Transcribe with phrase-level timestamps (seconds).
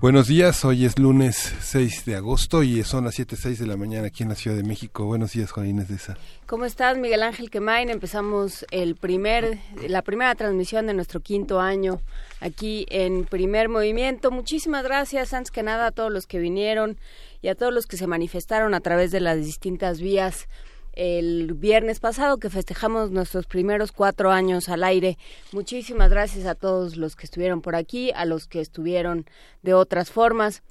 [0.00, 4.06] Buenos días, hoy es lunes 6 de agosto y son las 7.06 de la mañana
[4.06, 5.06] aquí en la Ciudad de México.
[5.06, 6.16] Buenos días, Juan Inés de esa.
[6.46, 7.90] ¿Cómo estás, Miguel Ángel Quemain?
[7.90, 9.58] Empezamos el primer,
[9.88, 12.00] la primera transmisión de nuestro quinto año
[12.38, 14.30] aquí en Primer Movimiento.
[14.30, 16.96] Muchísimas gracias, antes que nada, a todos los que vinieron
[17.42, 20.46] y a todos los que se manifestaron a través de las distintas vías
[20.98, 25.16] el viernes pasado que festejamos nuestros primeros cuatro años al aire.
[25.52, 29.24] Muchísimas gracias a todos los que estuvieron por aquí, a los que estuvieron
[29.62, 30.64] de otras formas.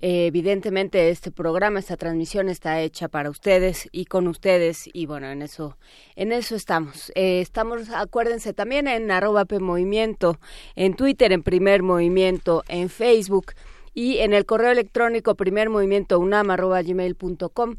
[0.00, 5.28] Eh, evidentemente este programa, esta transmisión está hecha para ustedes y con ustedes y bueno,
[5.28, 5.76] en eso,
[6.16, 7.12] en eso estamos.
[7.14, 10.40] Eh, estamos, acuérdense también en arroba Movimiento,
[10.74, 13.52] en Twitter, en Primer Movimiento, en Facebook
[13.94, 17.76] y en el correo electrónico primermovimientounam.gmail.com.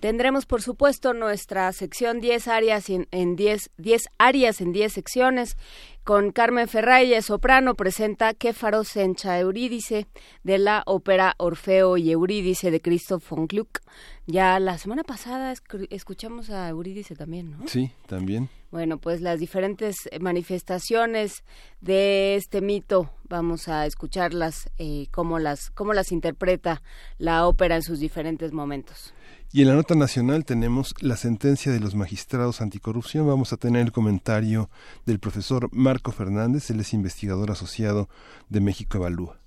[0.00, 5.56] Tendremos, por supuesto, nuestra sección 10 áreas en, 10, 10 áreas en 10 secciones
[6.04, 10.06] con Carmen Ferraya, soprano, presenta Kéfaro Sencha Eurídice
[10.42, 13.80] de la ópera Orfeo y Eurídice de Christoph von Gluck.
[14.26, 15.52] Ya la semana pasada
[15.90, 17.68] escuchamos a Eurídice también, ¿no?
[17.68, 18.48] Sí, también.
[18.70, 21.42] Bueno, pues las diferentes manifestaciones
[21.80, 26.82] de este mito, vamos a escucharlas, eh, cómo, las, cómo las interpreta
[27.18, 29.12] la ópera en sus diferentes momentos.
[29.52, 33.26] Y en la nota nacional tenemos la sentencia de los magistrados anticorrupción.
[33.26, 34.70] Vamos a tener el comentario
[35.06, 38.08] del profesor Marco Fernández, él es investigador asociado
[38.48, 39.40] de México Evalúa.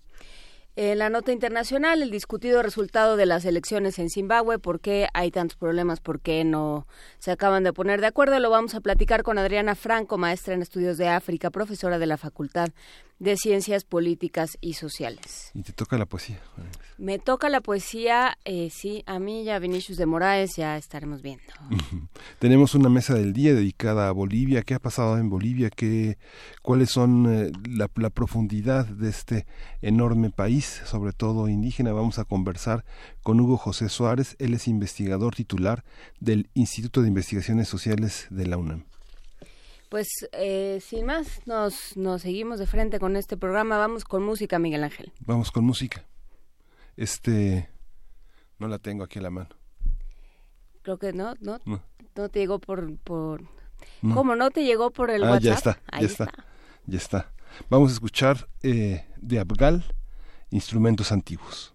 [0.75, 5.29] En la nota internacional, el discutido resultado de las elecciones en Zimbabue, por qué hay
[5.29, 6.87] tantos problemas, por qué no
[7.19, 10.63] se acaban de poner de acuerdo, lo vamos a platicar con Adriana Franco, maestra en
[10.63, 12.69] estudios de África, profesora de la Facultad
[13.19, 15.51] de Ciencias Políticas y Sociales.
[15.53, 16.41] Y te toca la poesía.
[16.97, 21.43] Me toca la poesía, eh, sí, a mí ya Vinicius de Moraes ya estaremos viendo.
[22.39, 24.61] Tenemos una mesa del día dedicada a Bolivia.
[24.61, 25.69] ¿Qué ha pasado en Bolivia?
[25.69, 26.17] ¿Qué,
[26.61, 29.45] ¿Cuáles son eh, la, la, profundidad de este
[29.81, 31.93] enorme país, sobre todo indígena?
[31.93, 32.85] Vamos a conversar
[33.21, 34.35] con Hugo José Suárez.
[34.39, 35.83] Él es investigador titular
[36.19, 38.85] del Instituto de Investigaciones Sociales de la UNAM.
[39.93, 43.77] Pues eh, sin más, nos, nos seguimos de frente con este programa.
[43.77, 45.11] Vamos con música, Miguel Ángel.
[45.19, 46.03] Vamos con música.
[46.97, 47.69] Este,
[48.57, 49.49] no la tengo aquí a la mano.
[50.81, 51.59] Creo que no, no,
[52.15, 53.43] no, te llegó por, por...
[54.01, 55.43] ¿Cómo no te llegó por el ah, WhatsApp?
[55.43, 56.45] Ya está, ya está,
[56.87, 57.31] ya está.
[57.69, 59.85] Vamos a escuchar eh, de Abgal,
[60.49, 61.72] instrumentos antiguos.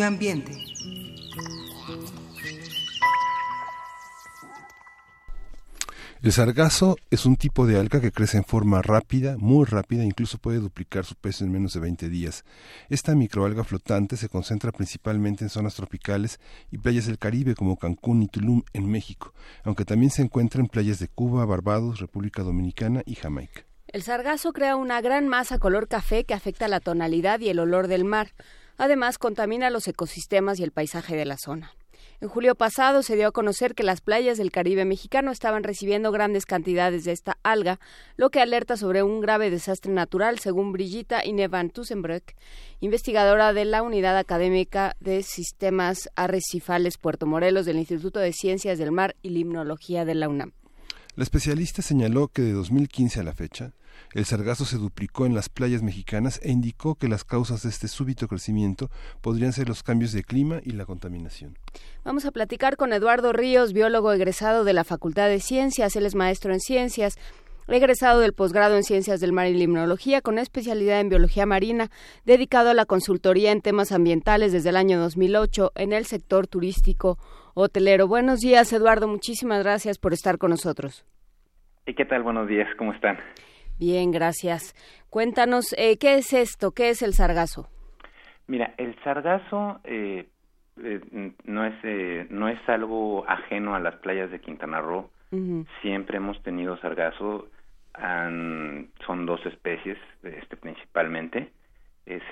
[0.00, 0.52] Medio Ambiente.
[6.22, 10.38] El sargazo es un tipo de alga que crece en forma rápida, muy rápida, incluso
[10.38, 12.44] puede duplicar su peso en menos de 20 días.
[12.88, 18.22] Esta microalga flotante se concentra principalmente en zonas tropicales y playas del Caribe como Cancún
[18.22, 23.02] y Tulum en México, aunque también se encuentra en playas de Cuba, Barbados, República Dominicana
[23.04, 23.66] y Jamaica.
[23.86, 27.86] El sargazo crea una gran masa color café que afecta la tonalidad y el olor
[27.86, 28.30] del mar.
[28.80, 31.74] Además, contamina los ecosistemas y el paisaje de la zona.
[32.22, 36.10] En julio pasado se dio a conocer que las playas del Caribe mexicano estaban recibiendo
[36.12, 37.78] grandes cantidades de esta alga,
[38.16, 42.32] lo que alerta sobre un grave desastre natural, según Brigitta Inevan Tussenbrück,
[42.80, 48.92] investigadora de la Unidad Académica de Sistemas Arrecifales Puerto Morelos del Instituto de Ciencias del
[48.92, 50.52] Mar y Limnología de la UNAM.
[51.16, 53.74] La especialista señaló que de 2015 a la fecha,
[54.12, 57.86] el sargazo se duplicó en las playas mexicanas e indicó que las causas de este
[57.86, 58.88] súbito crecimiento
[59.20, 61.56] podrían ser los cambios de clima y la contaminación.
[62.04, 65.94] Vamos a platicar con Eduardo Ríos, biólogo egresado de la Facultad de Ciencias.
[65.94, 67.18] Él es maestro en ciencias,
[67.68, 71.88] egresado del posgrado en Ciencias del Mar y Limnología, con especialidad en Biología Marina,
[72.24, 77.16] dedicado a la consultoría en temas ambientales desde el año 2008 en el sector turístico
[77.54, 78.08] hotelero.
[78.08, 79.06] Buenos días, Eduardo.
[79.06, 81.04] Muchísimas gracias por estar con nosotros.
[81.86, 82.22] ¿Y qué tal?
[82.22, 82.68] Buenos días.
[82.76, 83.18] ¿Cómo están?
[83.80, 84.74] Bien, gracias.
[85.08, 86.72] Cuéntanos, eh, ¿qué es esto?
[86.72, 87.66] ¿Qué es el sargazo?
[88.46, 90.28] Mira, el sargazo eh,
[90.84, 91.00] eh,
[91.44, 95.08] no, es, no es algo ajeno a las playas de Quintana Roo.
[95.80, 97.48] Siempre hemos tenido sargazo.
[99.06, 101.50] son dos especies, este, principalmente.
[102.04, 102.22] Es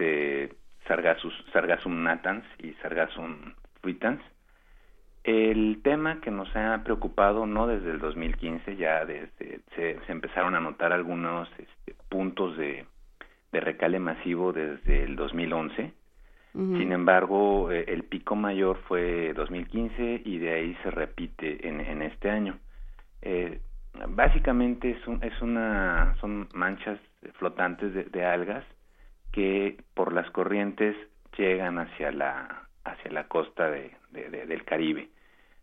[0.87, 4.21] Sargassus, Sargassum natans y Sargassum fruitans.
[5.25, 10.61] El tema que nos ha preocupado no desde el 2015, ya desde se, empezaron a
[10.61, 12.87] notar algunos este, puntos de,
[13.53, 15.93] de, recale masivo desde el 2011.
[16.55, 22.03] Sin embargo, eh, el pico mayor fue 2015 y de ahí se repite en, en
[22.03, 22.59] este año.
[23.23, 23.61] Eh,
[24.09, 26.99] básicamente es, es una son manchas
[27.35, 28.65] flotantes de, de algas
[29.31, 30.97] que por las corrientes
[31.37, 35.09] llegan hacia la hacia la costa de, del Caribe.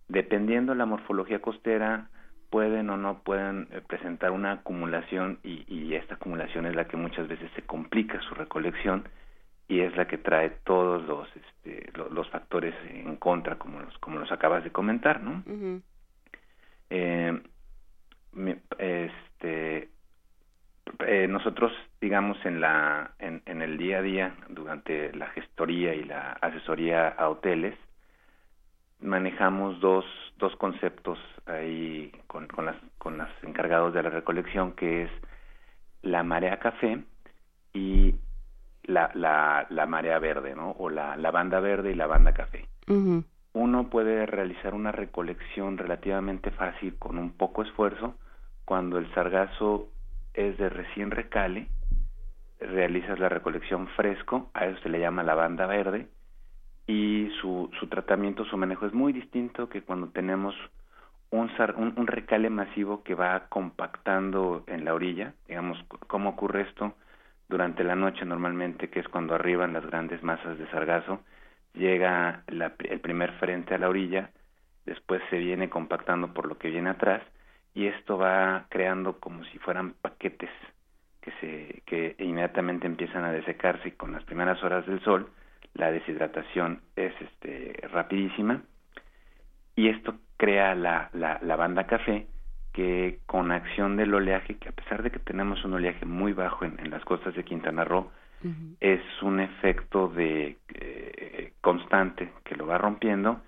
[0.07, 2.09] Dependiendo la morfología costera,
[2.49, 7.27] pueden o no pueden eh, presentar una acumulación y, esta acumulación es la que muchas
[7.27, 9.07] veces se complica su recolección
[9.67, 14.19] y es la que trae todos los este, los, factores en contra como los como
[14.19, 15.43] los acabas de comentar no
[16.89, 17.41] eh,
[18.77, 19.89] este
[20.99, 21.71] eh, nosotros
[22.01, 27.07] digamos en la en, en, el día a día durante la gestoría y la asesoría
[27.07, 27.75] a hoteles
[28.99, 30.05] manejamos dos,
[30.37, 35.11] dos conceptos ahí con, con, las, con los encargados de la recolección, que es
[36.01, 37.03] la marea café
[37.73, 38.15] y
[38.83, 40.71] la, la, la marea verde, ¿no?
[40.71, 42.67] O la, la banda verde y la banda café.
[43.53, 48.15] Uno puede realizar una recolección relativamente fácil con un poco esfuerzo
[48.65, 49.87] cuando el sargazo
[50.33, 51.67] es de recién recale,
[52.59, 56.07] realizas la recolección fresco, a eso se le llama la banda verde,
[56.87, 60.55] y su, su tratamiento, su manejo es muy distinto que cuando tenemos
[61.31, 61.49] un,
[61.97, 65.33] un, recale masivo que va compactando en la orilla.
[65.47, 66.93] Digamos, ¿cómo ocurre esto?
[67.49, 71.21] Durante la noche normalmente, que es cuando arriban las grandes masas de sargazo,
[71.73, 74.29] llega el primer frente a la orilla,
[74.85, 77.21] después se viene compactando por lo que viene atrás
[77.73, 80.49] y esto va creando como si fueran paquetes
[81.21, 85.29] que se que inmediatamente empiezan a desecarse con las primeras horas del sol
[85.73, 88.61] la deshidratación es este, rapidísima
[89.75, 92.27] y esto crea la, la, banda café
[92.73, 96.65] que con acción del oleaje, que a pesar de que tenemos un oleaje muy bajo
[96.65, 98.11] en, las costas de Quintana Roo,
[98.79, 103.41] es un efecto de eh, constante que lo va rompiendo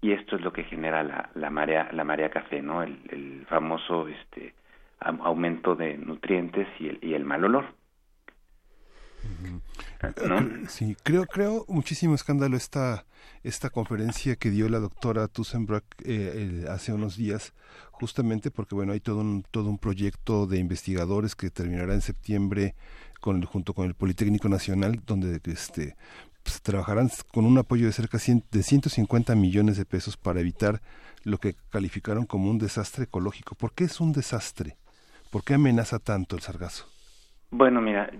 [0.00, 2.82] y esto es lo que genera la, la marea la marea café, ¿no?
[2.82, 4.54] El, el famoso este
[5.00, 7.66] aumento de nutrientes y el, y el mal olor.
[10.68, 13.04] Sí, creo, creo muchísimo escándalo esta,
[13.42, 17.52] esta conferencia que dio la doctora Tussenbrock eh, hace unos días,
[17.92, 22.74] justamente porque bueno hay todo un, todo un proyecto de investigadores que terminará en septiembre
[23.20, 25.96] con, junto con el Politécnico Nacional, donde este
[26.42, 30.80] pues, trabajarán con un apoyo de cerca de 150 millones de pesos para evitar
[31.24, 33.54] lo que calificaron como un desastre ecológico.
[33.54, 34.76] ¿Por qué es un desastre?
[35.30, 36.86] ¿Por qué amenaza tanto el sargazo?
[37.50, 38.10] Bueno, mira,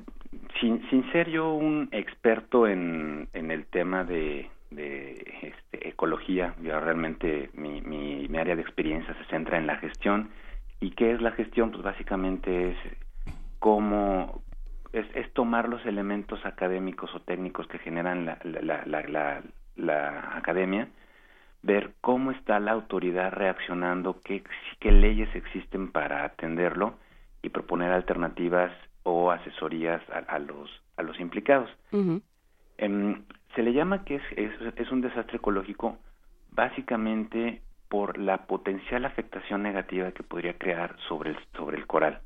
[0.61, 6.79] sin, sin ser yo un experto en, en el tema de, de este, ecología, yo
[6.81, 10.31] realmente mi, mi, área de experiencia se centra en la gestión
[10.81, 11.71] ¿Y qué es la gestión?
[11.71, 12.77] Pues básicamente es
[13.59, 14.43] cómo
[14.93, 19.43] es, es tomar los elementos académicos o técnicos que generan la, la, la,
[19.77, 20.89] la, academia,
[21.63, 24.45] ver cómo está la autoridad reaccionando, qué,
[24.79, 26.95] qué leyes existen para atenderlo
[27.43, 28.73] y proponer alternativas
[29.09, 31.71] o asesorías a, los a los implicados.
[32.77, 33.23] Em,
[33.55, 35.99] se le llama que es, es, es, un desastre ecológico
[36.51, 42.21] básicamente por la potencial afectación negativa que podría crear sobre el, sobre el coral.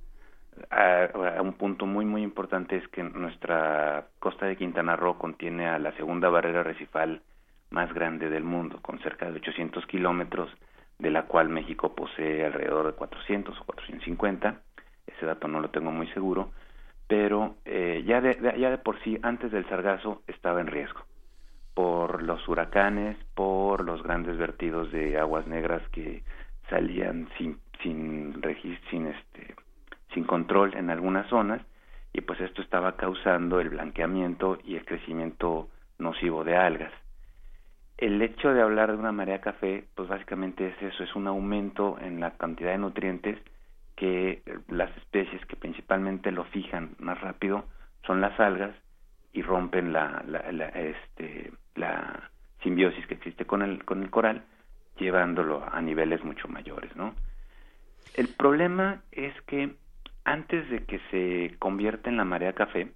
[1.41, 5.93] un punto muy muy importante es que nuestra costa de Quintana Roo contiene a la
[5.93, 7.23] segunda barrera recifal
[7.71, 10.51] más grande del mundo, con cerca de 800 kilómetros,
[10.99, 14.61] de la cual México posee alrededor de 400 o 450.
[15.07, 16.53] Ese dato no lo tengo muy seguro,
[17.13, 21.03] pero eh, ya, de, ya de por sí, antes del sargazo, estaba en riesgo
[21.75, 26.23] por los huracanes, por los grandes vertidos de aguas negras que
[26.71, 28.41] salían sin sin
[28.89, 29.55] sin este
[30.15, 31.61] sin control en algunas zonas
[32.15, 36.93] y pues esto estaba causando el blanqueamiento y el crecimiento nocivo de algas.
[37.99, 41.99] El hecho de hablar de una marea café, pues básicamente es eso, es un aumento
[42.01, 43.39] en la cantidad de nutrientes
[44.03, 47.67] que las especies que principalmente lo fijan más rápido
[48.05, 48.75] son las algas
[49.33, 52.29] y rompen la, la, la, este, la
[52.65, 54.43] simbiosis que existe con el, con el coral,
[54.99, 57.15] llevándolo a niveles mucho mayores, ¿no?
[58.15, 59.77] El problema es que
[60.25, 62.91] antes de que se convierta en la marea café,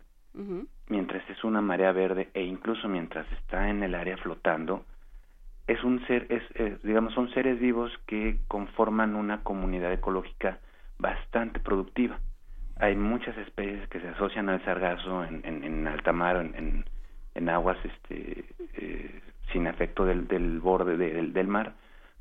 [0.89, 4.85] mientras es una marea verde e incluso mientras está en el área flotando,
[5.69, 10.59] es un ser, es, digamos, son seres vivos que conforman una comunidad ecológica
[10.99, 12.19] bastante productiva
[12.79, 16.85] hay muchas especies que se asocian al sargazo en, en, alta mar, en,
[17.35, 19.21] en, aguas este, eh,
[19.53, 21.75] sin efecto del, del borde del, del mar,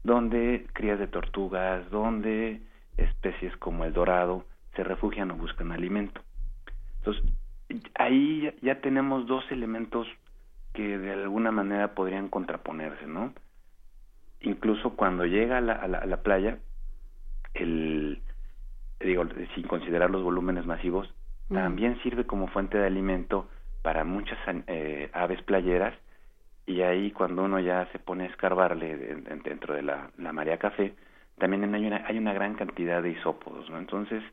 [0.03, 2.61] donde crías de tortugas, donde
[2.95, 6.21] especies como el dorado se refugian o buscan alimento.
[6.99, 7.25] Entonces,
[7.95, 10.07] ahí ya, tenemos dos elementos
[10.73, 13.33] que de alguna manera podrían contraponerse, ¿no?
[14.39, 16.59] Incluso cuando llega a la, a la playa,
[17.53, 18.21] el,
[18.99, 21.13] digo, sin considerar los volúmenes masivos,
[21.49, 23.47] también sirve como fuente de alimento
[23.83, 25.93] para muchas eh, aves playeras
[26.65, 28.97] y ahí cuando uno ya se pone a escarbarle
[29.43, 30.95] dentro de la, la marea café,
[31.37, 33.77] también hay una, hay una gran cantidad de isópodos, ¿no?
[33.77, 34.23] Entonces,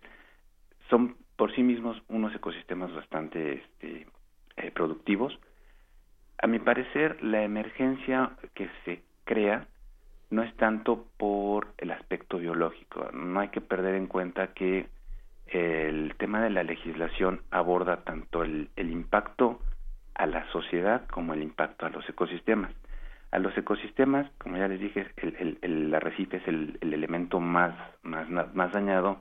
[0.88, 4.06] son por sí mismos unos ecosistemas bastante este,
[4.56, 5.38] eh, productivos.
[6.38, 9.66] A mi parecer, la emergencia que se crea
[10.32, 13.10] no es tanto por el aspecto biológico.
[13.12, 14.86] No hay que perder en cuenta que
[15.46, 19.60] el tema de la legislación aborda tanto el, impacto
[20.14, 22.72] a la sociedad como el impacto a los ecosistemas.
[23.30, 28.28] A los ecosistemas, como ya les dije, el, el, arrecife es el, elemento más, más,
[28.30, 29.20] más dañado,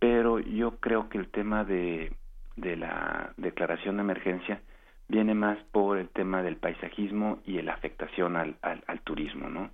[0.00, 2.12] pero yo creo que el tema de,
[2.56, 4.60] de la declaración de emergencia
[5.08, 9.70] viene más por el tema del paisajismo y la afectación al, al, turismo, ¿no?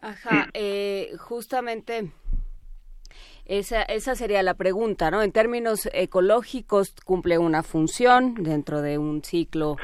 [0.00, 2.10] Ajá, eh, justamente
[3.46, 5.22] esa, esa sería la pregunta, ¿no?
[5.22, 9.76] En términos ecológicos cumple una función dentro de un ciclo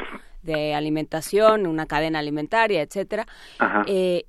[0.43, 3.27] de alimentación, una cadena alimentaria, etcétera.
[3.87, 4.27] Eh,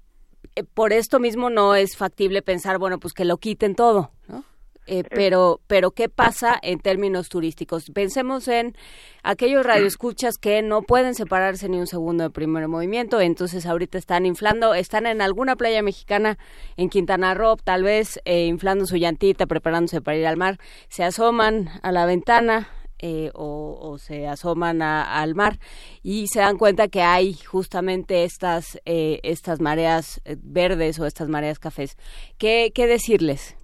[0.56, 4.44] eh, por esto mismo no es factible pensar, bueno, pues que lo quiten todo, ¿no?
[4.88, 7.90] Eh, pero, pero ¿qué pasa en términos turísticos?
[7.92, 8.76] Pensemos en
[9.24, 14.28] aquellos radioescuchas que no pueden separarse ni un segundo de primer movimiento, entonces ahorita están
[14.28, 16.38] inflando, están en alguna playa mexicana
[16.78, 21.04] en Quintana Roo, tal vez eh, inflando su llantita, preparándose para ir al mar, se
[21.04, 22.68] asoman a la ventana,
[23.00, 25.60] eh, o, se asoman al mar
[26.02, 31.98] y se dan cuenta que hay justamente estas estas mareas verdes o estas mareas cafés.
[32.38, 33.58] ¿Qué, qué decirles?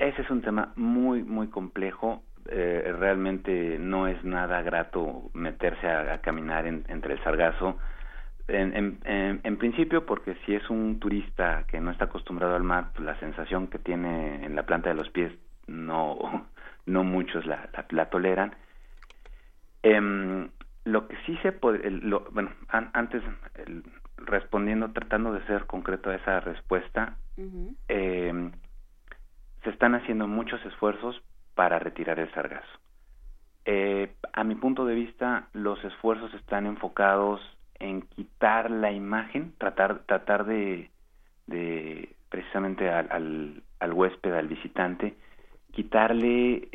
[0.00, 2.22] Ese es un tema muy, muy complejo.
[2.48, 7.76] Eh, realmente no es nada grato meterse a, caminar entre el sargazo.
[8.48, 13.04] En, en, principio, porque si es un turista que no está acostumbrado al mar, pues
[13.04, 15.32] la sensación que tiene en la planta de los pies
[15.66, 16.48] no,
[16.86, 18.54] no muchos la, la, toleran.
[19.82, 20.48] Em,
[20.84, 23.22] lo que sí se puede, lo, bueno, antes
[24.16, 27.18] respondiendo, tratando de ser concreto a esa respuesta,
[27.88, 28.50] eh,
[29.62, 31.20] se están haciendo muchos esfuerzos
[31.54, 32.78] para retirar el sargazo.
[33.64, 37.40] Eh, a mi punto de vista, los esfuerzos están enfocados
[37.78, 40.90] en quitar la imagen, tratar, tratar de,
[41.46, 45.14] de precisamente al, al, huésped, al visitante,
[45.72, 46.68] quitarle,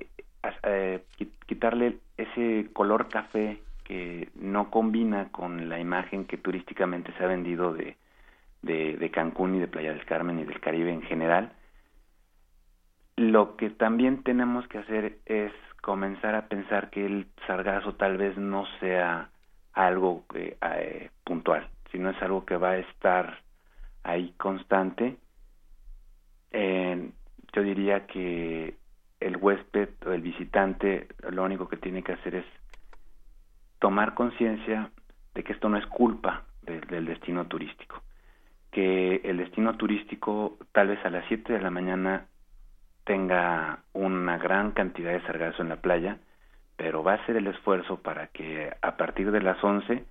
[0.64, 1.04] eh,
[1.48, 7.74] quitarle ese color café que no combina con la imagen que turísticamente se ha vendido
[7.74, 11.52] de Cancún y de Playa del Carmen y del Caribe en general
[13.18, 15.52] lo que también tenemos que hacer es
[15.82, 19.30] comenzar a pensar que el sargazo tal vez no sea
[19.74, 23.40] algo eh, puntual, sino es algo que va a estar
[24.04, 25.18] ahí constante.
[26.52, 28.76] yo diría que
[29.20, 32.46] el huésped o el visitante lo único que tiene que hacer es
[33.80, 34.92] tomar conciencia
[35.34, 38.02] de que esto no es culpa del destino turístico,
[38.72, 42.28] que el destino turístico tal vez a las 7 de la mañana
[43.06, 46.18] tenga una gran cantidad de sargazo en la playa,
[46.76, 50.04] pero va a hacer el esfuerzo para que a partir de las 11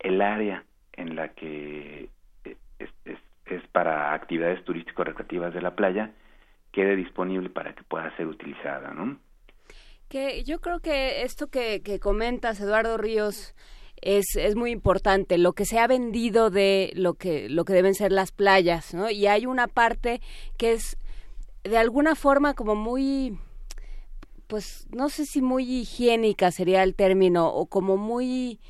[0.00, 2.08] el área en la que
[2.44, 6.10] es, es para actividades turístico-recreativas de la playa
[6.72, 9.18] quede disponible para que pueda ser utilizada, ¿no?
[10.08, 13.54] Que yo creo que esto que, que comentas, Eduardo Ríos,
[14.00, 17.94] es, es muy importante lo que se ha vendido de lo que lo que deben
[17.94, 20.20] ser las playas no y hay una parte
[20.56, 20.96] que es
[21.68, 23.38] de alguna forma como muy
[24.48, 28.60] pues no sé si muy higiénica sería el término o como muy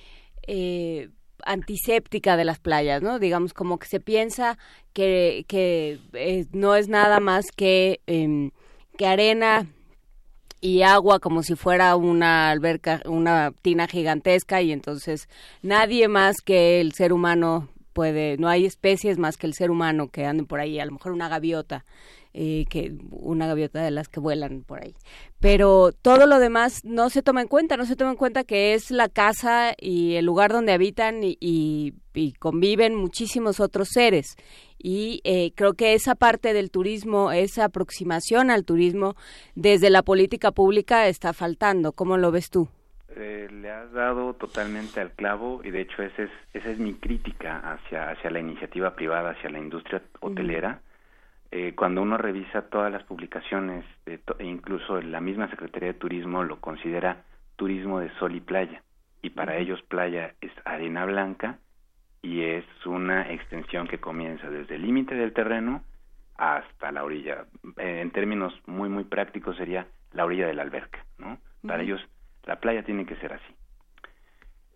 [0.46, 1.08] eh,
[1.44, 3.18] antiséptica de las playas, ¿no?
[3.18, 4.58] Digamos, como que se piensa
[4.92, 8.50] que, que eh, no es nada más que, em,
[8.96, 9.66] que arena
[10.60, 15.28] y agua como si fuera una alberca, una tina gigantesca y entonces
[15.62, 20.08] nadie más que el ser humano puede, no hay especies más que el ser humano
[20.08, 21.84] que anden por ahí, a lo mejor una gaviota
[22.40, 24.94] eh, que una gaviota de las que vuelan por ahí.
[25.40, 28.74] Pero todo lo demás no se toma en cuenta, no se toma en cuenta que
[28.74, 31.94] es la casa y el lugar donde habitan y,
[32.38, 34.36] conviven muchísimos otros seres.
[34.78, 39.16] Y eh, creo que esa parte del turismo, esa aproximación al turismo
[39.56, 41.90] desde la política pública está faltando.
[41.90, 42.68] ¿Cómo lo ves tú?
[43.16, 46.94] Eh, le has dado totalmente al clavo y de hecho ese es, esa es mi
[46.94, 50.82] crítica hacia, hacia la iniciativa privada, hacia la industria hotelera.
[51.50, 56.60] Eh, cuando uno revisa todas las publicaciones, e incluso la misma Secretaría de Turismo lo
[56.60, 57.24] considera
[57.56, 58.82] turismo de sol y playa,
[59.22, 61.58] y para ellos playa es arena blanca
[62.22, 65.82] y es una extensión que comienza desde el límite del terreno
[66.36, 67.46] hasta la orilla.
[67.78, 71.38] Eh, en términos muy, muy prácticos sería la orilla de la alberca, ¿no?
[71.66, 72.00] Para ellos
[72.44, 73.54] la playa tiene que ser así.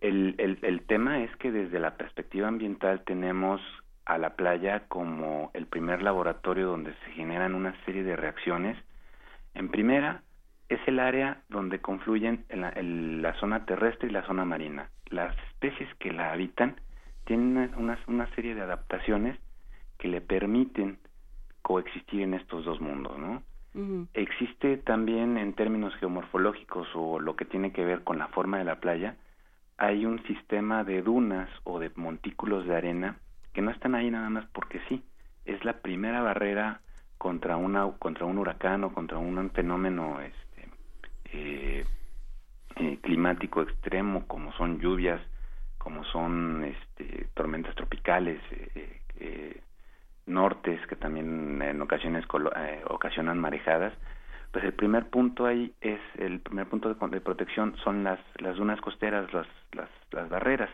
[0.01, 3.61] El, el, el tema es que desde la perspectiva ambiental tenemos
[4.05, 8.77] a la playa como el primer laboratorio donde se generan una serie de reacciones.
[9.53, 10.21] En primera,
[10.69, 14.89] es el área donde confluyen en la, zona terrestre y la zona marina.
[15.09, 16.75] Las especies que la habitan
[17.25, 19.37] tienen una, una, serie de adaptaciones
[19.97, 20.97] que le permiten
[21.61, 23.41] coexistir en estos dos mundos, ¿no?
[24.13, 28.65] Existe también en términos geomorfológicos o lo que tiene que ver con la forma de
[28.65, 29.15] la playa,
[29.77, 33.17] hay un sistema de dunas o de montículos de arena
[33.53, 35.03] que no están ahí nada más porque sí.
[35.45, 36.81] Es la primera barrera
[37.17, 40.67] contra una contra un huracán o contra un fenómeno este,
[41.31, 41.85] eh,
[42.75, 45.21] eh, climático extremo como son lluvias,
[45.77, 49.61] como son este, tormentas tropicales, eh,
[50.25, 52.25] nortes que también en ocasiones
[52.89, 53.93] ocasionan marejadas.
[54.51, 58.55] Pues el primer punto ahí es el primer punto de, de protección son las las
[58.55, 60.69] dunas costeras, las las, las barreras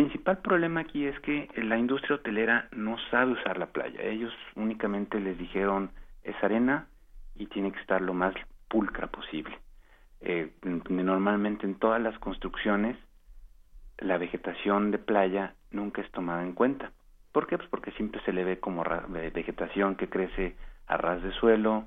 [0.00, 4.00] principal problema aquí es que la industria hotelera no sabe usar la playa.
[4.00, 5.90] Ellos únicamente les dijeron
[6.22, 6.86] es arena
[7.34, 8.34] y tiene que estar lo más
[8.68, 9.58] pulcra posible.
[10.22, 10.52] Eh,
[10.88, 12.96] normalmente en todas las construcciones
[13.98, 16.92] la vegetación de playa nunca es tomada en cuenta.
[17.30, 17.58] ¿Por qué?
[17.58, 21.84] Pues porque siempre se le ve como vegetación que crece a ras de suelo,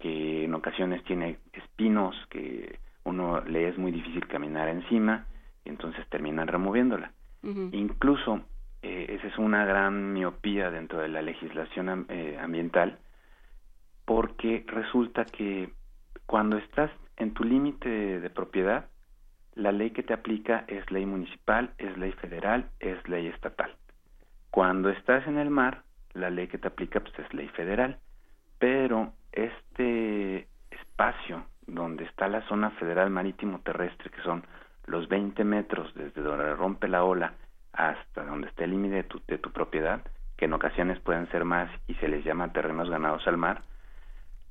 [0.00, 5.26] que en ocasiones tiene espinos, que uno le es muy difícil caminar encima
[5.64, 7.12] y entonces terminan removiéndola.
[7.42, 8.42] Incluso,
[8.82, 12.98] eh, esa es una gran miopía dentro de la legislación eh, ambiental,
[14.04, 15.72] porque resulta que
[16.26, 17.88] cuando estás en tu límite
[18.20, 18.86] de, propiedad,
[19.54, 23.74] la ley que te aplica es ley municipal, es ley federal, es ley estatal.
[24.50, 25.82] Cuando estás en el mar,
[26.14, 27.98] la ley que te aplica pues, es ley federal,
[28.58, 34.44] pero este espacio donde está la zona federal marítimo terrestre, que son
[34.86, 37.34] los 20 metros desde donde rompe la ola
[37.72, 40.02] hasta donde esté el límite de tu, de tu propiedad,
[40.36, 43.62] que en ocasiones pueden ser más y se les llama terrenos ganados al mar,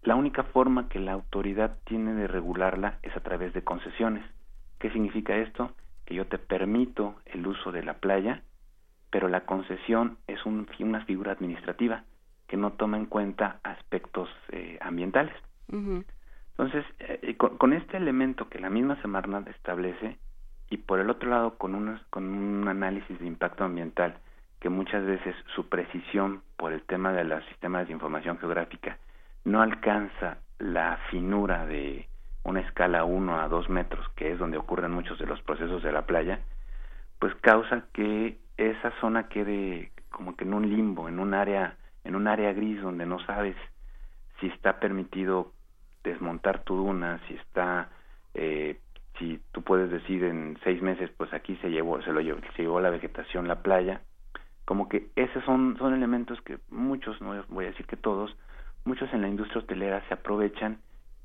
[0.03, 4.25] la única forma que la autoridad tiene de regularla es a través de concesiones.
[4.79, 5.73] ¿Qué significa esto?
[6.05, 8.41] Que yo te permito el uso de la playa,
[9.11, 12.03] pero la concesión es una figura administrativa
[12.47, 15.35] que no toma en cuenta aspectos eh, ambientales.
[16.51, 20.17] Entonces, eh, con, este elemento que la misma Semarnat establece,
[20.69, 24.17] y por el otro lado con, unos, con un análisis de impacto ambiental,
[24.59, 28.97] que muchas veces su precisión por el tema de los sistemas de información geográfica
[29.43, 32.07] no alcanza la finura de
[32.43, 35.91] una escala 1 a 2 metros, que es donde ocurren muchos de los procesos de
[35.91, 36.39] la playa,
[37.19, 42.15] pues causa que esa zona quede como que en un limbo, en un área, en
[42.15, 43.55] un área gris donde no sabes
[44.39, 45.51] si está permitido
[46.03, 47.89] desmontar tu duna, si está,
[48.33, 48.79] eh,
[49.17, 52.63] si tú puedes decir en seis meses, pues aquí se llevó, se lo llevó, se
[52.63, 54.01] llevó la vegetación, la playa,
[54.65, 58.35] como que esos son, son elementos que muchos, no voy a decir que todos,
[58.85, 60.79] muchos en la industria hotelera se aprovechan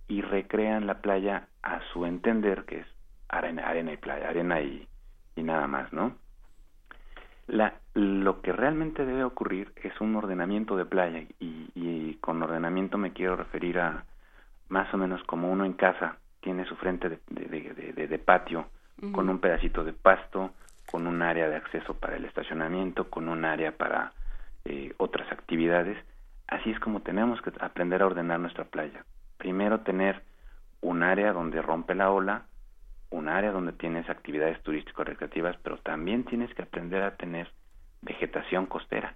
[0.08, 2.86] y recrean la playa a su entender, que es
[3.28, 4.86] arena, arena y playa, arena y,
[5.34, 6.16] y nada más, ¿no?
[7.46, 12.98] La, lo que realmente debe ocurrir es un ordenamiento de playa y, y, con ordenamiento
[12.98, 14.04] me quiero referir a
[14.68, 18.66] más o menos como uno en casa tiene su frente de, de, de, de patio
[19.12, 20.52] con un pedacito de pasto,
[20.90, 24.12] con un área de acceso para el estacionamiento, con un área para
[24.64, 25.98] eh, otras actividades.
[26.48, 29.04] Así es como tenemos que aprender a ordenar nuestra playa.
[29.36, 30.22] Primero tener
[30.80, 32.46] un área donde rompe la ola,
[33.10, 37.50] un área donde tienes actividades turístico-recreativas, pero también tienes que aprender a tener
[38.02, 39.14] vegetación costera,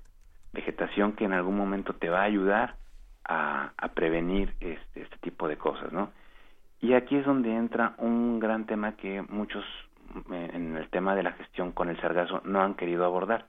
[0.52, 2.76] vegetación que en algún momento te va a ayudar
[3.24, 6.10] a, a prevenir este, este tipo de cosas, ¿no?
[6.80, 9.64] Y aquí es donde entra un gran tema que muchos
[10.32, 13.46] eh, en el tema de la gestión con el sargazo no han querido abordar,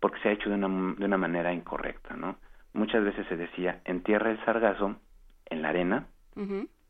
[0.00, 2.36] porque se ha hecho de una, de una manera incorrecta, ¿no?
[2.74, 4.96] Muchas veces se decía, entierra el sargazo
[5.46, 6.06] en la arena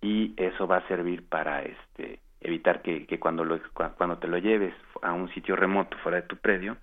[0.01, 4.39] y eso va a servir para este evitar que, que cuando, lo, cuando te lo
[4.39, 6.77] lleves a un sitio remoto fuera de tu predio,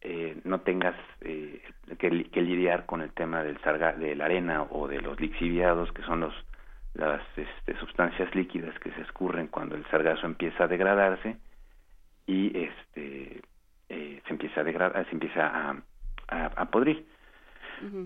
[0.00, 1.62] eh, no tengas eh,
[1.98, 5.92] que, que, lidiar con el tema del sarga, de la arena o de los lixiviados,
[5.92, 6.34] que son los
[6.94, 11.36] las este, sustancias líquidas que se escurren cuando el sargazo empieza a degradarse
[12.26, 13.42] y este
[13.88, 15.76] eh, se empieza a degradar, se empieza a,
[16.28, 17.06] a, podrir.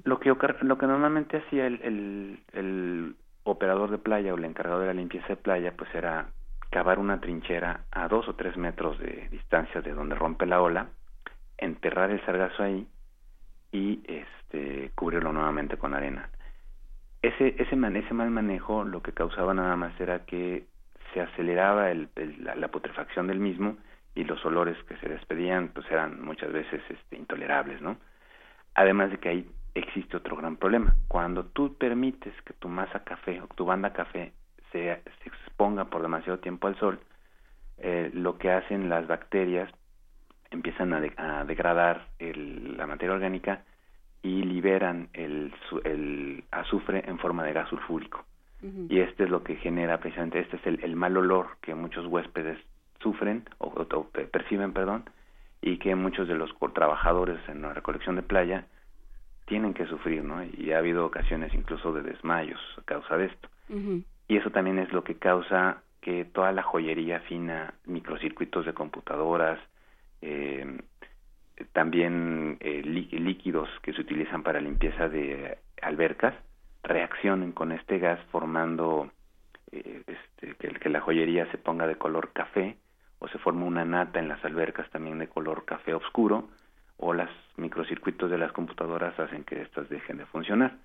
[0.05, 4.81] Lo que lo que normalmente hacía el, el, el operador de playa o el encargado
[4.81, 6.27] de la limpieza de playa, pues era
[6.71, 10.89] cavar una trinchera a dos o tres metros de distancia de donde rompe la ola,
[11.61, 12.87] enterrar el sargazo ahí
[13.73, 16.29] y este cubrirlo nuevamente con arena
[17.23, 20.65] ese, ese, ese mal manejo lo que causaba nada más era que
[21.13, 23.77] se aceleraba el, la, putrefacción del mismo
[24.15, 27.97] y los olores que se despedían pues eran muchas veces este, intolerables, ¿no?
[28.75, 30.95] Además de que ahí existe otro gran problema.
[31.09, 34.33] Cuando tú permites que tu masa café o tu banda café
[34.73, 37.01] se, se exponga por demasiado tiempo al sol,
[37.79, 39.71] eh, lo que hacen las bacterias
[40.51, 43.63] empiezan a, a degradar el, la materia orgánica
[44.23, 45.53] y liberan el,
[45.85, 48.25] el azufre en forma de gas sulfúrico.
[48.91, 52.05] Y este es lo que genera precisamente, este es el, el mal olor que muchos
[52.05, 52.59] huéspedes
[53.01, 53.73] sufren o,
[54.31, 55.05] perciben, perdón,
[55.63, 58.67] y que muchos de los trabajadores en la recolección de playa
[59.47, 60.45] tienen que sufrir, ¿no?
[60.45, 63.49] Y ha habido ocasiones incluso de desmayos a causa de esto.
[64.29, 69.59] Y eso también es lo que causa que toda la joyería fina, microcircuitos de computadoras,
[71.73, 76.35] también eh, líquidos que se utilizan para limpieza de albercas
[76.83, 79.11] reaccionen con este gas formando
[79.73, 82.77] eh, este, que, la joyería se ponga de color café
[83.19, 86.49] o se forma una nata en las albercas también de color café oscuro
[86.97, 90.77] o los microcircuitos de las computadoras hacen que éstas dejen de funcionar.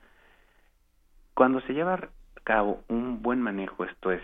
[1.33, 4.21] Cuando se lleva a cabo un buen manejo, esto es,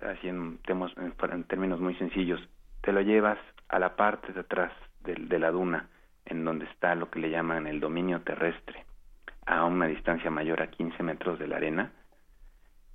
[0.00, 2.40] así en, en términos muy sencillos,
[2.80, 3.38] te lo llevas
[3.68, 5.88] a la parte de atrás de, la duna,
[6.26, 8.84] en donde está lo que le llaman el dominio terrestre,
[9.46, 11.92] a una distancia mayor a 15 metros de la arena,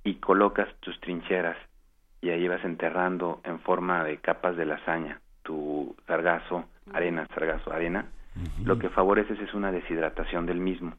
[0.04, 1.56] y colocas tus trincheras
[2.20, 8.06] y ahí vas enterrando en forma de capas de lasaña tu sargazo, arena, sargazo, arena,
[8.64, 10.96] lo que favoreces es una deshidratación del mismo,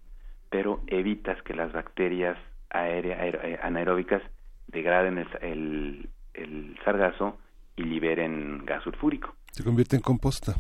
[0.49, 2.37] pero evitas que las bacterias
[2.73, 4.21] eh, anaeróbicas
[4.67, 7.37] degraden el, el, el sargazo
[7.75, 9.35] y liberen gas sulfúrico.
[9.55, 10.55] Se convierte en composta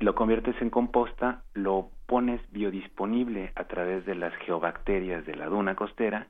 [0.00, 5.76] lo conviertes en composta, lo pones biodisponible a través de las geobacterias de la duna
[5.76, 6.28] costera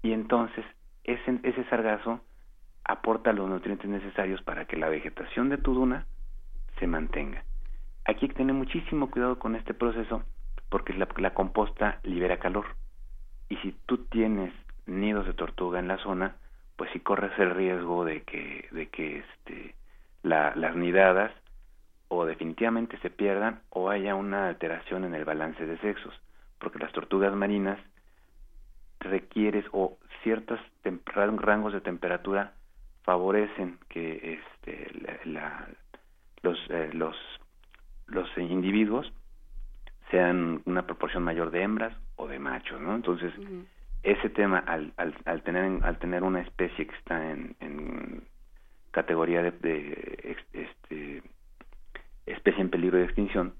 [0.00, 0.64] y entonces
[1.02, 2.20] ese, ese sargazo
[2.84, 6.06] aporta los nutrientes necesarios para que la vegetación de tu duna
[6.78, 7.44] se mantenga.
[8.04, 10.22] Aquí hay que tener muchísimo cuidado con este proceso
[10.68, 12.66] porque la, la composta libera calor
[13.48, 14.52] y si tú tienes
[14.86, 16.36] nidos de tortuga en la zona,
[16.76, 19.74] pues sí corres el riesgo de que, de que este,
[20.22, 21.32] la, las nidadas
[22.08, 26.14] o definitivamente se pierdan o haya una alteración en el balance de sexos,
[26.58, 27.78] porque las tortugas marinas
[28.98, 30.60] requieres o ciertos
[31.14, 32.52] rangos de temperatura
[33.02, 34.90] favorecen que este,
[35.24, 35.68] la,
[36.42, 37.16] los, eh, los,
[38.06, 39.12] los individuos
[40.10, 42.94] sean una proporción mayor de hembras o de machos, ¿no?
[42.94, 43.32] Entonces,
[44.02, 48.24] ese tema al, al, tener al tener una especie que está en, en
[48.90, 50.09] categoría de, este,
[52.40, 53.54] especie en peligro de extinción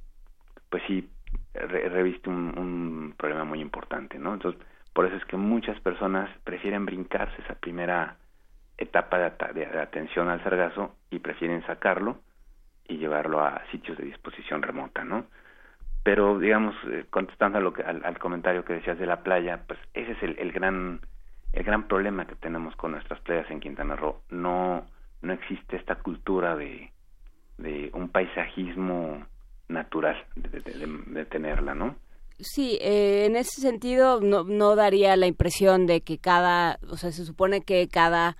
[0.71, 1.09] pues sí
[1.53, 4.61] reviste un, problema muy importante no entonces
[4.95, 8.17] por eso es que muchas personas prefieren brincarse esa primera
[8.79, 12.19] etapa de, atención al sargazo y prefieren sacarlo
[12.89, 15.27] y llevarlo a sitios de disposición remota no
[16.03, 19.79] pero digamos eh, contestando a lo que, al, comentario que decías de la playa pues
[19.93, 21.01] ese es el, gran
[21.53, 24.23] el gran problema que tenemos con nuestras playas en Quintana Roo.
[24.31, 24.87] No
[25.21, 26.91] no existe esta cultura de
[27.63, 29.25] de un paisajismo
[29.69, 31.95] natural de, tenerla no
[32.39, 37.13] Sí, eh, en ese sentido no, no daría la impresión de que cada, o sea,
[37.13, 38.39] se supone que cada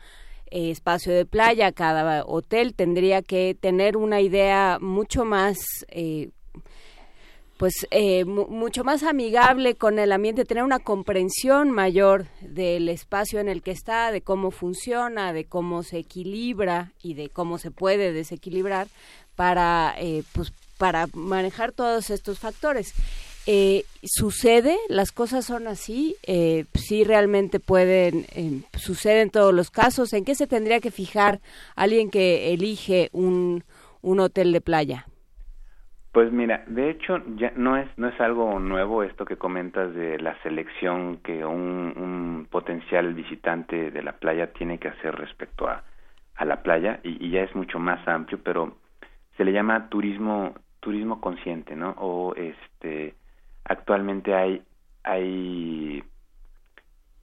[0.51, 6.31] eh, espacio de playa, cada hotel tendría que tener una idea mucho más eh,
[7.61, 13.51] pues eh, mucho más amigable con el ambiente, tener una comprensión mayor del espacio en
[13.51, 18.15] el que está, de cómo funciona, de cómo se equilibra y de cómo se puede
[18.15, 18.89] desequilibrar
[19.37, 22.95] para eh, pues para manejar todos estos factores.
[23.45, 29.71] Eh, sucede, las cosas son así, eh, sí realmente pueden, eh, sucede en todos los
[29.71, 30.15] casos.
[30.15, 31.43] ¿En qué se tendría que fijar
[31.77, 33.65] alguien que elige un,
[34.01, 35.07] un hotel de playa?
[36.13, 40.19] Pues mira, de hecho ya no es no es algo nuevo esto que comentas de
[40.19, 45.85] la selección que un, potencial visitante de la playa tiene que hacer respecto a,
[46.35, 48.77] a la playa y, ya es mucho más amplio, pero
[49.37, 51.91] se le llama turismo turismo consciente, ¿no?
[51.99, 53.15] O este
[53.65, 54.63] actualmente hay
[55.05, 56.03] hay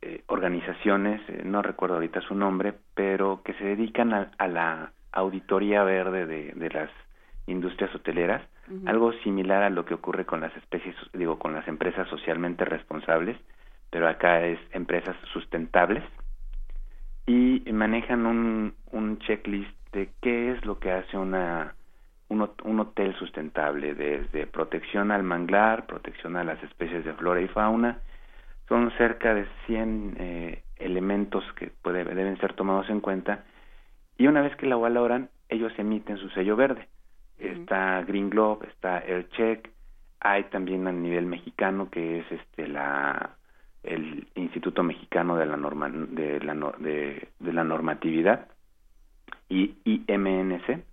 [0.02, 4.94] eh, organizaciones, eh, no recuerdo ahorita su nombre, pero que se dedican a, a la
[5.12, 6.90] auditoría verde de, de las
[7.48, 8.44] industrias hoteleras
[8.86, 13.38] algo similar a lo que ocurre con las especies, digo, con las empresas socialmente responsables,
[13.90, 16.04] pero acá es empresas sustentables
[17.26, 21.76] y manejan un, un checklist de qué es lo que hace una
[22.30, 27.48] un, un, hotel sustentable, desde protección al manglar, protección a las especies de flora y
[27.48, 28.00] fauna.
[28.68, 33.46] Son cerca de 100 eh, elementos que puede, deben ser tomados en cuenta
[34.18, 36.90] y una vez que la valoran, ellos emiten su sello verde
[37.38, 39.70] está Green Globe, está Aircheck,
[40.20, 43.38] hay también a nivel mexicano que es este la
[43.84, 48.48] el Instituto Mexicano de la norma de la de, la normatividad
[49.50, 50.84] y IMNC.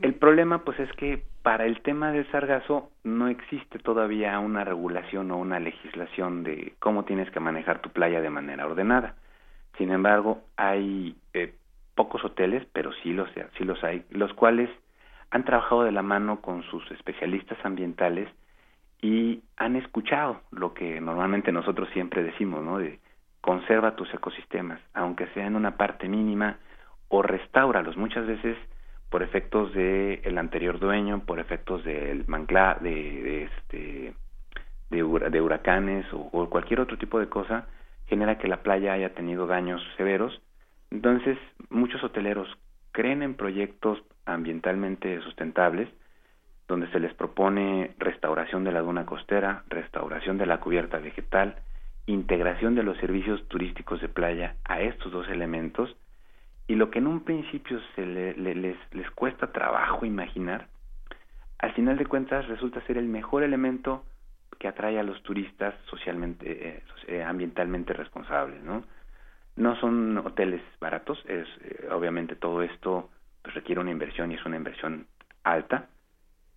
[0.00, 5.30] El problema pues es que para el tema del sargazo no existe todavía una regulación
[5.30, 9.16] o una legislación de cómo tienes que manejar tu playa de manera ordenada.
[9.76, 11.54] Sin embargo, hay eh,
[11.94, 14.70] pocos hoteles, pero sí los, sí los hay, los cuales
[15.34, 18.28] han trabajado de la mano con sus especialistas ambientales
[19.02, 22.78] y han escuchado lo que normalmente nosotros siempre decimos, ¿no?
[22.78, 23.00] De
[23.40, 26.58] conserva tus ecosistemas, aunque sea en una parte mínima,
[27.08, 27.96] o restauralos.
[27.96, 28.56] Muchas veces
[29.10, 34.14] por efectos de el anterior dueño, por efectos del mangla, de, de este
[34.90, 37.66] de, huracanes o, o, cualquier otro tipo de cosa,
[38.06, 40.40] genera que la playa haya tenido daños severos.
[40.92, 41.36] Entonces,
[41.70, 42.56] muchos hoteleros
[42.94, 45.88] creen en proyectos ambientalmente sustentables,
[46.68, 51.56] donde se les propone restauración de la duna costera, restauración de la cubierta vegetal,
[52.06, 55.94] integración de los servicios turísticos de playa a estos dos elementos,
[56.68, 60.68] y lo que en un principio se les, les cuesta trabajo imaginar,
[61.58, 64.04] al final de cuentas resulta ser el mejor elemento
[64.60, 68.84] que atrae a los turistas socialmente, eh, eh, ambientalmente responsables, ¿no?
[69.56, 73.10] No son hoteles baratos, es eh, obviamente todo esto
[73.42, 75.06] pues requiere una inversión y es una inversión
[75.44, 75.88] alta,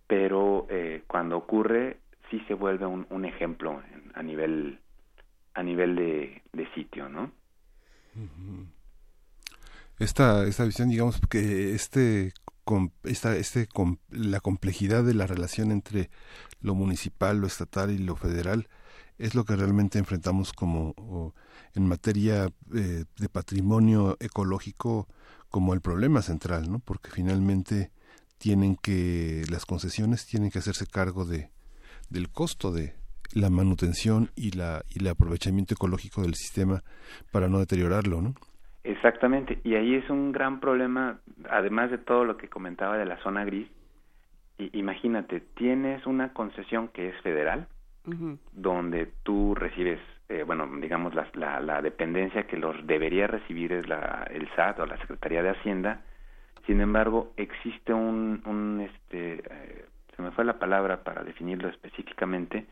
[0.06, 1.98] pero eh, cuando ocurre
[2.30, 3.82] sí se vuelve un, ejemplo
[4.14, 4.78] a nivel
[5.54, 7.30] a nivel de, de sitio, ¿no?
[9.98, 12.32] Esta, esta visión, digamos, que este,
[13.04, 13.68] esta, este,
[14.10, 16.10] la complejidad de la relación entre
[16.60, 18.68] lo municipal, lo estatal y lo federal
[19.18, 21.34] es lo que realmente enfrentamos como
[21.74, 25.08] en materia eh, de patrimonio ecológico
[25.48, 26.78] como el problema central, ¿no?
[26.80, 27.90] Porque finalmente
[28.38, 31.50] tienen que las concesiones tienen que hacerse cargo de
[32.10, 32.94] del costo de
[33.34, 36.82] la manutención y la y el aprovechamiento ecológico del sistema
[37.32, 38.34] para no deteriorarlo, ¿no?
[38.84, 43.22] Exactamente, y ahí es un gran problema, además de todo lo que comentaba de la
[43.22, 43.68] zona gris.
[44.56, 47.68] Y, imagínate, tienes una concesión que es federal,
[48.52, 53.88] donde tú recibes eh, bueno, digamos, la, la, la, dependencia que los debería recibir es
[53.88, 56.02] la, el SAT o la Secretaría de Hacienda.
[56.66, 62.66] Sin embargo, existe un, un este, eh, se me fue la palabra para definirlo específicamente,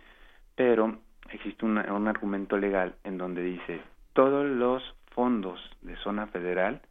[0.55, 0.99] pero
[1.31, 3.81] existe un argumento legal en donde dice
[4.13, 6.83] todos los fondos de zona federal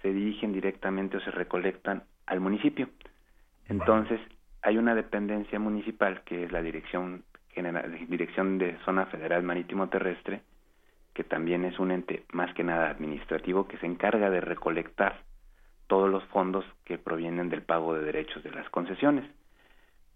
[0.00, 2.88] se dirigen directamente o se recolectan al municipio.
[3.68, 4.20] Entonces,
[4.62, 7.24] hay una dependencia municipal que es la Dirección
[8.08, 10.42] Dirección de Zona Federal Marítimo Terrestre,
[11.14, 15.20] que también es un ente más que nada administrativo que se encarga de recolectar
[15.86, 19.24] todos los fondos que provienen del pago de derechos de las concesiones.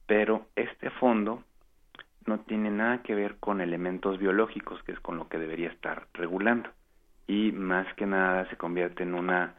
[0.07, 1.45] Pero este fondo
[2.27, 6.07] no tiene nada que ver con elementos biológicos, que es con lo que debería estar
[6.13, 6.69] regulando.
[7.27, 9.55] Y más que nada se convierte en una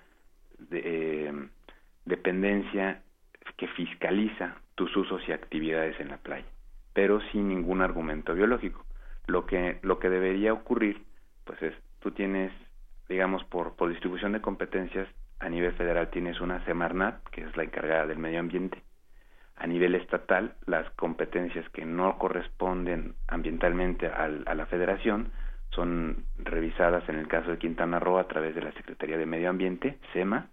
[0.71, 1.33] eh,
[2.05, 3.01] dependencia
[3.57, 6.45] que fiscaliza tus usos y actividades en la playa,
[6.93, 8.85] pero sin ningún argumento biológico.
[9.27, 11.03] Lo que, lo que debería ocurrir,
[11.45, 12.51] pues es, tú tienes,
[13.07, 15.07] digamos, por, por distribución de competencias,
[15.39, 18.81] a nivel federal tienes una Semarnat, que es la encargada del medio ambiente.
[19.55, 25.31] A nivel estatal, las competencias que no corresponden ambientalmente al, a la federación
[25.69, 29.49] son revisadas en el caso de Quintana Roo a través de la Secretaría de Medio
[29.49, 30.47] Ambiente, SEMA,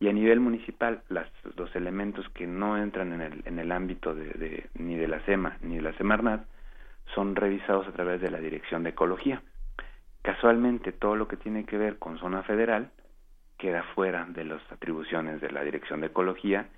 [0.00, 4.14] y a nivel municipal las, los elementos que no entran en el, en el ámbito
[4.14, 6.46] de, ni de la SEMA ni de la Semarnat
[7.14, 9.42] son revisados a través de la Dirección de Ecología.
[10.22, 12.90] Casualmente todo lo que tiene que ver con zona federal
[13.56, 16.68] queda fuera de las atribuciones de la Dirección de Ecología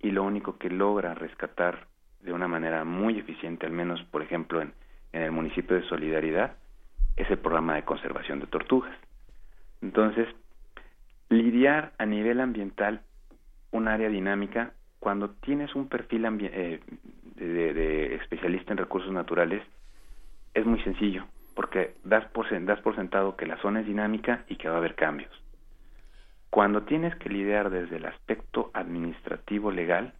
[0.00, 1.86] y lo único que logra rescatar
[2.20, 4.74] de una manera muy eficiente, al menos por ejemplo en,
[5.12, 6.56] en el municipio de Solidaridad,
[7.16, 8.94] es el programa de conservación de tortugas.
[9.80, 10.28] Entonces,
[11.28, 13.00] lidiar a nivel ambiental
[13.72, 16.80] un área dinámica cuando tienes un perfil eh,
[17.36, 19.62] de, especialista en recursos naturales
[20.54, 24.56] es muy sencillo porque das por, das por sentado que la zona es dinámica y
[24.56, 25.30] que va a haber cambios.
[26.50, 30.12] Cuando tienes que lidiar desde el aspecto administrativo legal,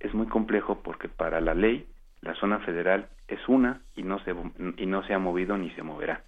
[0.00, 1.86] es muy complejo porque para la ley
[2.22, 4.34] la zona federal es una y no se,
[4.76, 6.22] y no se ha movido ni se moverá.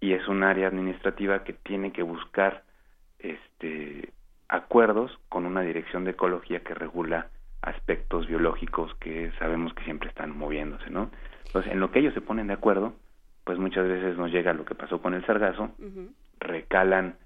[0.00, 2.62] Y es un área administrativa que tiene que buscar
[3.18, 4.12] este,
[4.48, 7.28] acuerdos con una dirección de ecología que regula
[7.62, 11.10] aspectos biológicos que sabemos que siempre están moviéndose, ¿no?
[11.46, 12.94] Entonces, en lo que ellos se ponen de acuerdo,
[13.44, 15.70] pues muchas veces nos llega lo que pasó con el sargazo,
[16.38, 17.16] recalan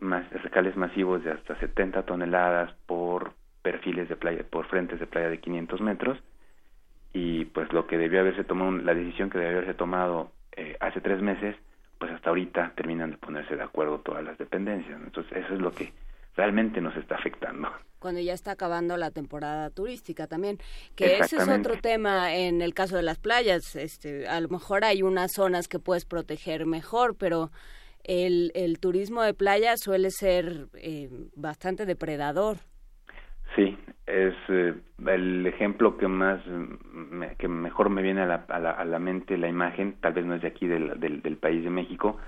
[0.00, 3.32] más, recales masivos de hasta 70 toneladas por
[3.62, 6.18] perfiles de playa, por frentes de playa de 500 metros,
[7.12, 11.00] y pues lo que debió haberse tomado, la decisión que debió haberse tomado eh, hace
[11.00, 11.56] tres meses,
[11.98, 15.00] pues hasta ahorita terminan de ponerse de acuerdo todas las dependencias.
[15.02, 15.92] Entonces eso es lo que
[16.36, 17.68] realmente nos está afectando.
[17.98, 20.58] Cuando ya está acabando la temporada turística también,
[20.94, 23.74] que ese es otro tema en el caso de las playas.
[23.74, 27.50] Este, a lo mejor hay unas zonas que puedes proteger mejor, pero
[28.04, 32.58] el, el turismo de playa suele ser eh, bastante depredador.
[33.54, 34.74] Sí, es eh,
[35.06, 36.40] el ejemplo que más
[37.38, 40.42] que mejor me viene a la, a la, mente la imagen tal vez no es
[40.42, 42.18] de aquí del, del, país de México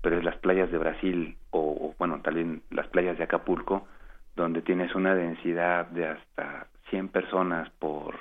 [0.00, 3.86] pero es las playas de Brasil o, bueno tal vez las playas de Acapulco
[4.34, 8.16] donde tienes una densidad de hasta 100 personas por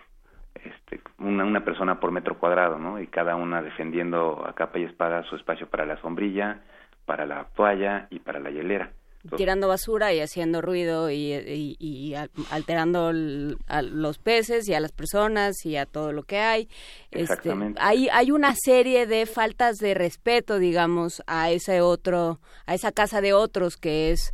[0.64, 4.84] este una, una persona por metro cuadrado no y cada una defendiendo a capa y
[4.84, 6.62] espada su espacio para la sombrilla
[7.06, 8.92] para la toalla y para la hielera
[9.38, 12.16] tirando basura y haciendo ruido y,
[12.50, 13.12] alterando
[13.68, 16.70] a los peces y a las personas y a todo lo que hay.
[17.12, 22.92] Este, hay, hay una serie de faltas de respeto, digamos, a ese otro, a esa
[22.92, 24.34] casa de otros que es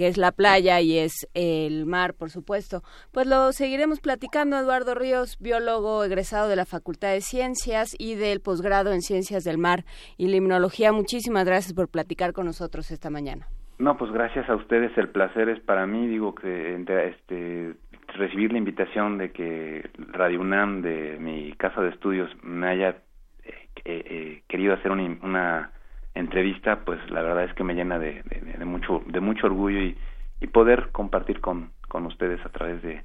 [0.00, 2.82] que es la playa y es el mar, por supuesto.
[3.12, 8.40] Pues lo seguiremos platicando, Eduardo Ríos, biólogo egresado de la Facultad de Ciencias y del
[8.40, 9.84] posgrado en Ciencias del Mar
[10.16, 10.90] y Limnología.
[10.90, 13.50] Muchísimas gracias por platicar con nosotros esta mañana.
[13.80, 17.72] No, pues gracias a ustedes, el placer es para mí, digo que este
[18.08, 22.90] recibir la invitación de que Radio UNAM de mi casa de estudios me haya
[23.42, 25.70] eh, eh, eh, querido hacer una,
[26.14, 28.22] entrevista, pues la verdad es que me llena de,
[28.66, 29.96] mucho de mucho orgullo y,
[30.52, 33.02] poder compartir con, con ustedes a través de,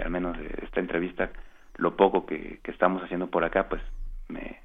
[0.00, 1.30] al menos esta entrevista
[1.76, 3.82] lo poco que, que estamos haciendo por acá, pues
[4.28, 4.60] me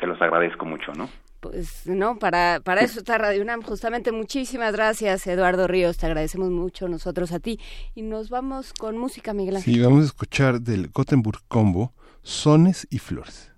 [0.00, 1.08] se los agradezco mucho, ¿no?
[1.40, 3.62] Pues no, para, para eso está Radio UNAM.
[3.62, 5.96] Justamente muchísimas gracias, Eduardo Ríos.
[5.96, 7.60] Te agradecemos mucho nosotros a ti.
[7.94, 9.74] Y nos vamos con música, Miguel Ángel.
[9.74, 13.50] Sí, vamos a escuchar del Gothenburg Combo, Sones y Flores.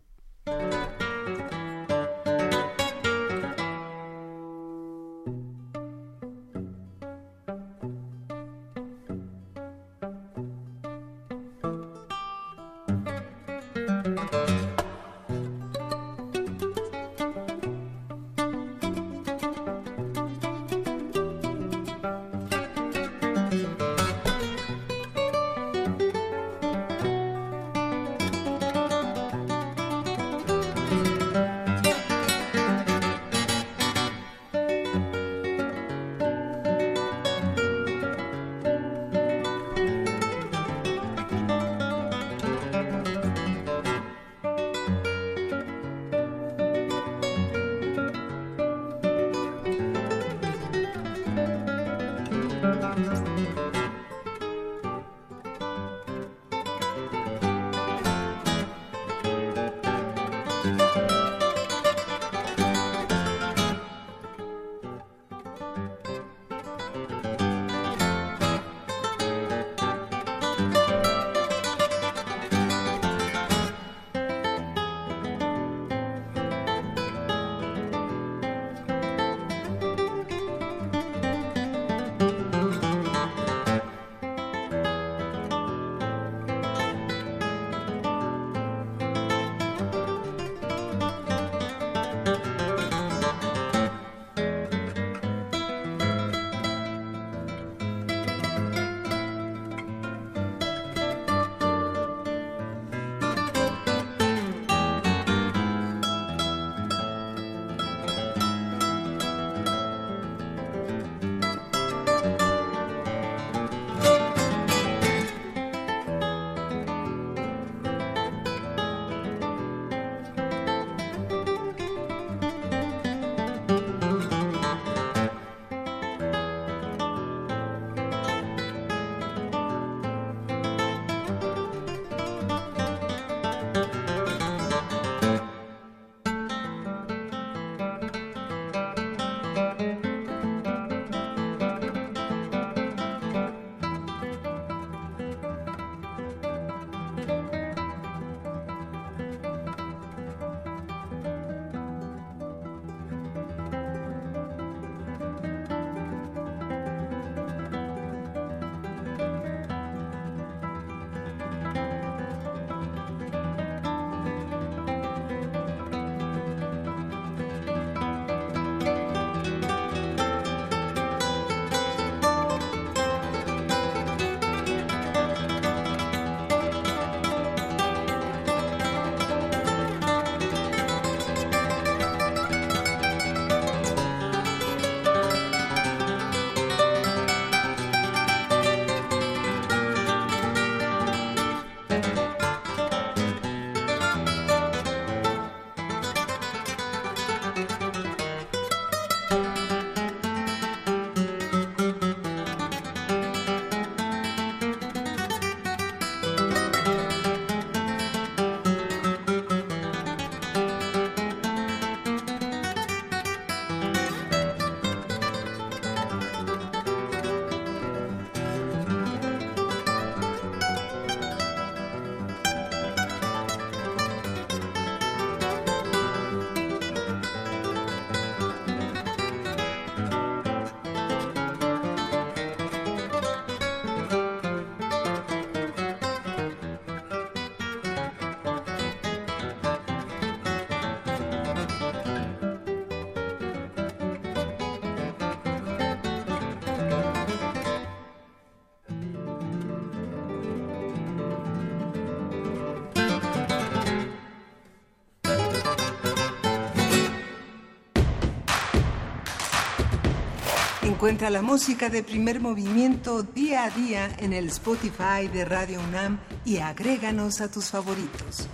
[260.99, 266.19] Encuentra la música de primer movimiento día a día en el Spotify de Radio UNAM
[266.45, 268.49] y agréganos a tus favoritos.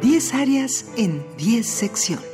[0.00, 2.27] Diez áreas en diez secciones.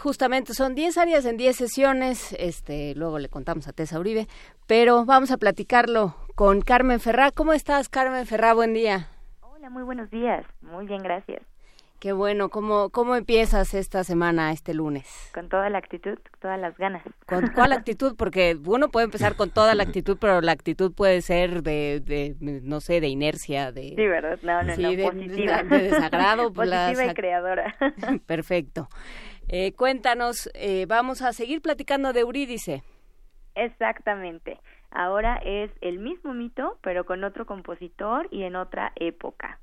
[0.00, 4.26] Justamente son 10 áreas en 10 sesiones, este, luego le contamos a Tessa Uribe,
[4.66, 7.30] pero vamos a platicarlo con Carmen Ferrá.
[7.30, 8.54] ¿Cómo estás, Carmen Ferrá?
[8.54, 9.08] Buen día.
[9.42, 10.46] Hola, muy buenos días.
[10.62, 11.42] Muy bien, gracias.
[12.00, 12.48] Qué bueno.
[12.48, 15.30] ¿Cómo, cómo empiezas esta semana, este lunes?
[15.34, 17.02] Con toda la actitud, todas las ganas.
[17.26, 18.16] ¿Con cuál actitud?
[18.16, 22.36] Porque uno puede empezar con toda la actitud, pero la actitud puede ser de, de
[22.40, 23.90] no sé, de inercia, de...
[23.90, 24.38] Sí, ¿verdad?
[24.42, 25.62] No, no, sí, no, de, positiva.
[25.62, 26.52] de desagrado.
[26.54, 27.76] positiva y creadora.
[28.26, 28.88] Perfecto.
[29.52, 32.84] Eh, cuéntanos, eh, vamos a seguir platicando de Eurídice.
[33.56, 34.58] Exactamente.
[34.92, 39.58] Ahora es el mismo mito, pero con otro compositor y en otra época.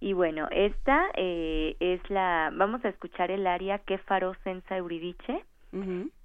[0.00, 2.50] Y bueno, esta eh, es la...
[2.54, 5.44] Vamos a escuchar el aria Que farò senza Euridice,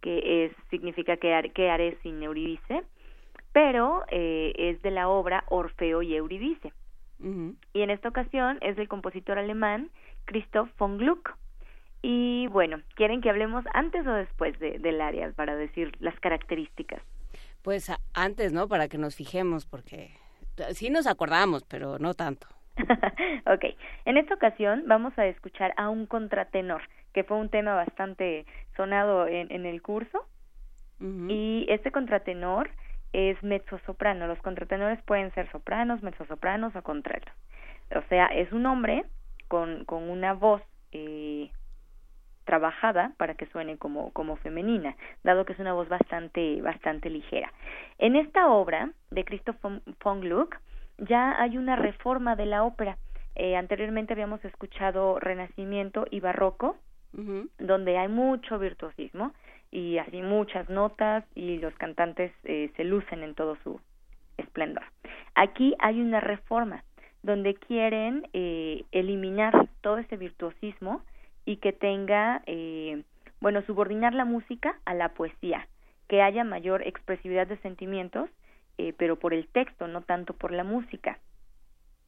[0.02, 2.84] que es, significa que, que haré sin Euridice,
[3.52, 6.72] pero eh, es de la obra Orfeo y Euridice.
[7.74, 9.90] Y en esta ocasión es del compositor alemán
[10.26, 11.36] Christoph von Gluck.
[12.02, 17.02] Y bueno, ¿quieren que hablemos antes o después de, del área para decir las características?
[17.62, 18.68] Pues antes, ¿no?
[18.68, 20.12] Para que nos fijemos, porque
[20.74, 22.48] sí nos acordamos, pero no tanto.
[23.46, 23.66] ok,
[24.06, 26.82] en esta ocasión vamos a escuchar a un contratenor,
[27.14, 28.46] que fue un tema bastante
[28.76, 30.26] sonado en, en el curso.
[31.28, 32.70] Y este contratenor
[33.12, 34.28] es mezzosoprano.
[34.28, 37.34] Los contratenores pueden ser sopranos, mezzosopranos o contraltos.
[37.96, 39.06] O sea, es un hombre
[39.48, 41.50] con, con una voz eh,
[42.46, 47.52] trabajada para que suene como, como femenina, dado que es una voz bastante, bastante ligera.
[47.98, 50.58] En esta obra de Christoph von, Gluck
[50.98, 52.98] ya hay una reforma de la ópera.
[53.36, 56.78] Eh, anteriormente habíamos escuchado Renacimiento y Barroco,
[57.60, 59.34] donde hay mucho virtuosismo
[59.70, 63.82] y así muchas notas y los cantantes eh, se lucen en todo su
[64.38, 64.84] esplendor.
[65.36, 66.84] Aquí hay una reforma
[67.24, 71.04] donde quieren eh, eliminar todo ese virtuosismo
[71.46, 73.04] y que tenga, eh,
[73.40, 75.68] bueno, subordinar la música a la poesía,
[76.08, 78.30] que haya mayor expresividad de sentimientos,
[78.78, 81.20] eh, pero por el texto, no tanto por la música.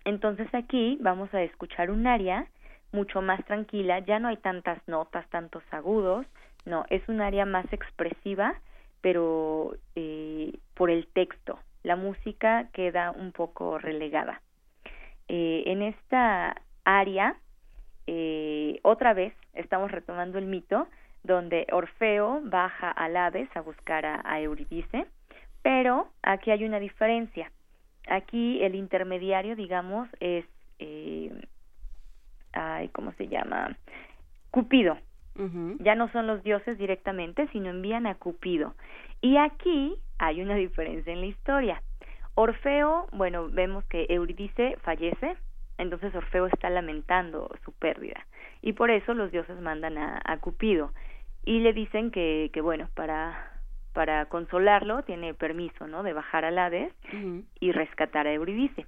[0.05, 2.47] Entonces aquí vamos a escuchar un aria
[2.91, 6.25] mucho más tranquila, ya no hay tantas notas, tantos agudos,
[6.65, 8.55] no, es un área más expresiva,
[9.01, 14.41] pero eh, por el texto, la música queda un poco relegada.
[15.27, 16.55] Eh, en esta
[16.85, 17.35] área,
[18.07, 20.87] eh, otra vez estamos retomando el mito,
[21.23, 25.05] donde Orfeo baja al Hades a buscar a, a Eurídice,
[25.61, 27.51] pero aquí hay una diferencia.
[28.07, 30.45] Aquí el intermediario, digamos, es,
[30.79, 31.31] eh,
[32.51, 33.77] ay, ¿cómo se llama?
[34.51, 34.97] Cupido.
[35.79, 38.75] Ya no son los dioses directamente, sino envían a Cupido.
[39.19, 41.81] Y aquí hay una diferencia en la historia.
[42.35, 45.35] Orfeo, bueno, vemos que Eurídice fallece,
[45.77, 48.25] entonces Orfeo está lamentando su pérdida.
[48.61, 50.91] Y por eso los dioses mandan a, a Cupido.
[51.45, 53.51] Y le dicen que, que bueno, para,
[53.93, 56.03] para consolarlo tiene permiso, ¿no?
[56.03, 56.93] De bajar al Hades
[57.59, 58.85] y rescatar a Eurídice.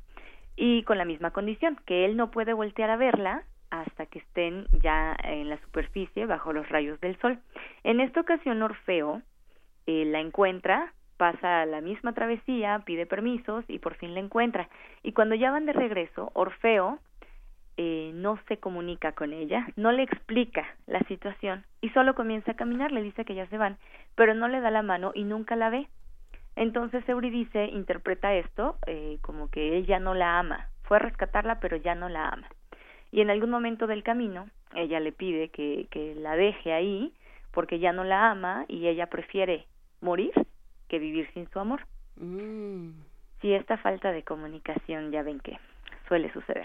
[0.56, 4.68] Y con la misma condición, que él no puede voltear a verla hasta que estén
[4.82, 7.40] ya en la superficie bajo los rayos del sol.
[7.84, 9.22] En esta ocasión Orfeo
[9.86, 14.70] eh, la encuentra, pasa la misma travesía, pide permisos y por fin la encuentra.
[15.04, 17.00] Y cuando ya van de regreso, Orfeo
[17.78, 22.56] eh, no se comunica con ella, no le explica la situación y solo comienza a
[22.56, 23.78] caminar, le dice que ya se van,
[24.16, 25.88] pero no le da la mano y nunca la ve.
[26.56, 31.60] Entonces Eurídice interpreta esto eh, como que él ya no la ama, fue a rescatarla
[31.60, 32.48] pero ya no la ama.
[33.12, 37.14] Y en algún momento del camino ella le pide que, que la deje ahí
[37.52, 39.66] porque ya no la ama y ella prefiere
[40.00, 40.32] morir
[40.96, 41.82] que vivir sin su amor.
[42.16, 42.92] Mm.
[43.42, 45.60] Si esta falta de comunicación ya ven que
[46.08, 46.64] suele suceder.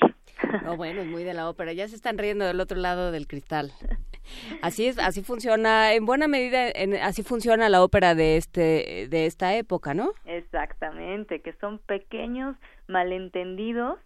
[0.65, 1.73] No, bueno, es muy de la ópera.
[1.73, 3.73] Ya se están riendo del otro lado del cristal.
[4.63, 9.27] Así es, así funciona, en buena medida, en- así funciona la ópera de este, de
[9.27, 10.13] esta época, ¿no?
[10.25, 12.55] Exactamente, que son pequeños
[12.87, 13.99] malentendidos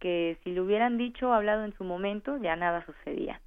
[0.00, 3.40] que si lo hubieran dicho o hablado en su momento ya nada sucedía.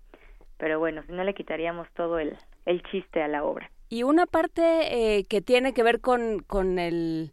[0.58, 3.70] Pero bueno, si no le quitaríamos todo el, el chiste a la obra.
[3.90, 7.32] Y una parte eh, que tiene que ver con, con el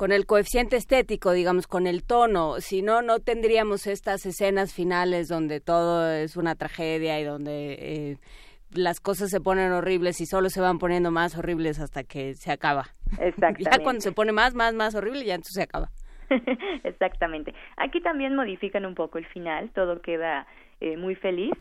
[0.00, 5.28] con el coeficiente estético, digamos, con el tono, si no, no tendríamos estas escenas finales
[5.28, 8.16] donde todo es una tragedia y donde eh,
[8.72, 12.50] las cosas se ponen horribles y solo se van poniendo más horribles hasta que se
[12.50, 12.86] acaba.
[13.18, 13.64] Exactamente.
[13.70, 15.90] Ya cuando se pone más, más, más horrible, ya entonces se acaba.
[16.84, 17.54] Exactamente.
[17.76, 20.46] Aquí también modifican un poco el final, todo queda
[20.80, 21.52] eh, muy feliz,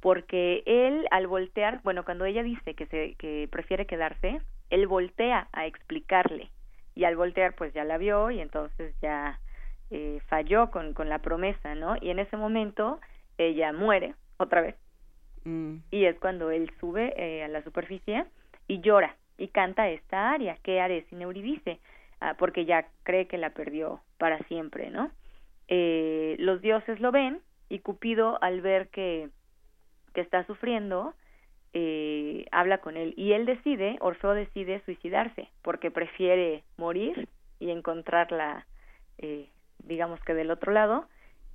[0.00, 4.40] porque él al voltear, bueno, cuando ella dice que se que prefiere quedarse,
[4.70, 6.50] él voltea a explicarle
[6.94, 9.38] y al voltear pues ya la vio y entonces ya
[9.90, 11.96] eh, falló con, con la promesa, ¿no?
[12.00, 13.00] Y en ese momento
[13.38, 14.76] ella muere otra vez
[15.44, 15.76] Mm.
[15.90, 18.24] y es cuando él sube eh, a la superficie
[18.66, 21.78] y llora y canta esta aria, ¿qué haré sin Euridice?
[22.20, 25.10] Ah, porque ya cree que la perdió para siempre, ¿no?
[25.68, 29.28] Eh, los dioses lo ven y Cupido al ver que,
[30.14, 31.14] que está sufriendo,
[31.74, 37.28] eh, habla con él y él decide, Orfeo decide suicidarse porque prefiere morir
[37.60, 38.66] y encontrarla,
[39.18, 39.48] eh,
[39.84, 41.06] digamos que del otro lado,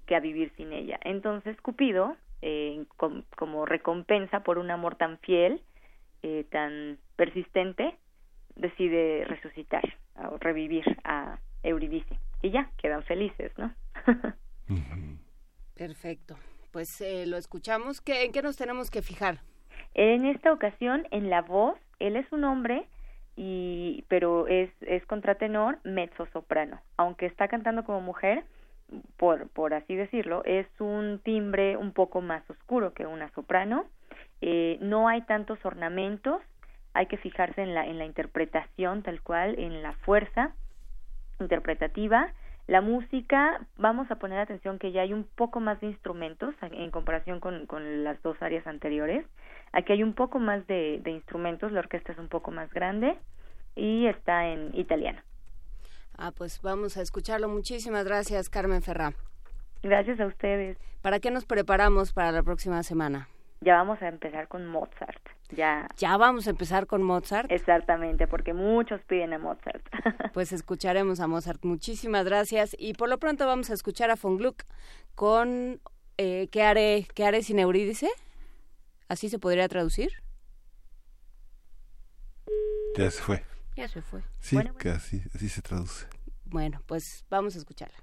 [0.05, 0.99] que a vivir sin ella.
[1.03, 5.61] Entonces Cupido, eh, com- como recompensa por un amor tan fiel,
[6.21, 7.97] eh, tan persistente,
[8.55, 9.83] decide resucitar
[10.15, 12.19] o revivir a Euridice.
[12.41, 13.73] Y ya, quedan felices, ¿no?
[15.75, 16.37] Perfecto.
[16.73, 18.01] Pues eh, lo escuchamos.
[18.01, 19.37] ¿Qué, ¿En qué nos tenemos que fijar?
[19.93, 22.87] En esta ocasión, en la voz, él es un hombre,
[23.35, 26.81] y, pero es, es contratenor mezzo soprano.
[26.97, 28.43] Aunque está cantando como mujer,
[29.17, 33.85] por, por así decirlo, es un timbre un poco más oscuro que una soprano.
[34.41, 36.41] Eh, no hay tantos ornamentos,
[36.95, 40.55] hay que fijarse en la, en la interpretación tal cual, en la fuerza
[41.39, 42.33] interpretativa.
[42.67, 46.91] La música, vamos a poner atención que ya hay un poco más de instrumentos en
[46.91, 49.25] comparación con, con las dos áreas anteriores.
[49.73, 53.17] Aquí hay un poco más de, de instrumentos, la orquesta es un poco más grande
[53.75, 55.21] y está en italiano.
[56.17, 57.49] Ah, pues vamos a escucharlo.
[57.49, 59.13] Muchísimas gracias, Carmen Ferrá.
[59.81, 60.77] Gracias a ustedes.
[61.01, 63.27] ¿Para qué nos preparamos para la próxima semana?
[63.63, 65.21] Ya vamos a empezar con Mozart.
[65.49, 65.87] Ya.
[65.97, 67.49] Ya vamos a empezar con Mozart.
[67.49, 69.83] Exactamente, porque muchos piden a Mozart.
[70.33, 71.63] pues escucharemos a Mozart.
[71.63, 72.75] Muchísimas gracias.
[72.77, 74.63] Y por lo pronto vamos a escuchar a von Gluck
[75.15, 75.79] con
[76.17, 78.09] eh, ¿qué, haré, ¿Qué haré sin Eurídice?
[79.07, 80.11] ¿Así se podría traducir?
[82.97, 83.43] Ya se fue.
[83.77, 84.21] Ya se fue.
[84.39, 86.05] Sí, Bueno, que así, así se traduce.
[86.45, 87.97] Bueno, pues vamos a escucharla.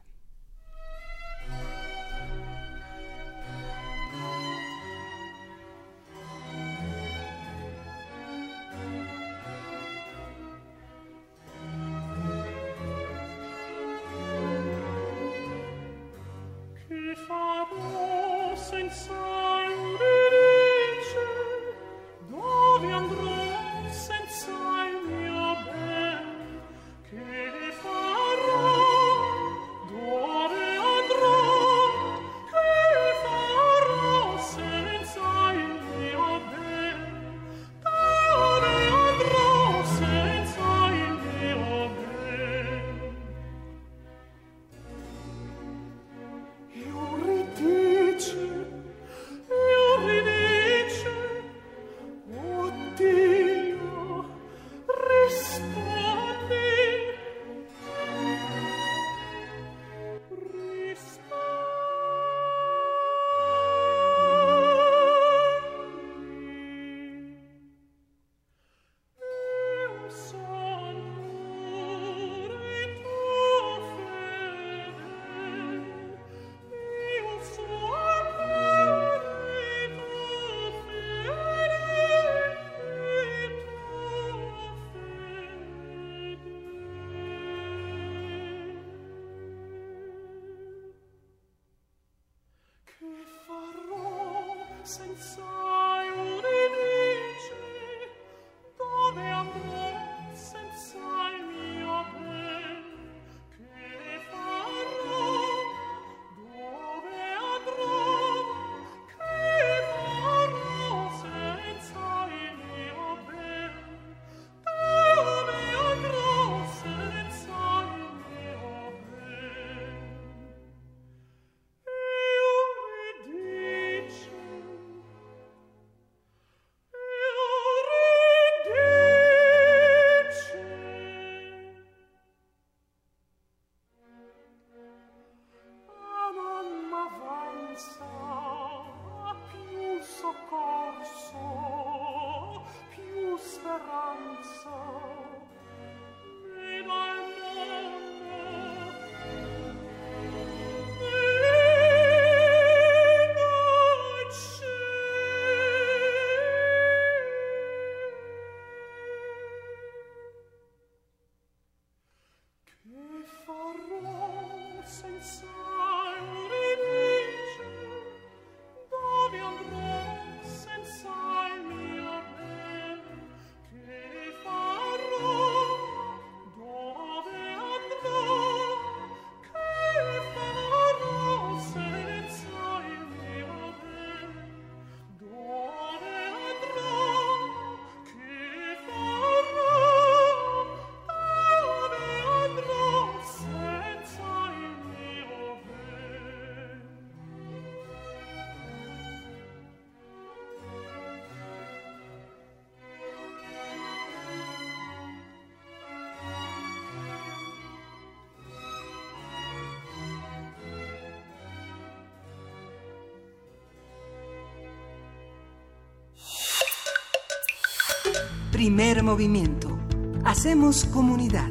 [218.61, 219.80] Primer movimiento.
[220.22, 221.48] Hacemos comunidad.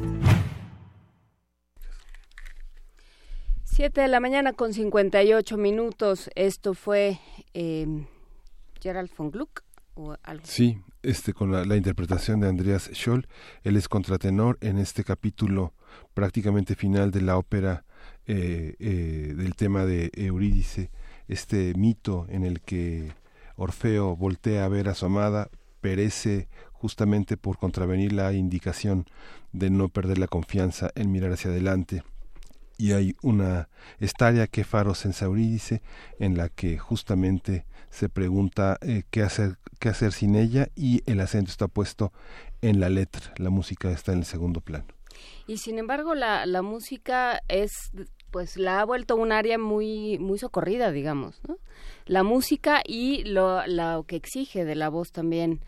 [3.64, 6.30] 7 de la mañana con 58 minutos.
[6.36, 7.18] Esto fue
[7.52, 8.06] eh,
[8.80, 10.44] Gerald von Gluck o algo.
[10.46, 13.26] Sí, este con la, la interpretación de Andreas Scholl.
[13.64, 15.74] Él es contratenor en este capítulo
[16.14, 17.84] prácticamente final de la ópera
[18.28, 20.92] eh, eh, del tema de Eurídice,
[21.26, 23.10] este mito en el que
[23.56, 25.50] Orfeo voltea a ver a su amada,
[25.80, 29.06] perece justamente por contravenir la indicación
[29.52, 32.02] de no perder la confianza en mirar hacia adelante.
[32.78, 33.68] Y hay una
[33.98, 35.82] estaria que Faros en Eurídice
[36.18, 41.20] en la que justamente se pregunta eh, qué hacer qué hacer sin ella y el
[41.20, 42.12] acento está puesto
[42.60, 44.84] en la letra, la música está en el segundo plano.
[45.46, 47.72] Y sin embargo, la, la música es,
[48.30, 51.56] pues la ha vuelto un área muy, muy socorrida, digamos, ¿no?
[52.06, 55.60] La música y lo, lo que exige de la voz también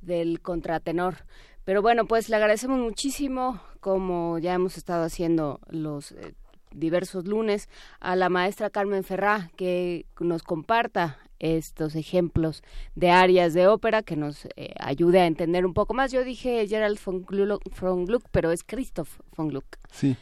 [0.00, 1.24] del contratenor.
[1.64, 6.34] Pero bueno, pues le agradecemos muchísimo, como ya hemos estado haciendo los eh,
[6.72, 7.68] diversos lunes,
[8.00, 12.62] a la maestra Carmen Ferrá, que nos comparta estos ejemplos
[12.94, 16.10] de áreas de ópera que nos eh, ayude a entender un poco más.
[16.10, 19.66] Yo dije Gerald von Gluck, von Gluck, pero es Christoph von Gluck.
[19.92, 20.16] Sí.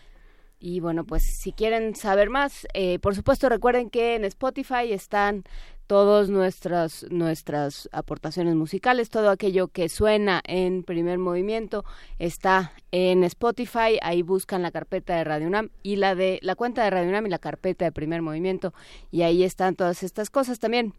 [0.58, 5.44] Y bueno, pues si quieren saber más, eh, por supuesto recuerden que en Spotify están
[5.86, 11.84] todas nuestras nuestras aportaciones musicales, todo aquello que suena en primer movimiento
[12.18, 16.82] está en Spotify, ahí buscan la carpeta de Radio UNAM y la de la cuenta
[16.84, 18.72] de Radio UNAM y la carpeta de primer movimiento
[19.10, 20.94] y ahí están todas estas cosas también.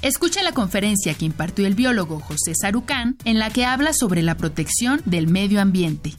[0.02, 4.36] Escucha la conferencia que impartió el biólogo José Sarucán, en la que habla sobre la
[4.36, 6.16] protección del medio ambiente.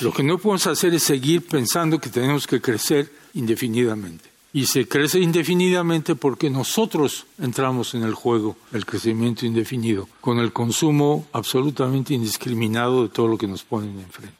[0.00, 4.28] Lo que no podemos hacer es seguir pensando que tenemos que crecer indefinidamente.
[4.52, 10.52] Y se crece indefinidamente porque nosotros entramos en el juego del crecimiento indefinido, con el
[10.52, 14.36] consumo absolutamente indiscriminado de todo lo que nos ponen enfrente.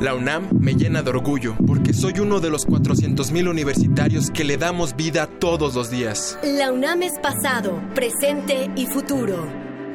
[0.00, 4.56] La UNAM me llena de orgullo porque soy uno de los 400.000 universitarios que le
[4.56, 6.38] damos vida todos los días.
[6.42, 9.46] La UNAM es pasado, presente y futuro.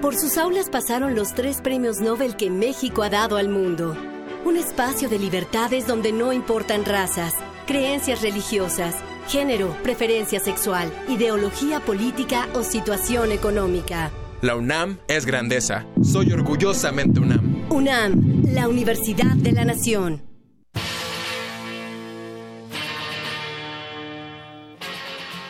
[0.02, 3.98] Por sus aulas pasaron los tres premios Nobel que México ha dado al mundo.
[4.46, 7.34] Un espacio de libertades donde no importan razas,
[7.66, 8.96] creencias religiosas,
[9.28, 14.12] género, preferencia sexual, ideología política o situación económica.
[14.40, 15.88] La UNAM es grandeza.
[16.04, 17.66] Soy orgullosamente UNAM.
[17.72, 20.22] UNAM, la Universidad de la Nación.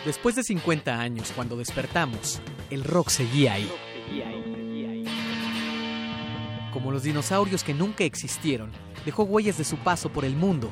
[0.05, 3.69] Después de 50 años, cuando despertamos, el rock seguía ahí.
[6.71, 8.71] Como los dinosaurios que nunca existieron,
[9.03, 10.71] dejó huellas de su paso por el mundo.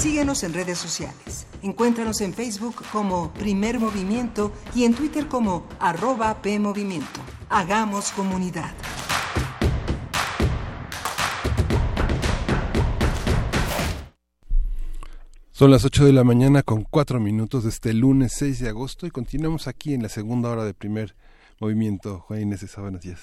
[0.00, 1.46] Síguenos en redes sociales.
[1.60, 7.20] Encuéntranos en Facebook como Primer Movimiento y en Twitter como arroba PMovimiento.
[7.50, 8.72] Hagamos comunidad.
[15.50, 19.06] Son las 8 de la mañana con 4 minutos de este lunes 6 de agosto
[19.06, 21.14] y continuamos aquí en la segunda hora de primer
[21.60, 22.20] movimiento.
[22.20, 23.20] Juan Inés de días.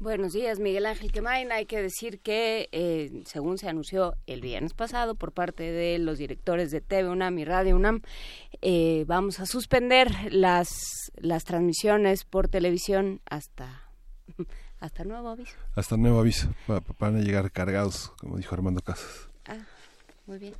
[0.00, 1.52] Buenos días, Miguel Ángel Quemain.
[1.52, 6.16] Hay que decir que, eh, según se anunció el viernes pasado por parte de los
[6.16, 8.00] directores de TV UNAM y Radio UNAM,
[8.62, 10.70] eh, vamos a suspender las,
[11.16, 13.82] las transmisiones por televisión hasta,
[14.80, 15.56] hasta nuevo aviso.
[15.76, 16.48] Hasta nuevo aviso.
[16.70, 19.28] Va- Van a llegar cargados, como dijo Armando Casas.
[19.44, 19.58] Ah,
[20.26, 20.54] muy bien.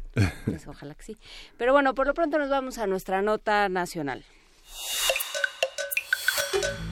[0.44, 1.16] Pues ojalá que sí.
[1.56, 4.22] Pero bueno, por lo pronto nos vamos a nuestra nota nacional.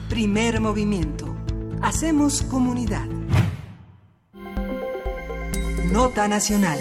[0.09, 1.35] Primer movimiento.
[1.81, 3.07] Hacemos comunidad.
[5.91, 6.77] Nota nacional.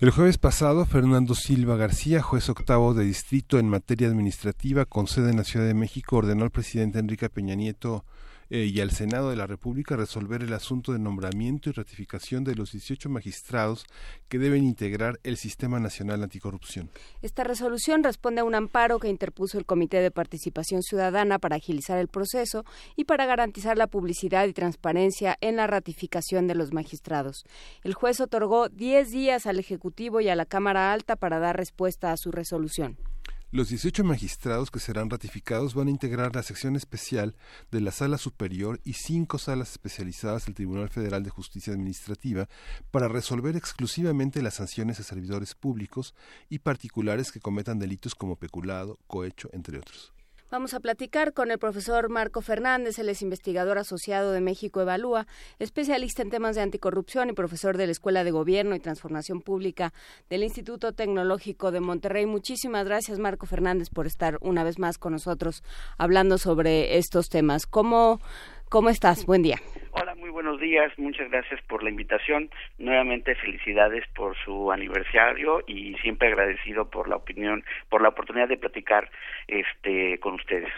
[0.00, 5.30] El jueves pasado, Fernando Silva García, juez octavo de distrito en materia administrativa con sede
[5.30, 8.04] en la Ciudad de México, ordenó al presidente Enrique Peña Nieto
[8.50, 12.54] eh, y al Senado de la República resolver el asunto de nombramiento y ratificación de
[12.54, 13.84] los 18 magistrados
[14.28, 16.90] que deben integrar el Sistema Nacional Anticorrupción.
[17.22, 21.98] Esta resolución responde a un amparo que interpuso el Comité de Participación Ciudadana para agilizar
[21.98, 22.64] el proceso
[22.96, 27.44] y para garantizar la publicidad y transparencia en la ratificación de los magistrados.
[27.82, 32.12] El juez otorgó 10 días al Ejecutivo y a la Cámara Alta para dar respuesta
[32.12, 32.96] a su resolución.
[33.50, 37.34] Los 18 magistrados que serán ratificados van a integrar la sección especial
[37.70, 42.46] de la Sala Superior y cinco salas especializadas del Tribunal Federal de Justicia Administrativa
[42.90, 46.14] para resolver exclusivamente las sanciones a servidores públicos
[46.50, 50.12] y particulares que cometan delitos como peculado, cohecho, entre otros.
[50.50, 55.26] Vamos a platicar con el profesor Marco Fernández, él es investigador asociado de México Evalúa,
[55.58, 59.92] especialista en temas de anticorrupción y profesor de la Escuela de Gobierno y Transformación Pública
[60.30, 62.24] del Instituto Tecnológico de Monterrey.
[62.24, 65.62] Muchísimas gracias, Marco Fernández, por estar una vez más con nosotros
[65.98, 67.66] hablando sobre estos temas.
[67.66, 68.18] ¿Cómo,
[68.68, 69.26] cómo estás?
[69.26, 69.58] Buen día.
[69.92, 70.92] Hola, muy buenos días.
[70.96, 72.50] Muchas gracias por la invitación.
[72.78, 78.58] Nuevamente felicidades por su aniversario y siempre agradecido por la opinión, por la oportunidad de
[78.58, 79.10] platicar
[79.48, 80.72] este con ustedes.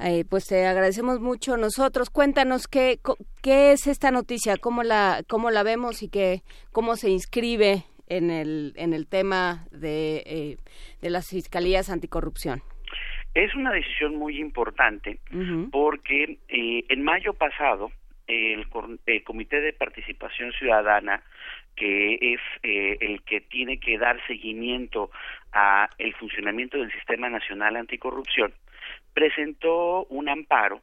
[0.00, 2.10] Eh, pues te agradecemos mucho nosotros.
[2.10, 2.98] Cuéntanos qué,
[3.42, 8.30] qué es esta noticia, cómo la, cómo la vemos y qué, cómo se inscribe en
[8.30, 10.56] el, en el tema de, eh,
[11.00, 12.62] de las fiscalías anticorrupción.
[13.34, 15.20] Es una decisión muy importante
[15.70, 17.90] porque eh, en mayo pasado
[18.26, 18.66] el,
[19.06, 21.22] el Comité de Participación Ciudadana
[21.76, 25.10] que es eh, el que tiene que dar seguimiento
[25.52, 28.52] a el funcionamiento del Sistema Nacional Anticorrupción
[29.14, 30.80] presentó un amparo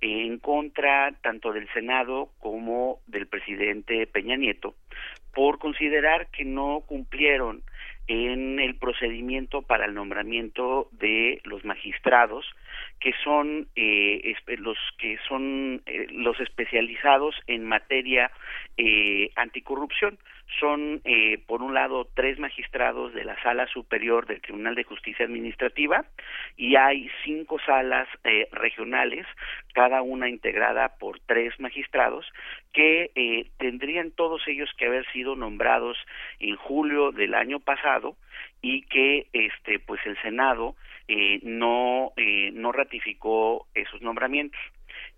[0.00, 4.74] en contra tanto del Senado como del presidente Peña Nieto
[5.34, 7.62] por considerar que no cumplieron
[8.08, 12.46] en el procedimiento para el nombramiento de los magistrados
[13.00, 18.30] que son eh, los que son eh, los especializados en materia
[18.76, 20.18] eh, anticorrupción
[20.58, 25.26] son eh, por un lado tres magistrados de la sala superior del Tribunal de Justicia
[25.26, 26.04] Administrativa
[26.56, 29.26] y hay cinco salas eh, regionales
[29.74, 32.26] cada una integrada por tres magistrados
[32.72, 35.96] que eh, tendrían todos ellos que haber sido nombrados
[36.40, 38.16] en julio del año pasado
[38.62, 40.74] y que este pues el Senado
[41.06, 44.60] eh, no eh, no ratificó esos nombramientos.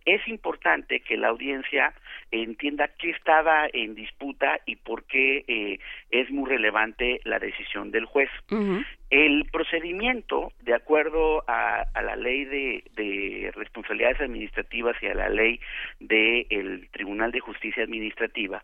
[0.05, 1.95] Es importante que la audiencia
[2.31, 5.79] entienda qué estaba en disputa y por qué eh,
[6.11, 8.31] es muy relevante la decisión del juez.
[9.11, 15.61] El procedimiento, de acuerdo a, la ley de, responsabilidades administrativas y a la ley
[15.99, 18.63] del Tribunal de Justicia Administrativa,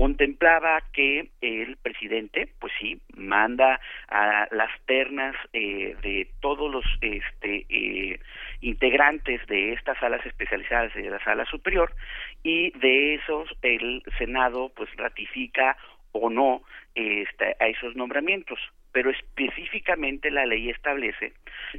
[0.00, 3.78] contemplaba que el presidente, pues sí, manda
[4.08, 8.18] a las ternas eh, de todos los este, eh,
[8.62, 11.94] integrantes de estas salas especializadas de la sala superior
[12.42, 15.76] y de esos el Senado pues ratifica
[16.12, 16.62] o no
[16.94, 18.58] este, a esos nombramientos
[18.92, 21.32] pero específicamente la ley establece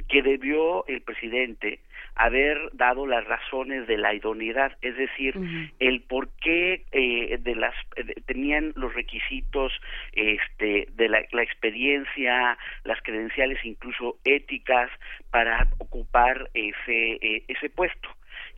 [0.08, 1.80] que debió el presidente
[2.14, 5.34] haber dado las razones de la idoneidad, es decir,
[5.78, 7.74] el por qué eh, de las
[8.26, 9.72] tenían los requisitos
[10.12, 14.90] este, de la, experiencia, las credenciales incluso éticas
[15.30, 18.08] para ocupar ese eh, ese puesto.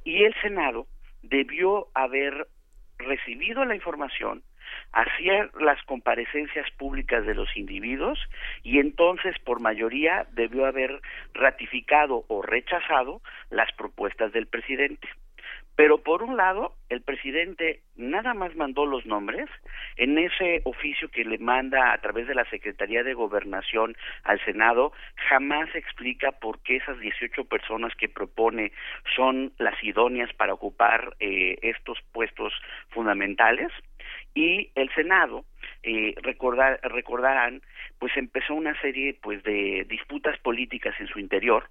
[0.04, 0.86] Y el Senado
[1.22, 2.48] debió haber
[2.98, 4.42] recibido la información
[4.94, 8.18] hacía las comparecencias públicas de los individuos
[8.62, 11.00] y entonces por mayoría debió haber
[11.34, 13.20] ratificado o rechazado
[13.50, 15.08] las propuestas del presidente.
[15.76, 19.50] Pero por un lado, el presidente nada más mandó los nombres
[19.96, 24.92] en ese oficio que le manda a través de la Secretaría de Gobernación al Senado,
[25.28, 28.70] jamás explica por qué esas 18 personas que propone
[29.16, 32.52] son las idóneas para ocupar eh, estos puestos
[32.90, 33.72] fundamentales
[34.34, 35.44] y el Senado
[35.82, 37.62] eh, recordar, recordarán
[37.98, 41.68] pues empezó una serie pues de disputas políticas en su interior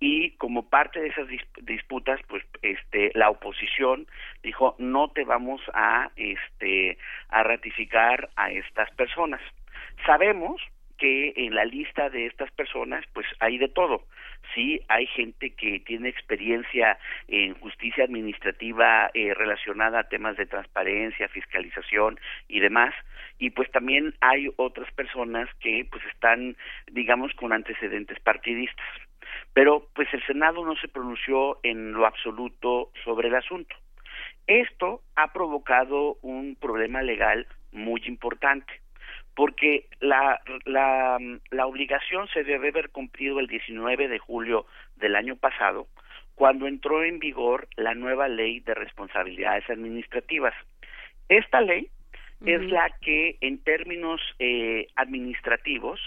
[0.00, 1.26] y como parte de esas
[1.62, 4.06] disputas pues este la oposición
[4.42, 6.98] dijo no te vamos a este
[7.28, 9.40] a ratificar a estas personas
[10.06, 10.60] sabemos
[10.96, 14.04] que en la lista de estas personas pues hay de todo
[14.54, 21.28] sí hay gente que tiene experiencia en justicia administrativa eh, relacionada a temas de transparencia,
[21.28, 22.18] fiscalización
[22.48, 22.94] y demás,
[23.38, 26.56] y pues también hay otras personas que pues están,
[26.90, 28.86] digamos, con antecedentes partidistas.
[29.52, 33.74] Pero pues el Senado no se pronunció en lo absoluto sobre el asunto.
[34.46, 38.83] Esto ha provocado un problema legal muy importante
[39.34, 41.18] porque la, la,
[41.50, 44.66] la obligación se debe haber cumplido el 19 de julio
[44.96, 45.86] del año pasado,
[46.34, 50.54] cuando entró en vigor la nueva ley de responsabilidades administrativas.
[51.28, 51.88] Esta ley
[52.44, 56.00] es la que en términos eh, administrativos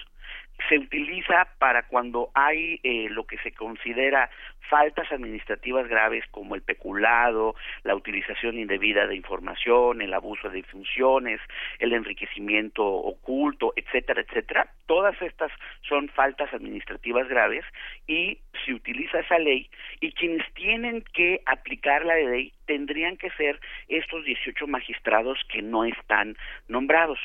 [0.69, 4.29] se utiliza para cuando hay eh, lo que se considera
[4.69, 11.39] faltas administrativas graves como el peculado, la utilización indebida de información, el abuso de funciones,
[11.79, 14.71] el enriquecimiento oculto, etcétera, etcétera.
[14.85, 15.51] Todas estas
[15.87, 17.65] son faltas administrativas graves
[18.07, 23.59] y se utiliza esa ley y quienes tienen que aplicar la ley tendrían que ser
[23.87, 26.35] estos 18 magistrados que no están
[26.67, 27.19] nombrados.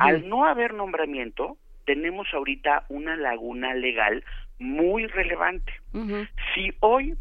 [0.00, 4.24] Al no haber nombramiento, tenemos ahorita una laguna legal
[4.58, 5.72] muy relevante.
[6.54, 7.14] Si hoy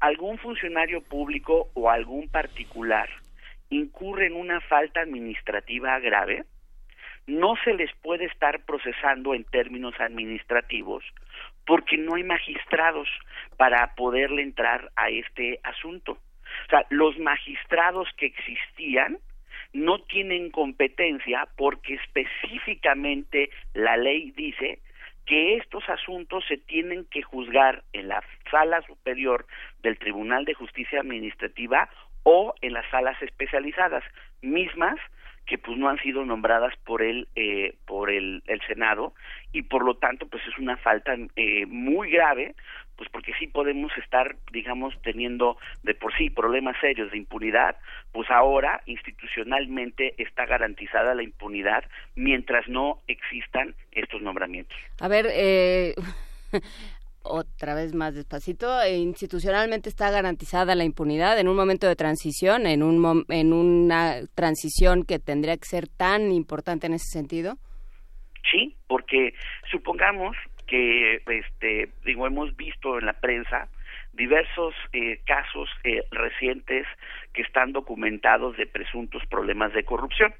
[0.00, 3.08] algún funcionario público o algún particular
[3.70, 6.44] incurre en una falta administrativa grave,
[7.26, 11.04] no se les puede estar procesando en términos administrativos
[11.66, 13.08] porque no hay magistrados
[13.56, 16.12] para poderle entrar a este asunto.
[16.12, 19.18] O sea, los magistrados que existían
[19.72, 24.78] no tienen competencia porque específicamente la ley dice
[25.26, 29.46] que estos asuntos se tienen que juzgar en la sala superior
[29.82, 31.88] del Tribunal de Justicia Administrativa
[32.22, 34.04] o en las salas especializadas
[34.40, 34.96] mismas
[35.46, 39.14] que pues no han sido nombradas por el eh, por el, el, Senado
[39.52, 42.54] y por lo tanto pues es una falta eh, muy grave
[42.96, 47.76] pues porque sí podemos estar digamos teniendo de por sí problemas serios de impunidad
[48.12, 51.84] pues ahora institucionalmente está garantizada la impunidad
[52.16, 54.76] mientras no existan estos nombramientos.
[55.00, 55.94] A ver eh
[57.28, 62.66] otra vez más despacito, e institucionalmente está garantizada la impunidad en un momento de transición,
[62.66, 67.56] en, un, en una transición que tendría que ser tan importante en ese sentido?
[68.50, 69.34] Sí, porque
[69.70, 73.68] supongamos que, este, digo, hemos visto en la prensa
[74.12, 76.86] diversos eh, casos eh, recientes
[77.32, 80.34] que están documentados de presuntos problemas de corrupción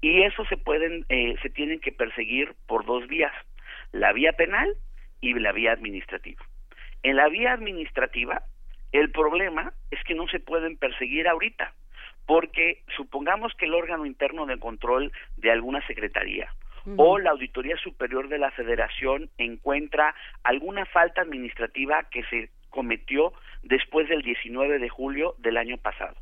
[0.00, 3.32] y eso se pueden, eh, se tienen que perseguir por dos vías,
[3.92, 4.74] la vía penal
[5.22, 6.44] y la vía administrativa.
[7.02, 8.42] En la vía administrativa,
[8.92, 11.72] el problema es que no se pueden perseguir ahorita,
[12.26, 16.52] porque supongamos que el órgano interno de control de alguna secretaría
[16.96, 24.08] o la Auditoría Superior de la Federación encuentra alguna falta administrativa que se cometió después
[24.08, 26.16] del 19 de julio del año pasado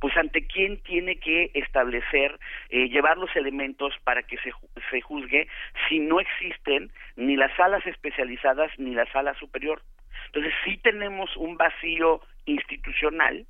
[0.00, 2.38] pues ante quién tiene que establecer,
[2.68, 4.52] eh, llevar los elementos para que se,
[4.90, 5.48] se juzgue
[5.88, 9.82] si no existen ni las salas especializadas ni la sala superior.
[10.26, 13.46] Entonces sí tenemos un vacío institucional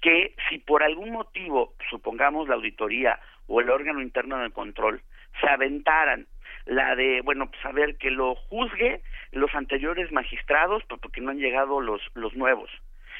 [0.00, 5.00] que si por algún motivo, supongamos la auditoría o el órgano interno de control,
[5.40, 6.26] se aventaran
[6.66, 9.00] la de, bueno, pues a ver que lo juzgue
[9.32, 12.70] los anteriores magistrados, pues porque no han llegado los, los nuevos.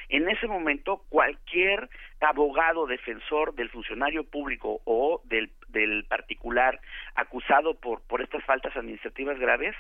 [0.08, 1.88] En ese momento, cualquier
[2.20, 6.80] abogado defensor del funcionario público o del, del particular
[7.14, 9.74] acusado por, por estas faltas administrativas graves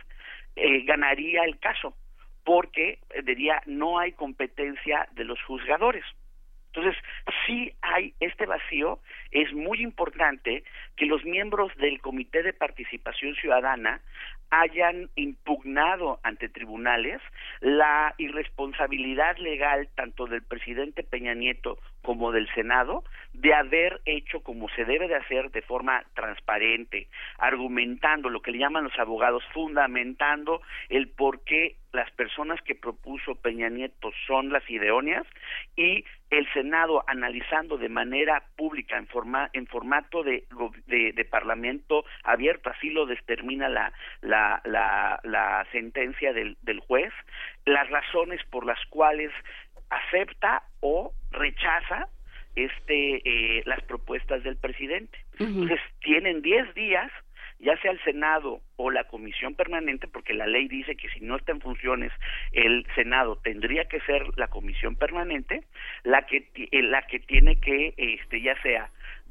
[0.56, 1.94] eh, ganaría el caso,
[2.44, 6.04] porque eh, diría no hay competencia de los juzgadores.
[6.76, 7.02] Entonces,
[7.46, 9.00] si hay este vacío,
[9.30, 10.62] es muy importante
[10.94, 14.02] que los miembros del Comité de Participación Ciudadana
[14.50, 17.20] hayan impugnado ante tribunales
[17.60, 24.68] la irresponsabilidad legal tanto del presidente Peña Nieto como del Senado de haber hecho como
[24.70, 30.62] se debe de hacer de forma transparente, argumentando lo que le llaman los abogados, fundamentando
[30.88, 35.26] el por qué las personas que propuso Peña Nieto son las ideóneas
[35.76, 40.44] y el Senado analizando de manera pública en, forma, en formato de,
[40.86, 43.92] de, de parlamento abierto, así lo determina la,
[44.22, 47.12] la, la, la sentencia del, del juez,
[47.64, 49.30] las razones por las cuales
[49.90, 52.08] acepta o rechaza
[52.56, 55.18] este eh, las propuestas del presidente.
[55.38, 57.12] Entonces tienen 10 días
[57.58, 61.36] ya sea el Senado o la Comisión Permanente, porque la ley dice que si no
[61.36, 62.12] está en funciones
[62.52, 65.64] el Senado tendría que ser la Comisión Permanente
[66.04, 68.90] la que eh, la que tiene que este ya sea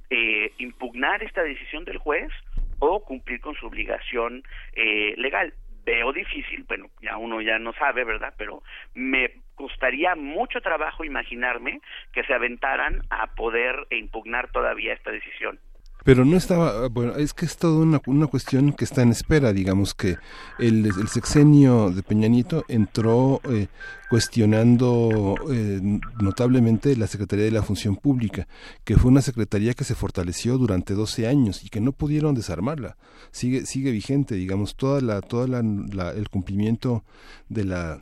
[0.10, 2.32] eh, impugnar esta decisión del juez
[2.80, 4.44] o cumplir con su obligación
[4.74, 5.54] eh, legal
[5.86, 8.34] veo difícil, bueno, ya uno ya no sabe, ¿verdad?
[8.38, 8.64] Pero
[8.96, 11.80] me costaría mucho trabajo imaginarme
[12.12, 15.60] que se aventaran a poder impugnar todavía esta decisión.
[16.06, 19.54] Pero no estaba, bueno, es que es toda una, una cuestión que está en espera,
[19.54, 20.18] digamos que
[20.60, 23.70] el, el sexenio de Peña Nieto entró eh,
[24.12, 25.82] cuestionando eh,
[26.22, 28.48] notablemente la Secretaría de la Función Pública,
[28.84, 32.98] que fue una secretaría que se fortaleció durante 12 años y que no pudieron desarmarla.
[33.32, 37.04] Sigue, sigue vigente, digamos, toda la, toda la, la el cumplimiento
[37.50, 38.00] de la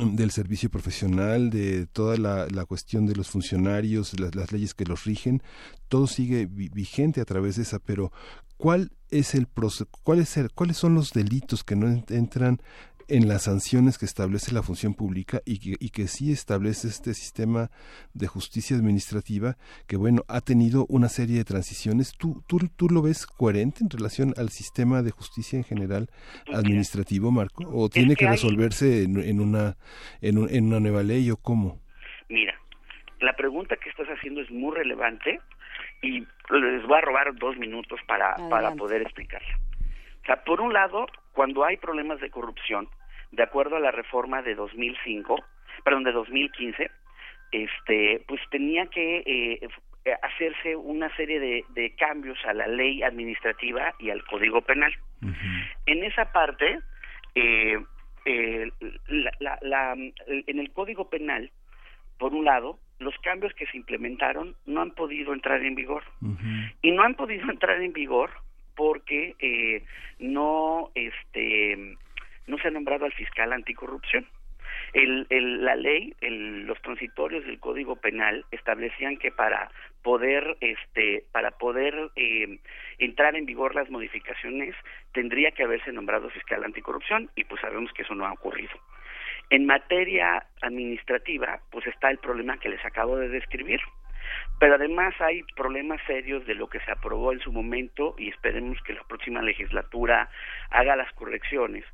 [0.00, 5.04] del servicio profesional, de toda la, la cuestión de los funcionarios, las, leyes que los
[5.04, 5.42] rigen,
[5.88, 8.12] todo sigue vigente a través de esa, pero
[8.56, 9.46] ¿cuál es el
[10.02, 12.60] cuál es el, cuáles son los delitos que no entran
[13.10, 17.12] en las sanciones que establece la función pública y que, y que sí establece este
[17.14, 17.70] sistema
[18.14, 19.56] de justicia administrativa
[19.86, 22.12] que, bueno, ha tenido una serie de transiciones.
[22.16, 26.08] ¿Tú, tú, tú lo ves coherente en relación al sistema de justicia en general
[26.52, 27.64] administrativo, Marco?
[27.72, 29.76] ¿O tiene que, que resolverse en, en, una,
[30.20, 31.80] en, un, en una nueva ley o cómo?
[32.28, 32.54] Mira,
[33.20, 35.40] la pregunta que estás haciendo es muy relevante
[36.02, 39.58] y les voy a robar dos minutos para, para poder explicarla.
[40.22, 42.88] O sea, por un lado, cuando hay problemas de corrupción,
[43.32, 45.36] de acuerdo a la reforma de 2005,
[45.84, 46.90] perdón, de 2015,
[47.52, 49.68] este, pues tenía que eh,
[50.22, 54.92] hacerse una serie de, de, cambios a la ley administrativa y al código penal.
[55.22, 55.68] Uh -huh.
[55.86, 56.78] En esa parte,
[57.34, 57.78] eh,
[58.24, 58.70] eh,
[59.08, 61.50] la, la, la, en el código penal,
[62.18, 66.04] por un lado, los cambios que se implementaron no han podido entrar en vigor.
[66.20, 66.74] Uh -huh.
[66.82, 68.30] Y no han podido entrar en vigor
[68.76, 69.82] porque eh,
[70.18, 71.96] no, este,
[72.50, 74.26] no se ha nombrado al fiscal anticorrupción.
[74.92, 79.70] El, el, la ley, el, los transitorios del Código Penal establecían que para
[80.02, 82.58] poder, este, para poder eh,
[82.98, 84.74] entrar en vigor las modificaciones
[85.12, 88.72] tendría que haberse nombrado fiscal anticorrupción y pues sabemos que eso no ha ocurrido.
[89.50, 93.80] En materia administrativa, pues está el problema que les acabo de describir.
[94.60, 98.80] Pero además hay problemas serios de lo que se aprobó en su momento y esperemos
[98.82, 100.28] que la próxima legislatura
[100.70, 101.84] haga las correcciones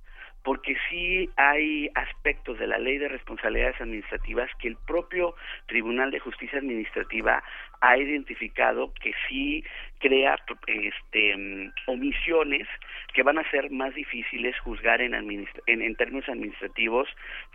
[0.47, 5.35] porque sí hay aspectos de la ley de responsabilidades administrativas que el propio
[5.67, 7.43] Tribunal de Justicia Administrativa
[7.81, 9.65] ha identificado que sí
[9.99, 12.69] crea este, omisiones
[13.13, 17.09] que van a ser más difíciles juzgar en, en, en, términos administrativos,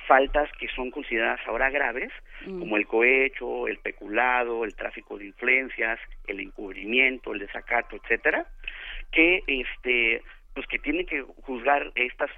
[0.05, 2.11] faltas que son consideradas ahora graves,
[2.45, 2.59] mm.
[2.59, 5.97] como el cohecho, el peculado, el tráfico de influencias,
[6.27, 8.45] el encubrimiento, el desacato, etcétera,
[9.13, 10.22] que este
[10.53, 12.30] pues que tienen que juzgar estas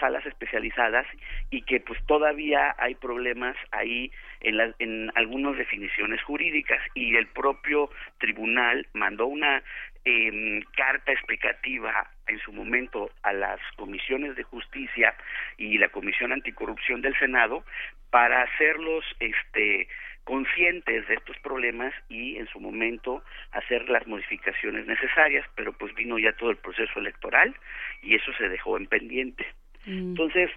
[0.00, 1.06] salas especializadas
[1.50, 4.10] y que pues todavía hay problemas ahí
[4.40, 6.80] en, la, en algunas definiciones jurídicas.
[6.94, 9.62] Y el propio tribunal mandó una
[10.04, 15.14] eh, carta explicativa en su momento a las comisiones de justicia
[15.58, 17.64] y la comisión anticorrupción del Senado
[18.10, 19.88] para hacerlos este
[20.24, 23.22] conscientes de estos problemas y en su momento
[23.52, 27.54] hacer las modificaciones necesarias, pero pues vino ya todo el proceso electoral
[28.02, 29.46] y eso se dejó en pendiente.
[29.84, 30.48] Entonces,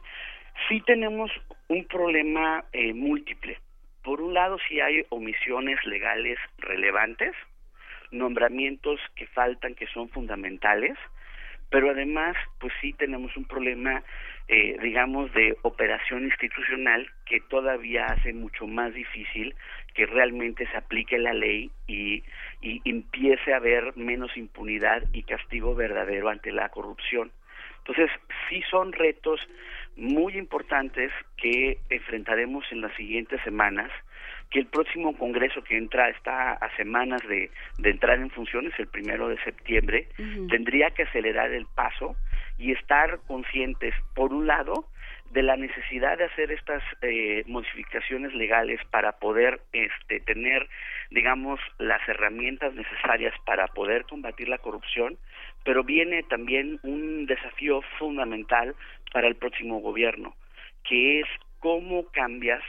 [0.69, 1.31] sí tenemos
[1.67, 3.59] un problema eh, múltiple.
[4.03, 7.33] Por un lado, sí hay omisiones legales relevantes,
[8.11, 10.95] nombramientos que faltan, que son fundamentales,
[11.69, 14.03] pero además, pues sí tenemos un problema,
[14.47, 19.55] eh, digamos, de operación institucional que todavía hace mucho más difícil
[19.93, 22.23] que realmente se aplique la ley y,
[22.61, 27.31] y empiece a haber menos impunidad y castigo verdadero ante la corrupción.
[27.79, 28.09] Entonces,
[28.49, 29.39] sí son retos
[29.95, 33.91] muy importantes que enfrentaremos en las siguientes semanas,
[34.49, 38.87] que el próximo Congreso que entra está a semanas de, de entrar en funciones, el
[38.87, 40.07] primero de septiembre,
[40.49, 42.15] tendría que acelerar el paso
[42.57, 44.87] y estar conscientes, por un lado,
[45.31, 50.67] de la necesidad de hacer estas eh, modificaciones legales para poder este, tener,
[51.11, 55.17] digamos, las herramientas necesarias para poder combatir la corrupción,
[55.65, 58.75] pero viene también un desafío fundamental
[59.11, 60.35] para el próximo gobierno,
[60.83, 61.27] que es
[61.59, 62.61] cómo cambias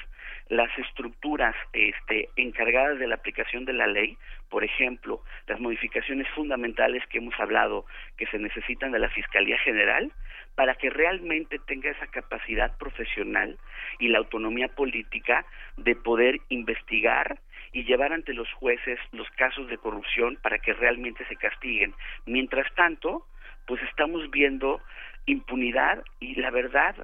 [0.48, 4.16] las estructuras este, encargadas de la aplicación de la ley,
[4.48, 7.84] por ejemplo, las modificaciones fundamentales que hemos hablado
[8.16, 10.12] que se necesitan de la Fiscalía General,
[10.54, 13.58] para que realmente tenga esa capacidad profesional
[13.98, 15.44] y la autonomía política
[15.76, 17.38] de poder investigar
[17.72, 21.94] y llevar ante los jueces los casos de corrupción para que realmente se castiguen.
[22.24, 23.26] Mientras tanto,
[23.66, 24.80] pues estamos viendo
[25.26, 26.94] impunidad y la verdad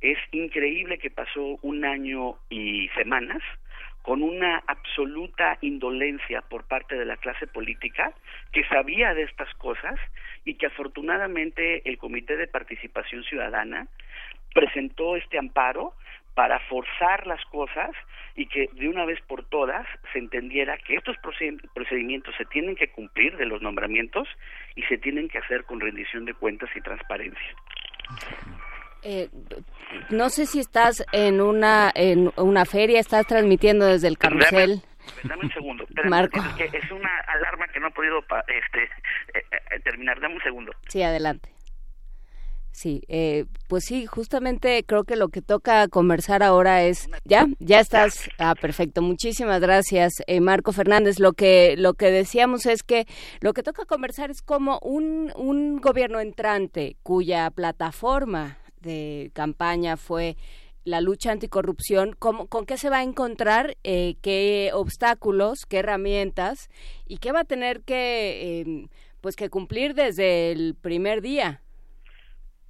[0.00, 3.42] es increíble que pasó un año y semanas
[4.02, 8.12] con una absoluta indolencia por parte de la clase política
[8.52, 9.98] que sabía de estas cosas
[10.44, 13.88] y que afortunadamente el Comité de Participación Ciudadana
[14.54, 15.94] presentó este amparo
[16.40, 17.90] para forzar las cosas
[18.34, 21.14] y que de una vez por todas se entendiera que estos
[21.74, 24.26] procedimientos se tienen que cumplir de los nombramientos
[24.74, 27.54] y se tienen que hacer con rendición de cuentas y transparencia.
[29.02, 29.28] Eh,
[30.08, 34.80] no sé si estás en una en una feria, estás transmitiendo desde el carrusel.
[35.24, 35.84] Dame, un segundo.
[36.08, 36.40] Marco.
[36.58, 38.84] Es, una alarma que no he podido este,
[39.34, 40.18] eh, eh, terminar.
[40.20, 40.72] Dame un segundo.
[40.88, 41.50] Sí, adelante.
[42.80, 47.78] Sí, eh, pues sí, justamente creo que lo que toca conversar ahora es ya, ya
[47.78, 51.18] estás, ah, perfecto, muchísimas gracias, eh, Marco Fernández.
[51.18, 53.06] Lo que lo que decíamos es que
[53.42, 60.38] lo que toca conversar es como un un gobierno entrante cuya plataforma de campaña fue
[60.84, 63.76] la lucha anticorrupción, ¿cómo, ¿con qué se va a encontrar?
[63.84, 66.70] Eh, ¿Qué obstáculos, qué herramientas
[67.06, 68.88] y qué va a tener que, em,
[69.20, 71.60] pues, que cumplir desde el primer día?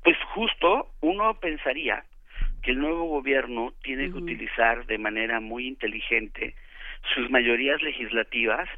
[0.03, 2.05] Pues justo uno pensaría
[2.63, 6.55] que el nuevo gobierno tiene que utilizar de manera muy inteligente
[7.15, 8.69] sus mayorías legislativas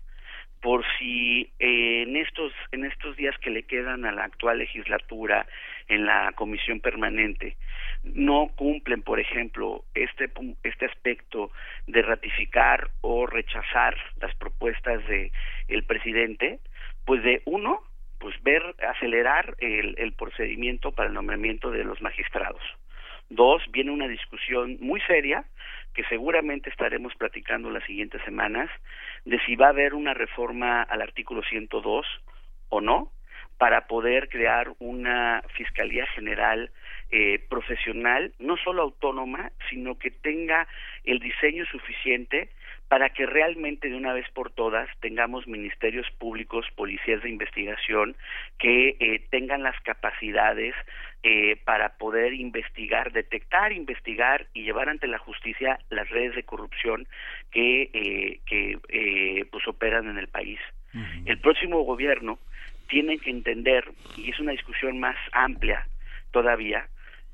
[0.61, 5.45] por si eh, en estos en estos días que le quedan a la actual legislatura
[5.89, 7.57] en la comisión permanente
[8.05, 10.31] no cumplen por ejemplo este
[10.63, 11.51] este aspecto
[11.89, 15.33] de ratificar o rechazar las propuestas de
[15.67, 16.61] el presidente
[17.05, 17.83] pues de uno
[18.23, 22.63] pues ver acelerar el, el procedimiento para el nombramiento de los magistrados.
[23.29, 25.45] Dos viene una discusión muy seria
[25.93, 28.71] que seguramente estaremos platicando las siguientes semanas
[29.25, 32.07] de si va a haber una reforma al artículo 102
[32.69, 33.11] o no
[33.59, 36.71] para poder crear una fiscalía general
[37.11, 40.69] eh, profesional, no solo autónoma, sino que tenga
[41.03, 42.51] el diseño suficiente
[42.93, 48.15] para que realmente de una vez por todas tengamos ministerios públicos, policías de investigación
[48.59, 50.75] que eh, tengan las capacidades
[51.23, 57.09] eh, para poder investigar, detectar, investigar y llevar ante la justicia las redes de corrupción
[57.51, 60.61] que, eh, que pues operan en el país.
[61.25, 62.39] El próximo gobierno
[62.89, 65.87] tiene que entender, y es una discusión más amplia
[66.31, 66.87] todavía,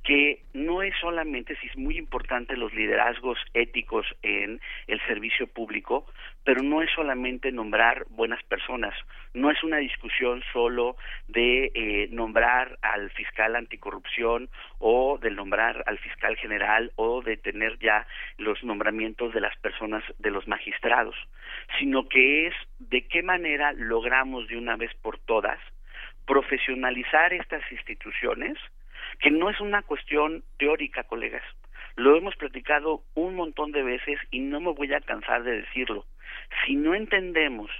[0.08, 6.06] que no es solamente, si es muy importante los liderazgos éticos en el servicio público,
[6.44, 8.94] pero no es solamente nombrar buenas personas,
[9.34, 14.48] no es una discusión solo de eh, nombrar al fiscal anticorrupción
[14.78, 18.06] o de nombrar al fiscal general o de tener ya
[18.38, 21.16] los nombramientos de las personas, de los magistrados,
[21.78, 25.60] sino que es de qué manera logramos de una vez por todas
[26.28, 28.58] profesionalizar estas instituciones,
[29.20, 31.42] que no es una cuestión teórica, colegas.
[31.96, 36.06] Lo hemos platicado un montón de veces y no me voy a cansar de decirlo.
[36.64, 37.70] Si no entendemos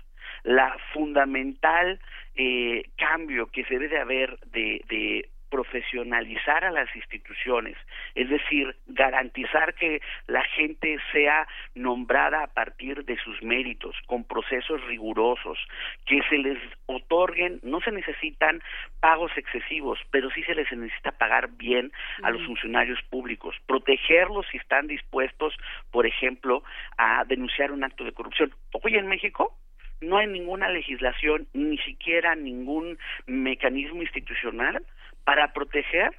[0.42, 2.00] la fundamental
[2.34, 7.76] eh, cambio que se debe haber de, de profesionalizar a las instituciones,
[8.14, 14.84] es decir, garantizar que la gente sea nombrada a partir de sus méritos, con procesos
[14.86, 15.58] rigurosos,
[16.06, 18.62] que se les otorguen, no se necesitan
[19.00, 21.92] pagos excesivos, pero sí se les necesita pagar bien
[22.22, 25.54] a los funcionarios públicos, protegerlos si están dispuestos,
[25.90, 26.62] por ejemplo,
[26.96, 28.52] a denunciar un acto de corrupción.
[28.82, 29.56] Hoy en México
[30.00, 34.82] no hay ninguna legislación, ni siquiera ningún mecanismo institucional
[35.28, 36.10] para proteger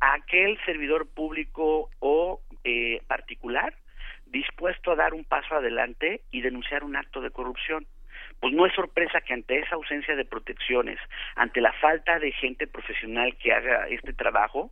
[0.00, 3.72] a aquel servidor público o eh, particular
[4.26, 7.86] dispuesto a dar un paso adelante y denunciar un acto de corrupción.
[8.38, 10.98] Pues no es sorpresa que ante esa ausencia de protecciones,
[11.36, 14.70] ante la falta de gente profesional que haga este trabajo,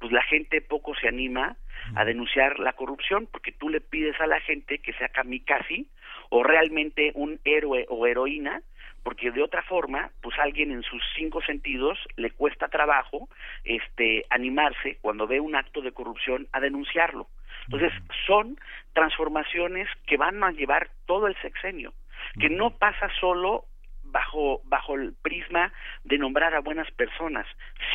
[0.00, 1.56] pues la gente poco se anima
[1.94, 5.84] a denunciar la corrupción porque tú le pides a la gente que sea kamikaze
[6.30, 8.62] o realmente un héroe o heroína
[9.08, 13.30] porque de otra forma, pues alguien en sus cinco sentidos le cuesta trabajo
[13.64, 17.26] este animarse cuando ve un acto de corrupción a denunciarlo.
[17.64, 17.90] Entonces,
[18.26, 18.58] son
[18.92, 21.94] transformaciones que van a llevar todo el sexenio,
[22.38, 23.64] que no pasa solo
[24.10, 25.72] bajo bajo el prisma
[26.04, 27.46] de nombrar a buenas personas.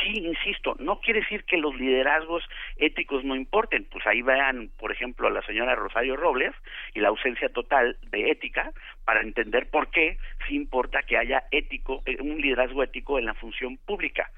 [0.02, 2.44] Sí, insisto, no quiere decir que los liderazgos
[2.76, 3.86] éticos no importen.
[3.90, 6.54] Pues ahí vean, por ejemplo, a la señora Rosario Robles
[6.94, 8.72] y la ausencia total de ética
[9.04, 13.34] para entender por qué sí importa que haya ético eh, un liderazgo ético en la
[13.34, 14.30] función pública.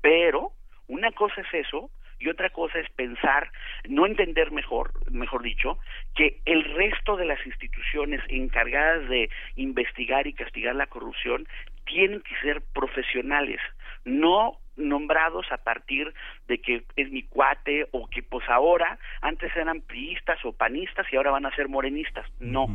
[0.00, 0.52] Pero
[0.88, 1.90] una cosa es eso
[2.20, 3.50] y otra cosa es pensar,
[3.88, 5.78] no entender mejor, mejor dicho,
[6.14, 11.48] que el resto de las instituciones encargadas de investigar y castigar la corrupción
[11.86, 13.60] tienen que ser profesionales,
[14.04, 16.12] no nombrados a partir
[16.46, 21.16] de que es mi cuate o que pues ahora antes eran priistas o panistas y
[21.16, 22.26] ahora van a ser morenistas.
[22.38, 22.66] No,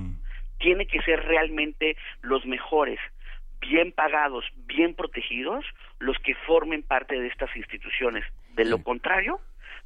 [0.58, 3.00] tiene que ser realmente los mejores
[3.60, 5.66] bien pagados, bien protegidos,
[6.00, 8.24] los que formen parte de estas instituciones.
[8.54, 9.40] De lo contrario,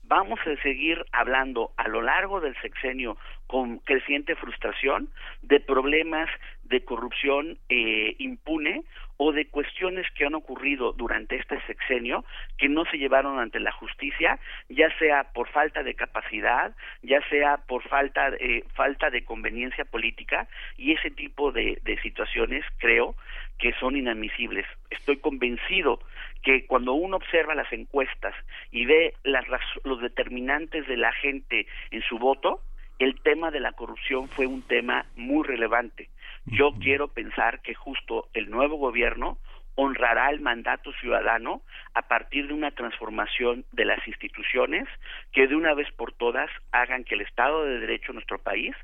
[0.04, 3.18] vamos a seguir hablando a lo largo del sexenio
[3.50, 5.10] con creciente frustración
[5.42, 6.30] de problemas
[6.66, 8.84] de corrupción eh, impune
[9.18, 12.24] o de cuestiones que han ocurrido durante este sexenio
[12.60, 14.38] que no se llevaron ante la justicia,
[14.70, 20.48] ya sea por falta de capacidad, ya sea por falta eh, falta de conveniencia política
[20.78, 23.16] y ese tipo de, de situaciones creo
[23.58, 24.68] que son inadmisibles.
[24.92, 26.00] Estoy convencido
[26.44, 28.36] que cuando uno observa las encuestas
[28.72, 29.46] y ve las,
[29.84, 32.62] los determinantes de la gente en su voto,
[33.00, 36.10] el tema de la corrupción fue un tema muy relevante.
[36.46, 39.38] Yo quiero pensar que justo el nuevo gobierno
[39.76, 41.62] honrará el mandato ciudadano
[41.94, 44.88] a partir de una transformación de las instituciones
[45.32, 48.76] que de una vez por todas hagan que el Estado de Derecho en nuestro país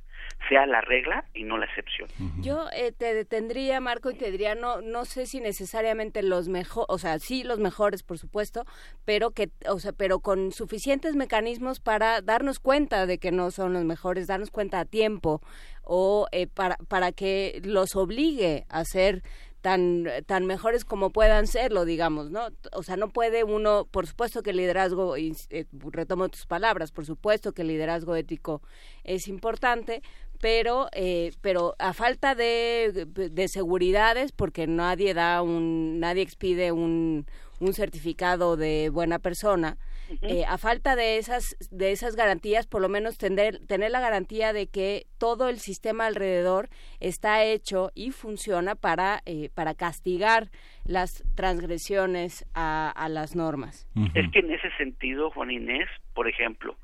[0.50, 2.08] sea la regla y no la excepción.
[2.42, 6.86] Yo eh, te detendría, Marco, y te diría, no, no sé si necesariamente los mejores,
[6.90, 8.66] o sea, sí los mejores, por supuesto,
[9.06, 13.74] pero que, o sea, pero con suficientes mecanismos para darnos cuenta de que no son
[13.74, 15.42] los mejores, darnos cuenta a tiempo,
[15.84, 19.24] o eh, para, para que los obligue a ser
[19.66, 22.50] tan, tan mejores como puedan serlo, digamos, ¿no?
[22.72, 27.04] O sea, no puede uno, por supuesto que el liderazgo, eh, retomo tus palabras, por
[27.04, 28.62] supuesto que el liderazgo ético
[29.04, 30.04] es importante,
[30.40, 37.26] pero eh, pero a falta de, de seguridades porque nadie da un nadie expide un,
[37.60, 39.80] un certificado de buena persona
[40.22, 44.54] eh, a falta de esas de esas garantías por lo menos tener tener la garantía
[44.54, 46.70] de que todo el sistema alrededor
[47.00, 50.50] está hecho y funciona para eh, para castigar
[50.86, 53.88] las transgresiones a, a las normas.
[54.14, 56.76] Es que en ese sentido Juan Inés por ejemplo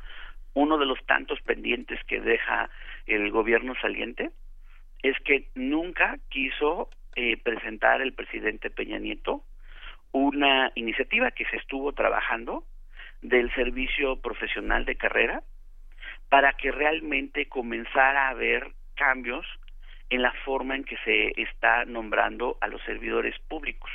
[0.53, 2.69] uno de los tantos pendientes que deja
[3.06, 4.31] el gobierno saliente
[5.02, 9.43] es que nunca quiso eh, presentar el presidente Peña Nieto
[10.11, 12.64] una iniciativa que se estuvo trabajando
[13.22, 15.43] del servicio profesional de carrera
[16.30, 19.45] para que realmente comenzara a haber cambios
[20.10, 23.89] en la forma en que se está nombrando a los servidores públicos.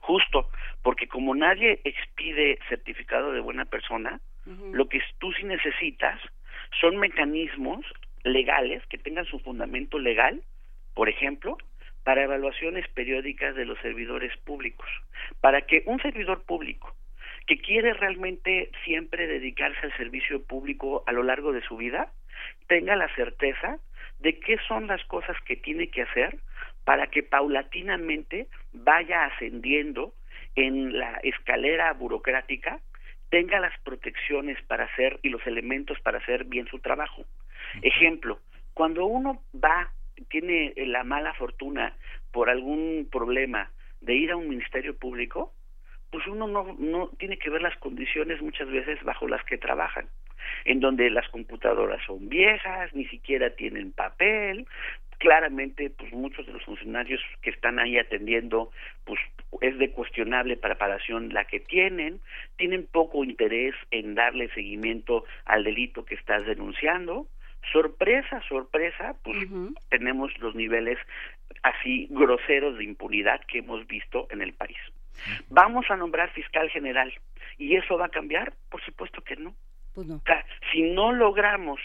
[0.00, 0.50] Justo
[0.82, 4.20] porque como nadie expide certificado de buena persona,
[4.72, 6.20] lo que tú sí necesitas
[6.80, 7.84] son mecanismos
[8.24, 10.42] legales que tengan su fundamento legal,
[10.94, 11.56] por ejemplo,
[12.02, 14.88] para evaluaciones periódicas de los servidores públicos,
[15.40, 16.94] para que un servidor público
[17.46, 22.12] que quiere realmente siempre dedicarse al servicio público a lo largo de su vida,
[22.68, 23.78] tenga la certeza
[24.18, 26.38] de qué son las cosas que tiene que hacer
[26.84, 30.14] para que paulatinamente vaya ascendiendo
[30.54, 32.80] en la escalera burocrática,
[33.30, 37.24] tenga las protecciones para hacer y los elementos para hacer bien su trabajo.
[37.82, 38.38] Ejemplo,
[38.72, 39.90] cuando uno va
[40.28, 41.96] tiene la mala fortuna
[42.32, 45.52] por algún problema de ir a un ministerio público,
[46.14, 50.06] pues uno no, no tiene que ver las condiciones muchas veces bajo las que trabajan,
[50.64, 54.64] en donde las computadoras son viejas, ni siquiera tienen papel,
[55.18, 58.70] claramente pues muchos de los funcionarios que están ahí atendiendo
[59.02, 59.18] pues
[59.60, 62.20] es de cuestionable preparación la que tienen,
[62.58, 67.26] tienen poco interés en darle seguimiento al delito que estás denunciando.
[67.72, 69.48] Sorpresa, sorpresa, pues
[69.90, 70.96] tenemos los niveles
[71.64, 74.78] así groseros de impunidad que hemos visto en el país.
[75.48, 77.12] Vamos a nombrar fiscal general
[77.58, 79.54] y eso va a cambiar, por supuesto que no.
[79.94, 80.16] Pues no.
[80.16, 81.80] O sea, si no logramos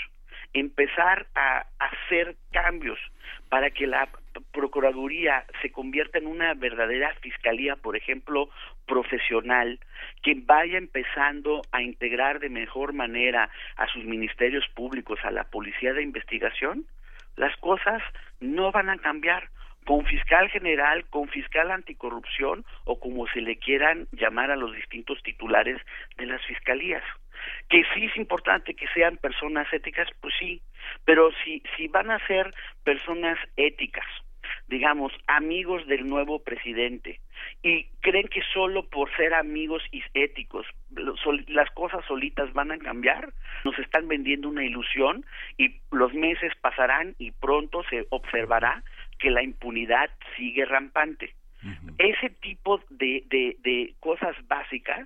[0.53, 2.99] empezar a hacer cambios
[3.49, 4.09] para que la
[4.51, 8.49] Procuraduría se convierta en una verdadera fiscalía, por ejemplo,
[8.85, 9.79] profesional,
[10.23, 15.93] que vaya empezando a integrar de mejor manera a sus ministerios públicos, a la policía
[15.93, 16.85] de investigación,
[17.35, 18.01] las cosas
[18.39, 19.49] no van a cambiar
[19.89, 25.17] con fiscal general, con fiscal anticorrupción o como se le quieran llamar a los distintos
[25.23, 25.81] titulares
[26.15, 27.01] de las fiscalías.
[27.69, 30.61] Que sí es importante que sean personas éticas, pues sí,
[31.05, 32.53] pero si, si van a ser
[32.83, 34.05] personas éticas,
[34.67, 37.19] digamos, amigos del nuevo presidente,
[37.63, 40.67] y creen que solo por ser amigos y éticos
[41.47, 43.33] las cosas solitas van a cambiar,
[43.63, 45.25] nos están vendiendo una ilusión
[45.57, 48.83] y los meses pasarán y pronto se observará
[49.19, 51.33] que la impunidad sigue rampante.
[51.97, 55.05] Ese tipo de, de, de cosas básicas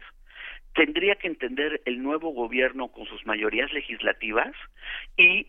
[0.75, 4.53] tendría que entender el nuevo gobierno con sus mayorías legislativas
[5.17, 5.47] y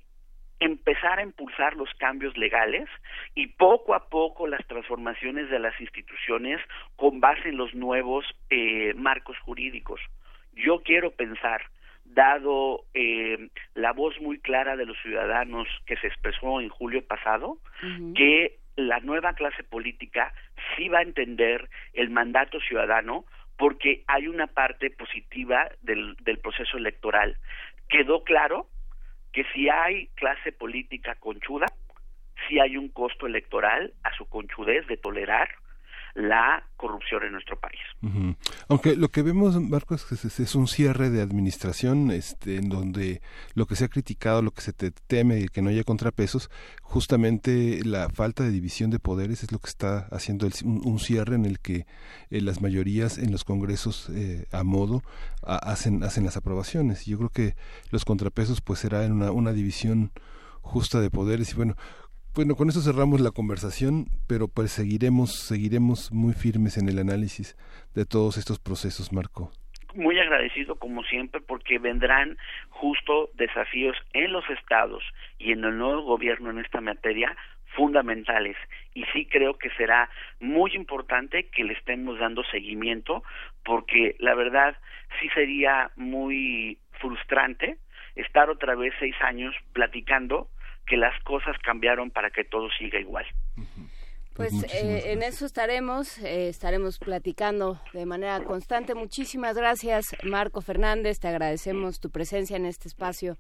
[0.60, 2.88] empezar a impulsar los cambios legales
[3.34, 6.60] y poco a poco las transformaciones de las instituciones
[6.96, 10.00] con base en los nuevos eh, marcos jurídicos.
[10.54, 11.62] Yo quiero pensar,
[12.14, 17.58] dado eh, la voz muy clara de los ciudadanos que se expresó en julio pasado,
[18.14, 20.32] que la nueva clase política
[20.76, 23.24] sí va a entender el mandato ciudadano
[23.56, 27.36] porque hay una parte positiva del, del proceso electoral.
[27.88, 28.68] Quedó claro
[29.32, 31.66] que si hay clase política conchuda,
[32.48, 35.48] si hay un costo electoral a su conchudez de tolerar
[36.14, 37.80] la corrupción en nuestro país.
[38.68, 43.20] Aunque lo que vemos, Marcos, es, es, un cierre de administración este, en donde
[43.54, 46.50] lo que se ha criticado, lo que se te teme que no haya contrapesos,
[46.82, 51.46] justamente la falta de división de poderes es lo que está haciendo un, cierre en
[51.46, 51.86] el que
[52.30, 55.02] eh, las mayorías en los congresos eh, a modo
[55.42, 57.06] hacen, hacen las aprobaciones.
[57.06, 57.56] Yo creo que
[57.90, 60.12] los contrapesos pues será en una, una división
[60.64, 61.76] justa de poderes y bueno,
[62.34, 67.56] bueno, con eso cerramos la conversación, pero pues seguiremos, seguiremos muy firmes en el análisis
[67.94, 69.52] de todos estos procesos, Marco.
[69.94, 72.36] Muy agradecido como siempre porque vendrán
[72.70, 75.04] justo desafíos en los estados
[75.38, 77.36] y en el nuevo gobierno en esta materia
[77.76, 78.56] fundamentales
[78.94, 80.08] y sí creo que será
[80.40, 83.22] muy importante que le estemos dando seguimiento
[83.64, 84.76] porque la verdad
[85.20, 87.78] sí sería muy frustrante
[88.14, 90.48] estar otra vez seis años platicando
[90.86, 93.26] que las cosas cambiaron para que todo siga igual.
[94.34, 98.94] Pues, pues eh, en eso estaremos, eh, estaremos platicando de manera constante.
[98.94, 101.20] Muchísimas gracias, Marco Fernández.
[101.20, 103.36] Te agradecemos tu presencia en este espacio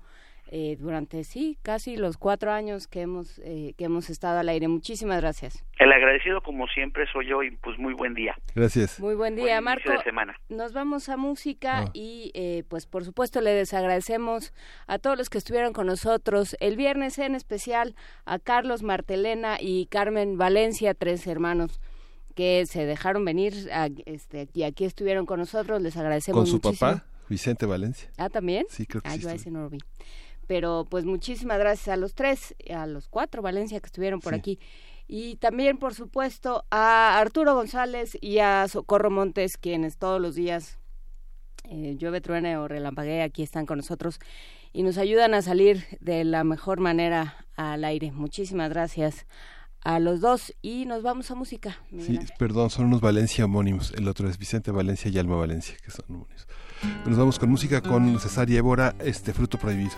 [0.48, 4.68] eh, durante sí casi los cuatro años que hemos eh, que hemos estado al aire.
[4.68, 5.64] Muchísimas gracias.
[5.78, 8.36] El agradecido como siempre soy yo y pues muy buen día.
[8.54, 9.00] Gracias.
[9.00, 9.90] Muy buen día, Marco.
[9.90, 10.36] De semana.
[10.48, 11.90] Nos vamos a música ah.
[11.94, 14.52] y eh, pues por supuesto le desagradecemos
[14.86, 17.94] a todos los que estuvieron con nosotros el viernes en especial
[18.26, 21.80] a Carlos Martelena y Carmen Valencia, tres hermanos
[22.34, 23.54] que se dejaron venir
[24.06, 25.80] este, y aquí estuvieron con nosotros.
[25.80, 26.90] Les agradecemos con su muchísimo.
[26.90, 27.04] papá.
[27.28, 28.10] Vicente Valencia.
[28.18, 28.66] Ah, también.
[28.68, 29.20] Sí, creo que ah, sí.
[29.20, 29.78] Yo a ese no lo vi
[30.46, 34.58] pero pues muchísimas gracias a los tres, a los cuatro Valencia que estuvieron por aquí.
[35.06, 40.78] Y también, por supuesto, a Arturo González y a Socorro Montes, quienes todos los días,
[41.64, 44.18] eh, llueve, truene o relampaguee, aquí están con nosotros
[44.72, 48.12] y nos ayudan a salir de la mejor manera al aire.
[48.12, 49.26] Muchísimas gracias
[49.82, 51.78] a los dos y nos vamos a música.
[52.00, 53.92] Sí, perdón, son unos Valencia homónimos.
[53.96, 56.48] El otro es Vicente Valencia y Alma Valencia, que son homónimos.
[57.06, 59.94] Nos vamos con música con Cesaria Évora, este fruto prohibido.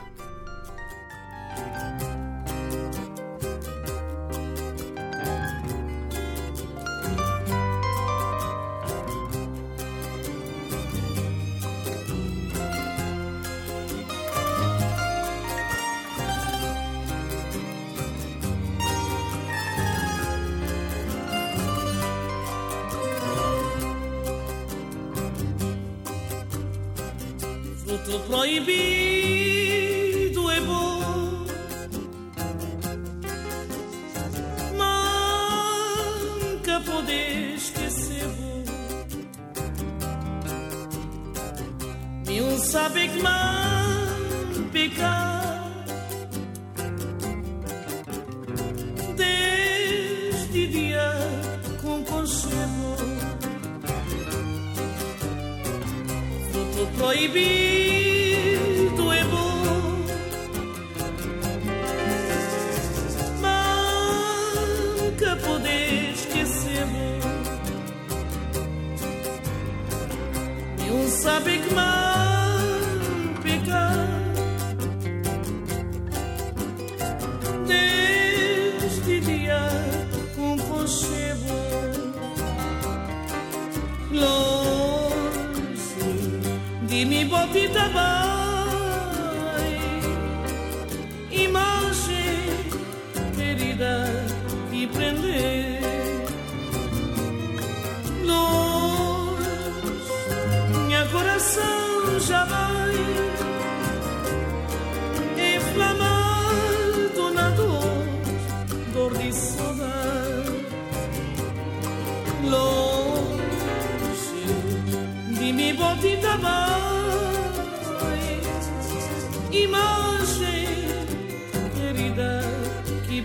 [52.27, 52.97] Com conchego
[56.51, 57.85] Fruto proibido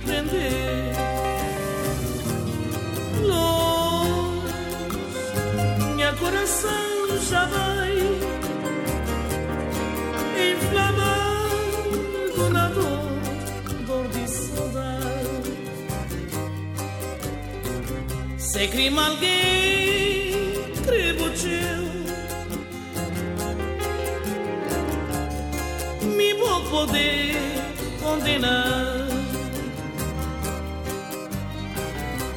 [0.05, 0.93] prender.
[3.23, 3.61] Longe
[5.95, 7.91] minha coração já vai
[10.53, 13.07] inflamado na dor,
[13.85, 15.53] dor de saudade.
[18.37, 21.81] Se crime alguém, crebo teu,
[26.09, 27.35] me vou poder
[28.01, 28.90] condenar.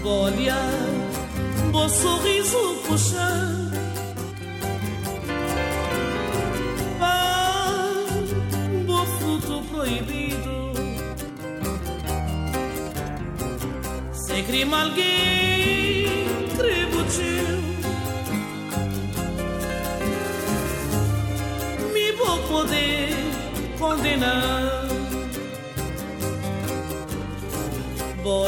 [0.05, 0.59] Vou olhar,
[1.73, 3.55] vou sorriso puxar.
[8.85, 10.75] Bo fruto proibido.
[14.13, 16.07] Se crime alguém
[16.55, 17.59] crevo teu.
[21.95, 23.17] Me vou poder
[23.79, 24.85] condenar.
[28.23, 28.43] Vou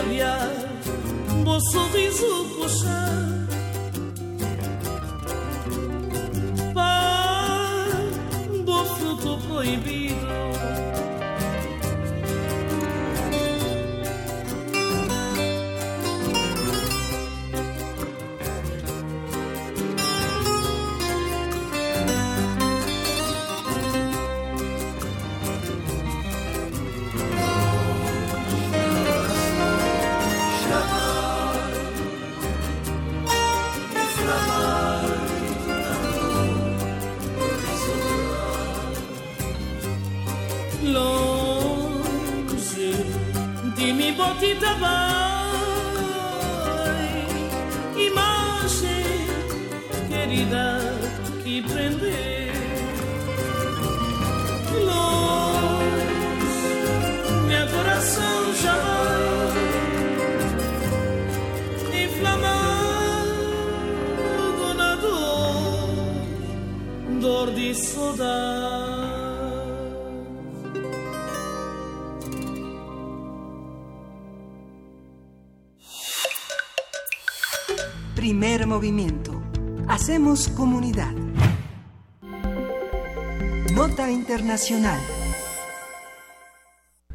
[1.71, 3.47] sorriso pro chão.
[6.75, 7.89] Bar
[8.65, 10.26] do fruto proibido.
[84.57, 84.99] Internacional.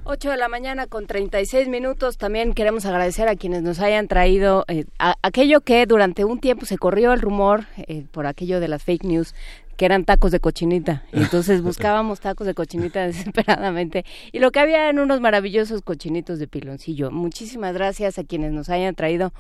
[0.04, 2.20] 8 de la mañana con 36 minutos.
[2.20, 6.68] También queremos agradecer a quienes nos hayan traído eh, a- aquello que durante un tiempo
[6.68, 9.34] se corrió el rumor eh, por aquello de las fake news
[9.76, 11.04] que eran tacos de cochinita.
[11.14, 14.06] Y entonces buscábamos tacos de cochinita desesperadamente.
[14.32, 17.10] Y lo que había eran unos maravillosos cochinitos de piloncillo.
[17.10, 19.34] Muchísimas gracias a quienes nos hayan traído.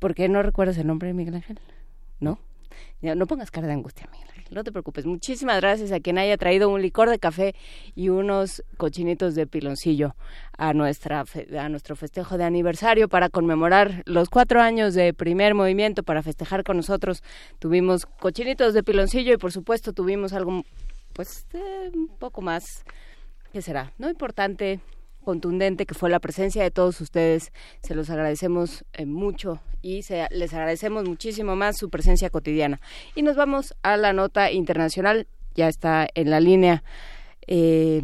[0.00, 1.58] ¿Por qué no recuerdas el nombre, Miguel Ángel?
[2.20, 2.38] ¿No?
[3.00, 4.27] No pongas cara de angustia, Miguel.
[4.50, 5.04] No te preocupes.
[5.04, 7.54] Muchísimas gracias a quien haya traído un licor de café
[7.94, 10.14] y unos cochinitos de piloncillo
[10.56, 11.24] a, nuestra
[11.58, 16.64] a nuestro festejo de aniversario para conmemorar los cuatro años de primer movimiento, para festejar
[16.64, 17.22] con nosotros.
[17.58, 20.64] Tuvimos cochinitos de piloncillo y, por supuesto, tuvimos algo,
[21.12, 22.84] pues, eh, un poco más,
[23.52, 23.92] ¿qué será?
[23.98, 24.80] No importante,
[25.28, 27.52] contundente, que fue la presencia de todos ustedes.
[27.82, 32.80] Se los agradecemos eh, mucho y se- les agradecemos muchísimo más su presencia cotidiana.
[33.14, 35.26] Y nos vamos a la nota internacional.
[35.54, 36.82] Ya está en la línea
[37.46, 38.02] eh,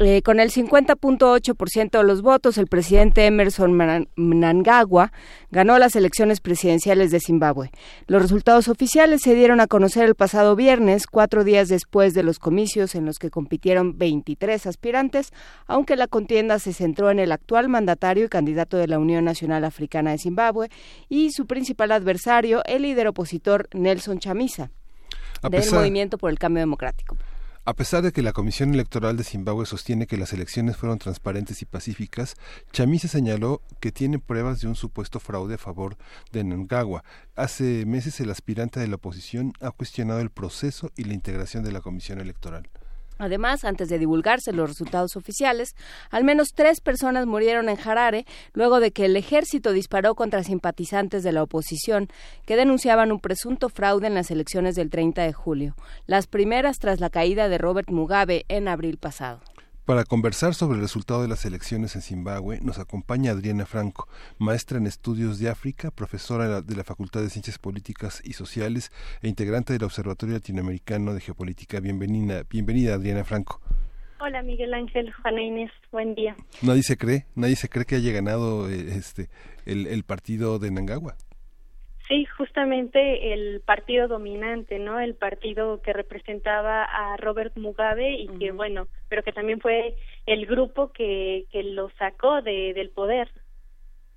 [0.00, 3.76] Eh, con el 50.8% de los votos, el presidente Emerson
[4.14, 5.12] Mnangagwa
[5.50, 7.72] ganó las elecciones presidenciales de Zimbabue.
[8.06, 12.38] Los resultados oficiales se dieron a conocer el pasado viernes, cuatro días después de los
[12.38, 15.32] comicios en los que compitieron 23 aspirantes,
[15.66, 19.64] aunque la contienda se centró en el actual mandatario y candidato de la Unión Nacional
[19.64, 20.68] Africana de Zimbabue
[21.08, 24.70] y su principal adversario, el líder opositor Nelson Chamisa,
[25.50, 27.16] del Movimiento por el Cambio Democrático.
[27.68, 31.60] A pesar de que la Comisión Electoral de Zimbabue sostiene que las elecciones fueron transparentes
[31.60, 32.34] y pacíficas,
[32.72, 35.98] Chamisa señaló que tiene pruebas de un supuesto fraude a favor
[36.32, 37.04] de Nangawa.
[37.36, 41.72] Hace meses el aspirante de la oposición ha cuestionado el proceso y la integración de
[41.72, 42.70] la Comisión Electoral.
[43.18, 45.74] Además, antes de divulgarse los resultados oficiales,
[46.10, 51.22] al menos tres personas murieron en Harare luego de que el ejército disparó contra simpatizantes
[51.22, 52.08] de la oposición
[52.46, 55.74] que denunciaban un presunto fraude en las elecciones del 30 de julio,
[56.06, 59.40] las primeras tras la caída de Robert Mugabe en abril pasado.
[59.88, 64.06] Para conversar sobre el resultado de las elecciones en Zimbabue nos acompaña Adriana Franco,
[64.36, 68.92] maestra en estudios de África, profesora de la Facultad de Ciencias Políticas y Sociales
[69.22, 71.80] e integrante del Observatorio Latinoamericano de Geopolítica.
[71.80, 73.62] Bienvenida, bienvenida Adriana Franco.
[74.20, 76.36] Hola Miguel Ángel, Juana Inés, buen día.
[76.60, 79.30] Nadie se cree, nadie se cree que haya ganado eh, este
[79.64, 81.16] el, el partido de Nangagua.
[82.08, 84.98] Sí, justamente el partido dominante, ¿no?
[84.98, 89.94] El partido que representaba a Robert Mugabe y que, bueno, pero que también fue
[90.24, 93.28] el grupo que, que lo sacó de, del poder.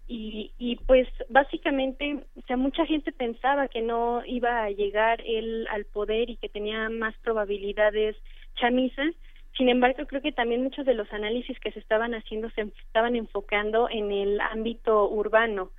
[0.07, 5.67] Y, y pues básicamente, o sea, mucha gente pensaba que no iba a llegar él
[5.69, 8.15] al poder y que tenía más probabilidades
[8.55, 9.13] chamisas.
[9.57, 13.17] Sin embargo, creo que también muchos de los análisis que se estaban haciendo se estaban
[13.17, 15.71] enfocando en el ámbito urbano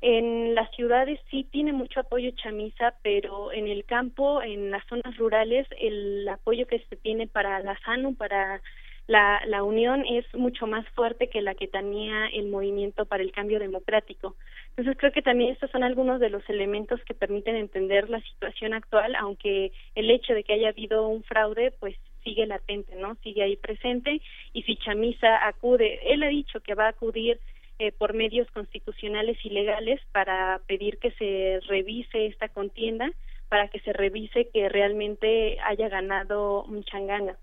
[0.00, 5.16] en las ciudades sí tiene mucho apoyo chamisa, pero en el campo, en las zonas
[5.16, 8.62] rurales, el apoyo que se tiene para la SANU, para
[9.08, 13.32] la, la unión, es mucho más fuerte que la que tenía el movimiento para el
[13.32, 14.36] cambio democrático.
[14.70, 18.74] Entonces creo que también estos son algunos de los elementos que permiten entender la situación
[18.74, 23.16] actual, aunque el hecho de que haya habido un fraude, pues sigue latente, ¿no?
[23.24, 24.20] Sigue ahí presente
[24.52, 27.40] y si Chamisa acude, él ha dicho que va a acudir
[27.78, 33.10] eh, por medios constitucionales y legales para pedir que se revise esta contienda,
[33.48, 37.38] para que se revise que realmente haya ganado un changana.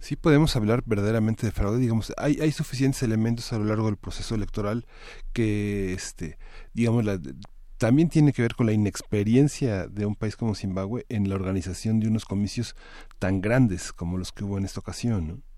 [0.00, 3.96] Sí podemos hablar verdaderamente de fraude, digamos, hay, hay suficientes elementos a lo largo del
[3.96, 4.84] proceso electoral
[5.32, 6.36] que, este,
[6.74, 7.20] digamos, la,
[7.82, 11.98] también tiene que ver con la inexperiencia de un país como Zimbabue en la organización
[11.98, 12.76] de unos comicios
[13.18, 15.51] tan grandes como los que hubo en esta ocasión, ¿no?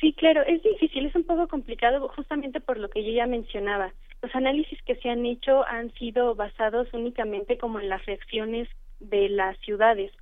[0.00, 3.92] Sí, claro, es difícil, es un poco complicado justamente por lo que yo ya mencionaba.
[4.22, 8.68] Los análisis que se han hecho han sido basados únicamente como en las reacciones
[9.00, 10.12] de las ciudades,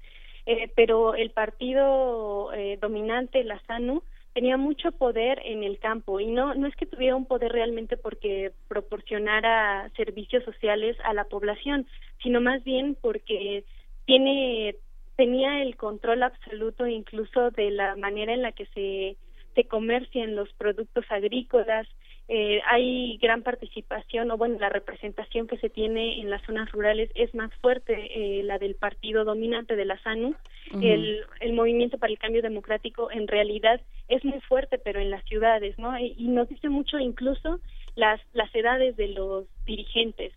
[0.47, 4.03] eh, pero el partido eh, dominante, la SANU,
[4.33, 7.97] tenía mucho poder en el campo y no no es que tuviera un poder realmente
[7.97, 11.87] porque proporcionara servicios sociales a la población,
[12.23, 13.65] sino más bien porque
[14.07, 14.77] tiene
[15.17, 19.17] tenía el control absoluto incluso de la manera en la que se
[19.55, 21.87] se comercian los productos agrícolas,
[22.27, 27.11] eh, hay gran participación o bueno la representación que se tiene en las zonas rurales
[27.15, 27.93] es más fuerte
[28.39, 30.35] eh, la del partido dominante de la SANU.
[30.81, 35.23] El, el movimiento para el cambio democrático en realidad es muy fuerte pero en las
[35.25, 37.61] ciudades no y, y nos dice mucho incluso
[37.95, 40.33] las las edades de los dirigentes.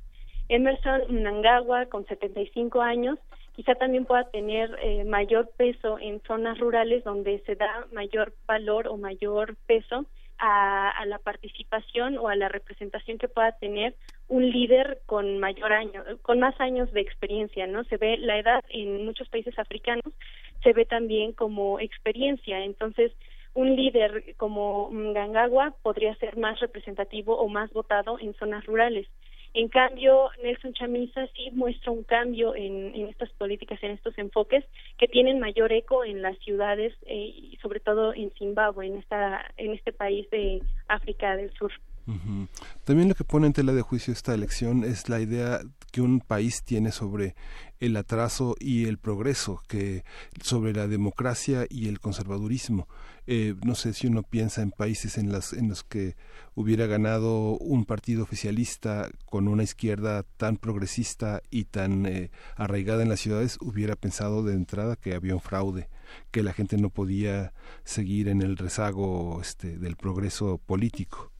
[0.50, 3.18] Emerson Mnangagwa con 75 años
[3.58, 8.88] quizá también pueda tener eh, mayor peso en zonas rurales donde se da mayor valor
[8.88, 10.06] o mayor peso
[10.38, 13.96] a, a, la participación o a la representación que pueda tener
[14.28, 17.84] un líder con mayor año, con más años de experiencia, ¿no?
[17.86, 20.14] Se ve la edad en muchos países africanos
[20.64, 23.12] se ve también como experiencia, entonces
[23.54, 29.08] un líder como Mnangagwa podría ser más representativo o más votado en zonas rurales.
[29.58, 34.64] En cambio, Nelson Chamisa sí muestra un cambio en, estas políticas, en estos enfoques
[35.00, 39.44] que tienen mayor eco en las ciudades eh, y sobre todo en Zimbabue, en esta
[39.58, 41.72] en este país de África del Sur.
[42.86, 45.62] También lo que pone en tela de juicio esta elección es la idea
[45.92, 47.34] que un país tiene sobre
[47.80, 50.04] el atraso y el progreso, que
[50.40, 52.88] sobre la democracia y el conservadurismo.
[53.30, 56.16] Eh, no sé si uno piensa en países en, las, en los que
[56.56, 63.10] hubiera ganado un partido oficialista con una izquierda tan progresista y tan eh, arraigada en
[63.10, 65.90] las ciudades, hubiera pensado de entrada que había un fraude,
[66.32, 71.34] que la gente no podía seguir en el rezago este, del progreso político.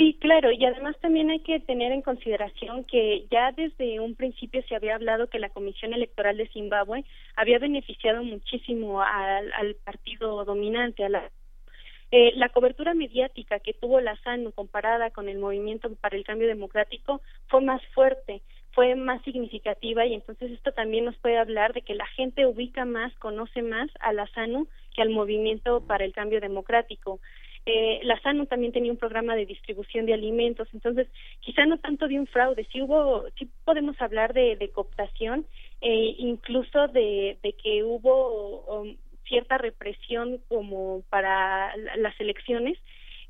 [0.00, 4.62] Sí, claro, y además también hay que tener en consideración que ya desde un principio
[4.66, 7.04] se había hablado que la Comisión Electoral de Zimbabue
[7.36, 11.30] había beneficiado muchísimo al, partido dominante, a la
[12.12, 16.48] eh, la cobertura mediática que tuvo la SANU comparada con el movimiento para el cambio
[16.48, 18.40] democrático fue más fuerte,
[18.72, 22.86] fue más significativa y entonces esto también nos puede hablar de que la gente ubica
[22.86, 27.20] más, conoce más a la SANU que al movimiento para el cambio democrático.
[27.66, 31.08] Eh, la SANU también tenía un programa de distribución de alimentos, entonces
[31.40, 35.46] quizá no tanto de un fraude, sí hubo, sí podemos hablar de, cooptación,
[35.80, 38.96] e incluso de, de que hubo um,
[39.26, 42.78] cierta represión como para las elecciones,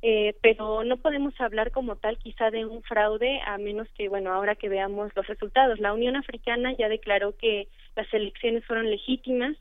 [0.03, 4.33] eh, pero no podemos hablar como tal quizá de un fraude a menos que, bueno,
[4.33, 5.79] ahora que veamos los resultados.
[5.79, 9.57] La Unión Africana ya declaró que las elecciones fueron legítimas.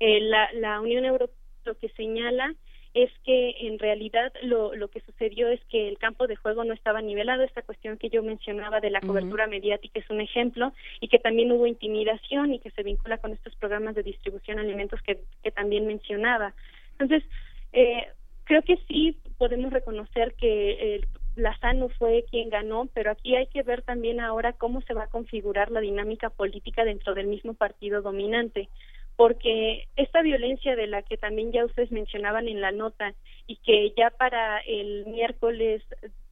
[0.00, 2.54] Eh, la, la Unión Europea lo que señala
[2.94, 6.72] es que en realidad lo, lo que sucedió es que el campo de juego no
[6.72, 7.42] estaba nivelado.
[7.42, 11.50] Esta cuestión que yo mencionaba de la cobertura mediática es un ejemplo y que también
[11.50, 15.50] hubo intimidación y que se vincula con estos programas de distribución de alimentos que, que
[15.50, 16.54] también mencionaba.
[16.92, 17.28] Entonces,
[17.72, 18.06] eh,
[18.44, 23.46] creo que sí podemos reconocer que el la SANU fue quien ganó, pero aquí hay
[23.46, 27.54] que ver también ahora cómo se va a configurar la dinámica política dentro del mismo
[27.54, 28.68] partido dominante
[29.16, 33.14] porque esta violencia de la que también ya ustedes mencionaban en la nota
[33.46, 35.82] y que ya para el miércoles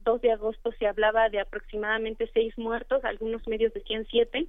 [0.01, 4.47] 2 de agosto se hablaba de aproximadamente seis muertos, algunos medios decían siete,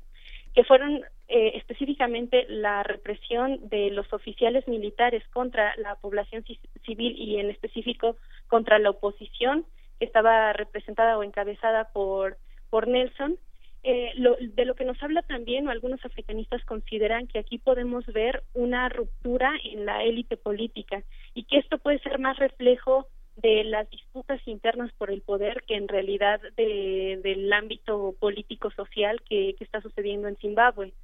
[0.55, 6.45] que fueron eh, específicamente la represión de los oficiales militares contra la población
[6.85, 8.17] civil y en específico
[8.49, 9.65] contra la oposición
[9.99, 12.37] que estaba representada o encabezada por
[12.71, 13.39] por Nelson
[13.87, 18.07] eh, lo, de lo que nos habla también, o algunos africanistas consideran que aquí podemos
[18.07, 21.05] ver una ruptura en la élite política
[21.35, 23.07] y que esto puede ser más reflejo
[23.37, 29.55] de las disputas internas por el poder que en realidad de, del ámbito político-social que,
[29.59, 30.95] que está sucediendo en Zimbabue.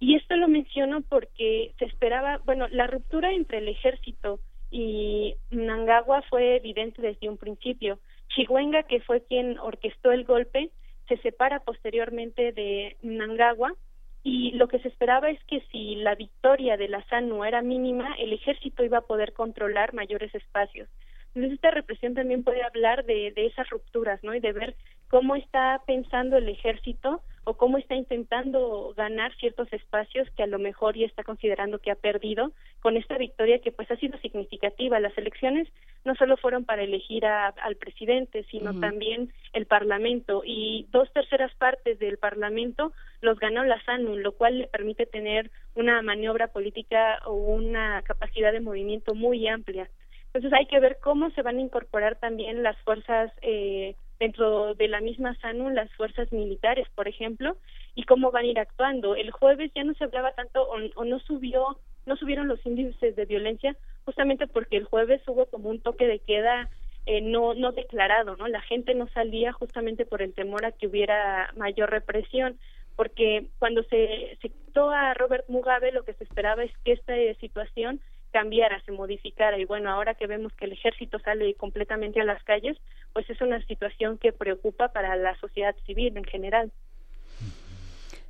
[0.00, 4.40] Y esto lo menciono porque se esperaba, bueno, la ruptura entre el ejército
[4.70, 8.00] y Mnangagwa fue evidente desde un principio.
[8.34, 10.70] Chihuenga, que fue quien orquestó el golpe,
[11.08, 13.74] se separa posteriormente de Nangagua
[14.22, 18.14] y lo que se esperaba es que si la victoria de la SANU era mínima,
[18.18, 20.88] el ejército iba a poder controlar mayores espacios.
[21.28, 24.34] Entonces esta represión también puede hablar de, de esas rupturas, ¿no?
[24.34, 24.74] Y de ver
[25.08, 30.58] cómo está pensando el ejército o cómo está intentando ganar ciertos espacios que a lo
[30.58, 32.50] mejor ya está considerando que ha perdido
[32.80, 34.98] con esta victoria que pues ha sido significativa.
[34.98, 35.68] Las elecciones
[36.04, 42.00] no solo fueron para elegir al presidente, sino también el Parlamento y dos terceras partes
[42.00, 47.34] del Parlamento los ganó la SANU, lo cual le permite tener una maniobra política o
[47.34, 49.88] una capacidad de movimiento muy amplia.
[50.34, 54.88] Entonces hay que ver cómo se van a incorporar también las fuerzas eh, dentro de
[54.88, 57.56] la misma SANU las fuerzas militares, por ejemplo,
[57.94, 59.14] y cómo van a ir actuando.
[59.14, 63.24] El jueves ya no se hablaba tanto o, no subió, no subieron los índices de
[63.24, 66.70] violencia, justamente porque el jueves hubo como un toque de queda
[67.06, 68.48] eh, no no declarado, ¿no?
[68.48, 72.58] La gente no salía justamente por el temor a que hubiera mayor represión,
[72.96, 77.14] porque cuando se, se quitó a Robert Mugabe lo que se esperaba es que esta
[77.40, 78.00] situación
[78.36, 79.58] cambiara, se modificara.
[79.58, 82.76] Y bueno, ahora que vemos que el ejército sale completamente a las calles,
[83.14, 86.70] pues es una situación que preocupa para la sociedad civil en general.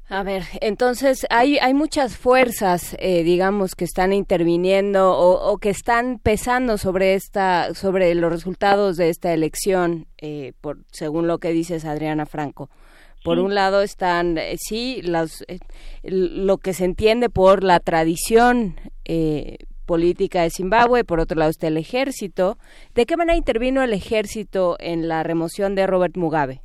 [0.09, 6.21] A ver, entonces hay, hay muchas fuerzas, eh, digamos, que están interviniendo o, que están
[6.21, 11.85] pesando sobre esta, sobre los resultados de esta elección, eh, por, según lo que dices,
[11.85, 12.71] Adriana Franco.
[13.25, 15.45] Por un lado están, eh, sí, las,
[16.05, 18.77] lo que se entiende por la tradición
[19.87, 22.59] política de Zimbabue, por otro lado está el ejército.
[22.95, 26.61] ¿De qué manera intervino el ejército en la remoción de Robert Mugabe?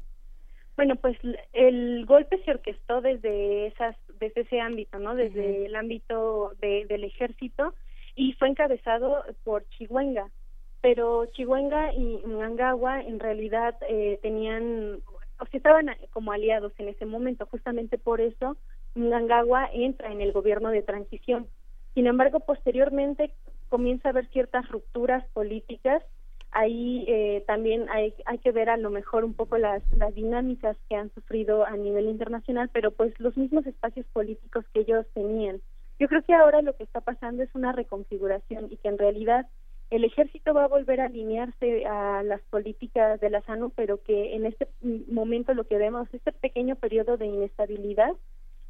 [0.75, 1.17] Bueno, pues
[1.53, 5.15] el golpe se orquestó desde esas, desde ese ámbito, ¿no?
[5.15, 7.75] Desde el ámbito del ejército
[8.15, 10.29] y fue encabezado por Chihuenga.
[10.81, 15.01] Pero Chihuenga y Mnangagwa en realidad eh, tenían,
[15.39, 17.45] o sea, estaban como aliados en ese momento.
[17.45, 18.57] Justamente por eso
[18.95, 21.47] Mnangagwa entra en el gobierno de transición
[21.93, 23.33] sin embargo, posteriormente
[23.69, 26.03] comienza a haber ciertas rupturas políticas.
[26.51, 30.77] Ahí eh, también hay, hay que ver a lo mejor un poco las, las dinámicas
[30.89, 35.61] que han sufrido a nivel internacional, pero pues los mismos espacios políticos que ellos tenían.
[35.99, 39.47] Yo creo que ahora lo que está pasando es una reconfiguración y que en realidad
[39.91, 44.35] el ejército va a volver a alinearse a las políticas de la SANU, pero que
[44.35, 48.13] en este momento lo que vemos, este pequeño periodo de inestabilidad,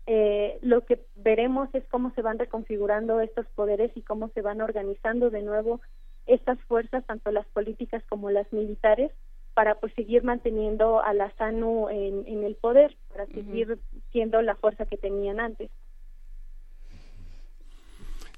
[0.08, 4.62] eh, lo que veremos es cómo se van reconfigurando estos poderes y cómo se van
[4.62, 5.82] organizando de nuevo
[6.26, 9.12] estas fuerzas, tanto las políticas como las militares,
[9.54, 13.80] para pues seguir manteniendo a la SANU en, en el poder, para seguir
[14.12, 15.70] siendo la fuerza que tenían antes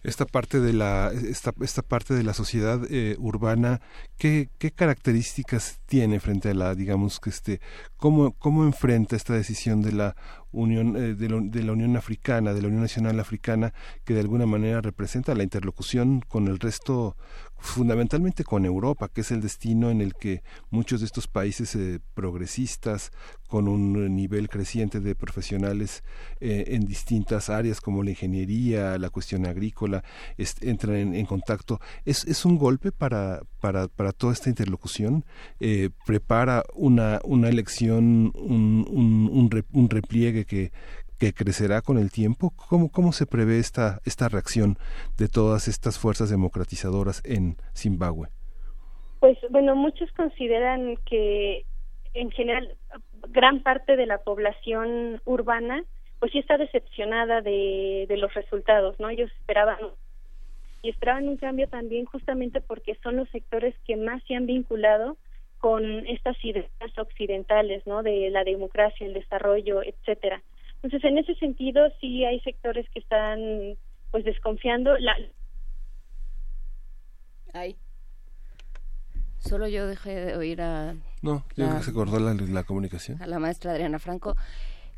[0.03, 3.81] esta parte de la esta, esta parte de la sociedad eh, urbana
[4.17, 7.61] ¿qué, qué características tiene frente a la digamos que este
[7.97, 10.15] cómo cómo enfrenta esta decisión de la
[10.51, 13.73] Unión eh, de, de, la Unión Africana, de la Unión Nacional Africana,
[14.05, 17.17] que de alguna manera representa la interlocución con el resto
[17.64, 22.02] fundamentalmente con Europa, que es el destino en el que muchos de estos países eh,
[22.14, 23.11] progresistas,
[23.48, 26.03] con un nivel creciente de profesionales
[26.41, 30.03] eh, en distintas áreas como la ingeniería, la cuestión agrícola,
[30.60, 31.80] entran en, contacto.
[32.03, 35.23] ¿Es, ¿Es, un golpe para, para, para toda esta interlocución?
[35.60, 40.72] Eh, ¿Prepara una, una elección, un, un, un, un repliegue que,
[41.23, 42.51] que crecerá con el tiempo?
[42.55, 44.75] ¿Cómo, cómo se prevé esta, esta reacción
[45.17, 48.27] de todas estas fuerzas democratizadoras en Zimbabue?
[49.21, 51.65] Pues bueno, muchos consideran que
[52.13, 52.75] en general
[53.29, 55.85] gran parte de la población urbana
[56.19, 59.09] pues sí está decepcionada de, de los resultados, ¿no?
[59.09, 59.77] Ellos esperaban
[60.81, 65.15] y esperaban un cambio también justamente porque son los sectores que más se han vinculado
[65.59, 66.67] con estas ideas
[66.97, 68.03] occidentales, ¿no?
[68.03, 70.43] De la democracia, el desarrollo, etcétera.
[70.84, 73.39] Entonces, en ese sentido, sí hay sectores que están
[74.11, 74.97] pues desconfiando.
[74.97, 75.15] La...
[77.53, 77.77] Ay.
[79.39, 80.93] Solo yo dejé de oír a...
[81.22, 83.22] No, yo creo que se cortó la, comunicación.
[83.22, 84.35] A la maestra Adriana Franco.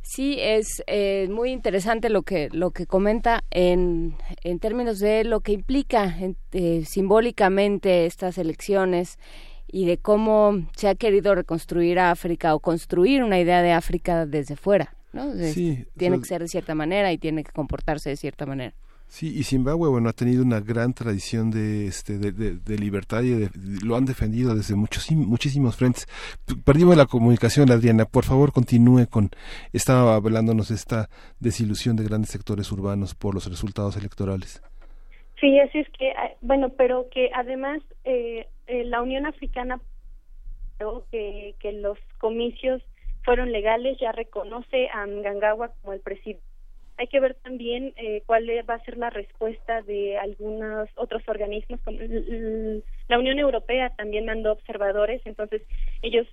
[0.02, 5.40] Sí, es eh, muy interesante lo que lo que comenta en, en términos de lo
[5.40, 6.16] que implica
[6.52, 9.18] eh, simbólicamente estas elecciones
[9.68, 14.56] y de cómo se ha querido reconstruir África o construir una idea de África desde
[14.56, 14.94] fuera.
[15.54, 18.74] Sí, tiene que ser de cierta manera y tiene que comportarse de cierta manera.
[19.08, 23.48] Sí, y Zimbabue, bueno, ha tenido una gran tradición de, este, de, libertad y
[23.86, 26.08] lo han defendido desde muchos, muchísimos frentes.
[26.66, 28.06] Perdimos la comunicación, Adriana.
[28.06, 29.30] Por favor, continúe con.
[29.72, 31.08] Estaba hablándonos de esta
[31.40, 34.62] desilusión de grandes sectores urbanos por los resultados electorales.
[35.40, 36.12] Sí, así es que,
[36.42, 39.80] bueno, pero que además eh, eh, la Unión Africana
[41.12, 42.82] que, que los comicios
[43.26, 46.46] fueron legales, ya reconoce a Mgangawa como el presidente.
[46.98, 51.82] Hay que ver también eh, cuál va a ser la respuesta de algunos otros organismos,
[51.82, 55.62] como la Unión Europea también mandó observadores, entonces
[56.02, 56.26] ellos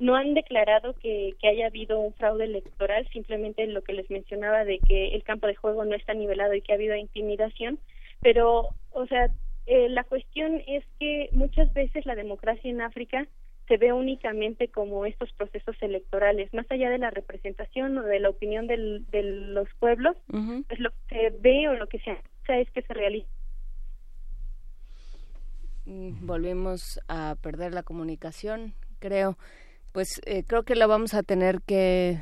[0.00, 4.64] no han declarado que, que haya habido un fraude electoral, simplemente lo que les mencionaba
[4.64, 7.78] de que el campo de juego no está nivelado y que ha habido intimidación,
[8.20, 9.28] pero, o sea,
[9.66, 13.28] eh, la cuestión es que muchas veces la democracia en África
[13.68, 18.30] se ve únicamente como estos procesos electorales, más allá de la representación o de la
[18.30, 22.62] opinión del, de los pueblos, pues lo que se ve o lo que se hace
[22.62, 23.28] es que se realiza.
[25.84, 29.38] Volvimos a perder la comunicación, creo.
[29.92, 32.20] Pues eh, creo que la vamos a tener que...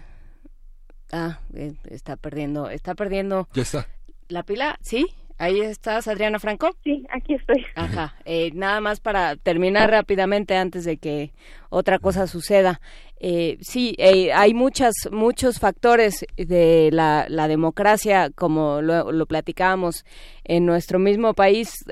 [1.12, 3.48] Ah, eh, está perdiendo, está perdiendo...
[3.54, 3.86] Ya está.
[4.28, 4.76] ¿La pila?
[4.82, 5.06] ¿Sí?
[5.38, 6.70] Ahí estás, Adriana Franco.
[6.82, 7.64] Sí, aquí estoy.
[7.74, 8.14] Ajá.
[8.24, 11.32] Eh, nada más para terminar rápidamente antes de que
[11.68, 12.80] otra cosa suceda.
[13.20, 20.04] Eh, sí, eh, hay muchas, muchos factores de la, la democracia, como lo, lo platicábamos
[20.44, 21.84] en nuestro mismo país,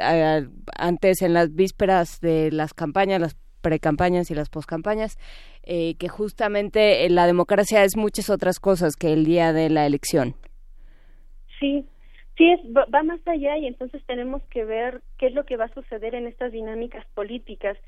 [0.77, 5.19] antes en las vísperas de las campañas, las precampañas y las poscampañas,
[5.65, 10.37] eh, que justamente la democracia es muchas otras cosas que el día de la elección.
[11.59, 11.87] Sí,
[12.37, 15.67] Sí, es, va más allá y entonces tenemos que ver qué es lo que va
[15.67, 17.79] a suceder en estas dinámicas políticas.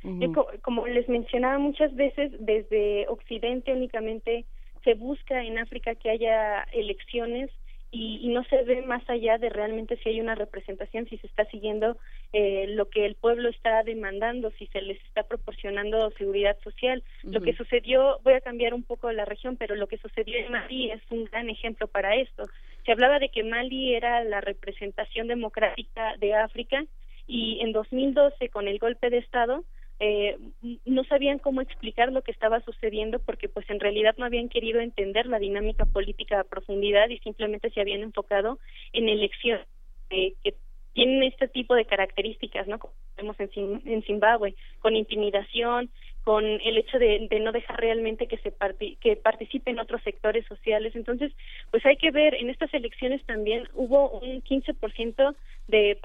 [0.62, 4.44] como les mencionaba muchas veces, desde Occidente únicamente
[4.85, 7.51] se busca en África que haya elecciones
[7.90, 11.44] y, no se ve más allá de realmente si hay una representación, si se está
[11.47, 11.97] siguiendo
[12.32, 17.02] eh, lo que el pueblo está demandando, si se les está proporcionando seguridad social.
[17.23, 20.52] Lo que sucedió, voy a cambiar un poco la región, pero lo que sucedió en
[20.52, 22.44] Mali es un gran ejemplo para esto.
[22.87, 26.85] Se hablaba de que Mali era la representación democrática de África
[27.27, 29.65] y en 2012 con el golpe de Estado
[29.99, 30.39] eh,
[30.85, 34.79] no sabían cómo explicar lo que estaba sucediendo porque pues en realidad no habían querido
[34.79, 38.61] entender la dinámica política a profundidad y simplemente se habían enfocado
[38.93, 39.67] en elecciones
[40.11, 40.55] eh, que
[40.97, 42.78] tienen este tipo de características, ¿no?
[42.78, 45.90] Como vemos en, en Zimbabue, con intimidación,
[46.24, 48.52] con el hecho de, de no dejar realmente que se
[49.01, 50.97] que participen otros sectores sociales.
[50.97, 51.32] Entonces,
[51.70, 55.36] pues hay que ver, en estas elecciones también hubo un 15%
[55.68, 55.98] de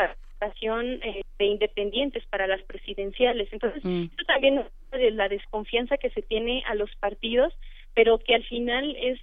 [1.03, 3.47] eh, de independientes para las presidenciales.
[3.53, 4.03] Entonces, mm.
[4.03, 7.53] esto también es la desconfianza que se tiene a los partidos,
[7.93, 9.19] pero que al final es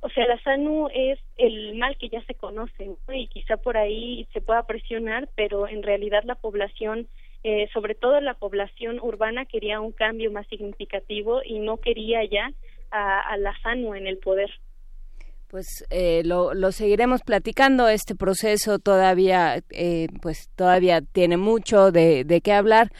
[0.00, 4.26] o sea, la SANU es el mal que ya se conoce y quizá por ahí
[4.32, 7.08] se pueda presionar, pero en realidad la población
[7.48, 12.50] eh, sobre todo la población urbana quería un cambio más significativo y no quería ya
[12.90, 14.50] a, la FANU en el poder.
[15.46, 17.88] Pues eh, lo, lo, seguiremos platicando.
[17.88, 22.90] Este proceso todavía, eh, pues todavía tiene mucho de qué hablar.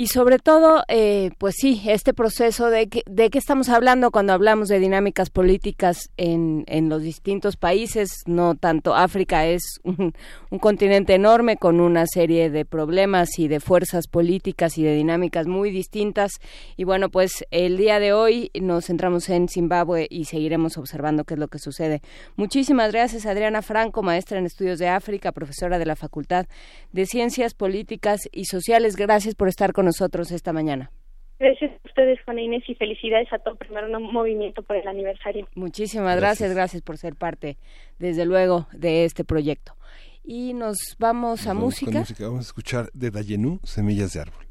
[0.00, 4.32] Y sobre todo, eh, pues sí, este proceso de, que, de qué estamos hablando cuando
[4.32, 10.14] hablamos de dinámicas políticas en, en los distintos países, no tanto África es un,
[10.48, 15.46] un, continente enorme con una serie de problemas y de fuerzas políticas y de dinámicas
[15.46, 16.32] muy distintas.
[16.78, 21.34] Y bueno, pues el día de hoy nos centramos en Zimbabue y seguiremos observando qué
[21.34, 22.00] es lo que sucede.
[22.36, 26.46] Muchísimas gracias, Adriana Franco, maestra en estudios de África, profesora de la Facultad
[26.90, 28.96] de Ciencias Políticas y Sociales.
[28.96, 29.89] Gracias por estar con nosotros
[30.34, 30.90] esta mañana.
[31.38, 35.48] Gracias a ustedes, Juana Inés, y felicidades a todo primer movimiento por el aniversario.
[35.54, 36.50] Muchísimas gracias.
[36.50, 37.56] gracias, gracias por ser parte,
[37.98, 39.74] desde luego, de este proyecto.
[40.22, 42.00] Y nos vamos nos a vamos música.
[42.00, 42.24] música.
[42.24, 44.49] Vamos a escuchar de Dayenú, Semillas de Árbol.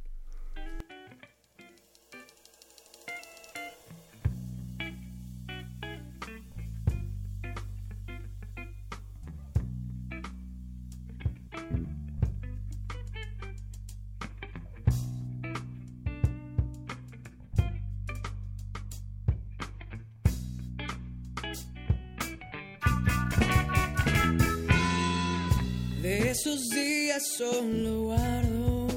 [26.30, 28.88] Esos días solo guardo.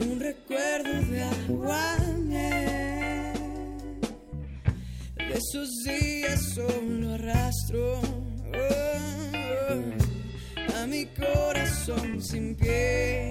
[0.00, 1.96] Un recuerdo de agua
[5.16, 8.00] De esos días solo arrastro.
[8.54, 8.80] Oh,
[9.68, 13.30] oh, a mi corazón sin pie.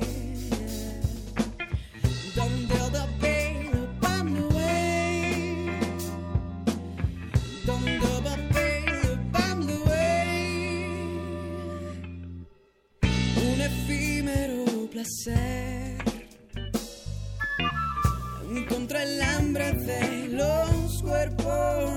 [15.02, 15.98] Placer
[18.70, 21.92] contra el hambre de los cuerpos.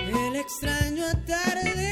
[0.00, 1.83] El extraño atardecer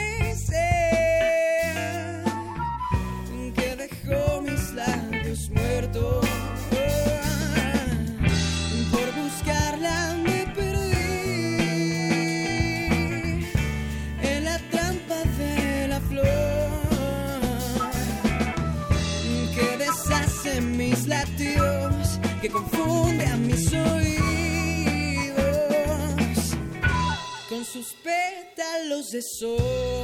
[29.12, 30.02] sucessor.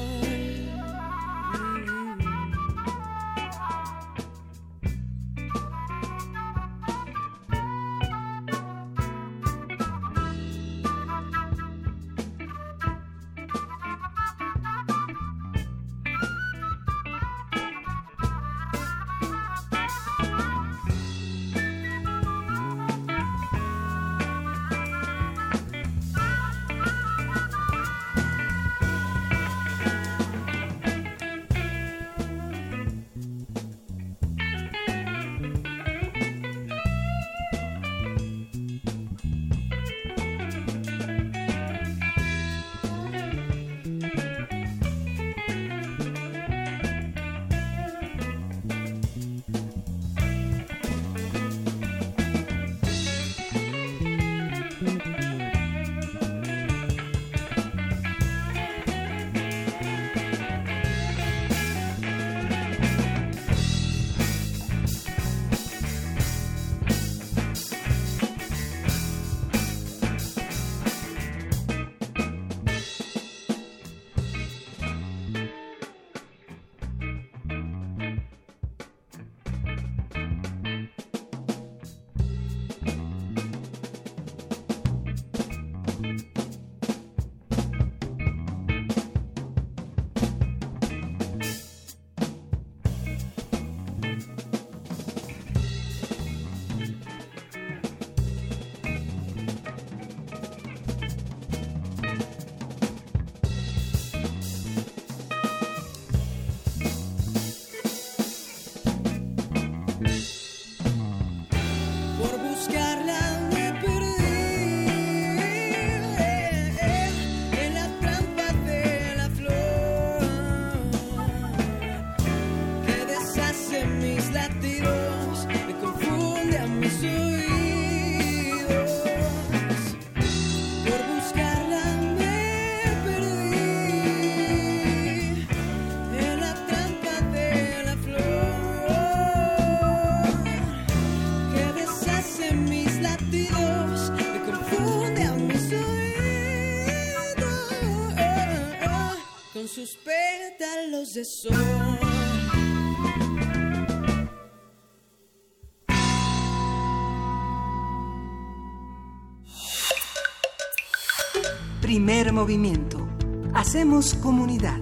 [161.80, 163.08] Primer movimiento.
[163.52, 164.78] Hacemos comunidad.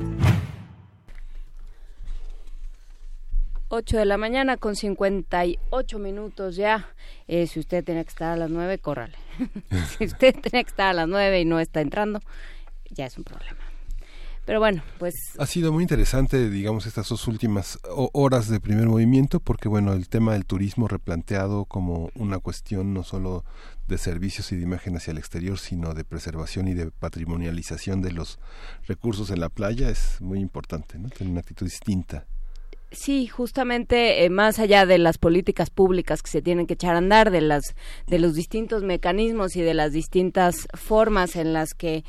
[3.68, 6.90] 8 de la mañana con 58 minutos ya.
[7.28, 9.16] Eh, si usted tiene que estar a las 9, córrale.
[9.96, 12.20] si usted tiene que estar a las 9 y no está entrando,
[12.90, 13.65] ya es un problema.
[14.46, 15.14] Pero bueno, pues...
[15.38, 17.80] Ha sido muy interesante, digamos, estas dos últimas
[18.12, 23.02] horas de primer movimiento, porque bueno, el tema del turismo replanteado como una cuestión no
[23.02, 23.44] solo
[23.88, 28.12] de servicios y de imagen hacia el exterior, sino de preservación y de patrimonialización de
[28.12, 28.38] los
[28.86, 31.08] recursos en la playa es muy importante, ¿no?
[31.08, 32.24] Tener una actitud distinta.
[32.92, 36.98] Sí, justamente eh, más allá de las políticas públicas que se tienen que echar a
[36.98, 37.74] andar, de las
[38.06, 42.04] de los distintos mecanismos y de las distintas formas en las que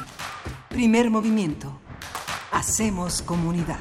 [0.71, 1.79] Primer movimiento.
[2.51, 3.81] Hacemos comunidad.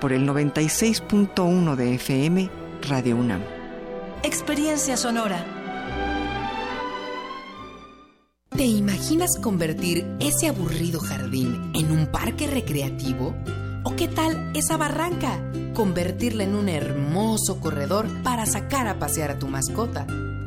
[0.00, 2.50] por el 96.1 de FM
[2.88, 3.42] Radio UNAM.
[4.22, 5.44] Experiencia sonora.
[8.50, 13.34] ¿Te imaginas convertir ese aburrido jardín en un parque recreativo?
[13.84, 15.40] ¿O qué tal esa barranca?
[15.74, 20.06] Convertirla en un hermoso corredor para sacar a pasear a tu mascota.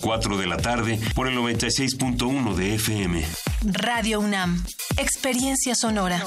[0.01, 3.23] 4 de la tarde por el 96.1 de FM.
[3.63, 4.63] Radio UNAM.
[4.97, 6.23] Experiencia sonora.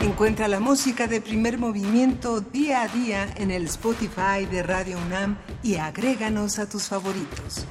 [0.00, 5.36] Encuentra la música de primer movimiento día a día en el Spotify de Radio UNAM
[5.62, 7.66] y agréganos a tus favoritos.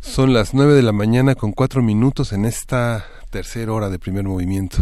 [0.00, 3.04] Son las 9 de la mañana con 4 minutos en esta
[3.34, 4.78] tercera hora de primer movimiento.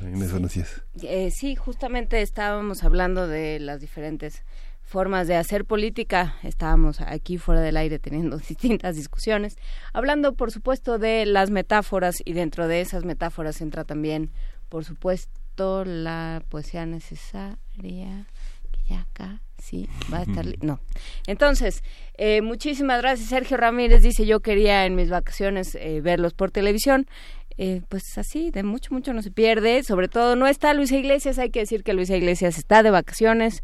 [0.00, 0.80] Inés, buenos días.
[1.02, 4.42] Eh, sí, justamente estábamos hablando de las diferentes
[4.80, 6.34] formas de hacer política.
[6.42, 9.58] Estábamos aquí fuera del aire teniendo distintas discusiones,
[9.92, 14.30] hablando por supuesto de las metáforas y dentro de esas metáforas entra también,
[14.70, 18.26] por supuesto, la poesía necesaria
[18.88, 20.80] ya acá sí va a estar no
[21.26, 21.82] entonces
[22.16, 27.06] eh, muchísimas gracias Sergio Ramírez dice yo quería en mis vacaciones eh, verlos por televisión
[27.58, 29.82] eh, pues así de mucho mucho no se pierde.
[29.82, 33.62] Sobre todo no está Luisa Iglesias hay que decir que Luisa Iglesias está de vacaciones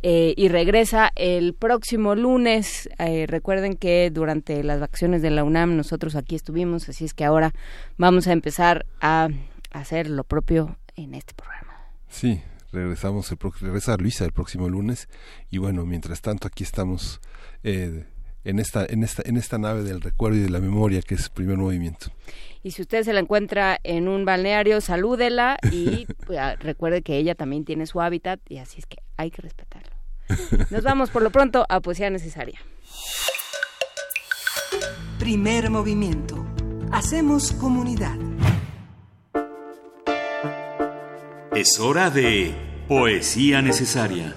[0.00, 2.88] y regresa el próximo lunes.
[3.26, 7.52] Recuerden que durante las vacaciones de la UNAM nosotros aquí estuvimos así es que ahora
[7.96, 9.28] vamos a empezar a
[9.72, 11.74] hacer lo propio en este programa.
[12.08, 12.40] Sí
[12.72, 15.08] regresamos el regresa Luisa el próximo lunes.
[15.50, 17.20] Y bueno mientras tanto aquí estamos
[17.62, 18.04] eh,
[18.44, 21.28] en esta en esta en esta nave del recuerdo y de la memoria que es
[21.28, 22.12] primer movimiento
[22.62, 27.34] y si usted se la encuentra en un balneario salúdela y pues, recuerde que ella
[27.34, 29.96] también tiene su hábitat y así es que hay que respetarlo.
[30.70, 32.60] Nos vamos por lo pronto a poesía necesaria.
[35.18, 36.46] Primer movimiento.
[36.92, 38.16] Hacemos comunidad.
[41.54, 42.54] Es hora de
[42.86, 44.36] Poesía Necesaria.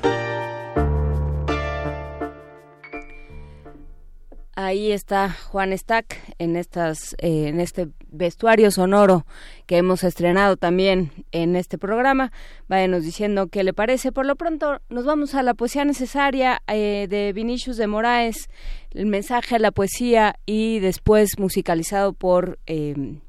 [4.55, 9.25] Ahí está Juan Stack en estas eh, en este vestuario sonoro
[9.65, 12.33] que hemos estrenado también en este programa.
[12.67, 14.11] Váyanos diciendo qué le parece.
[14.11, 18.49] Por lo pronto nos vamos a la poesía necesaria eh, de Vinicius de Moraes,
[18.91, 23.19] el mensaje a la poesía y después musicalizado por eh,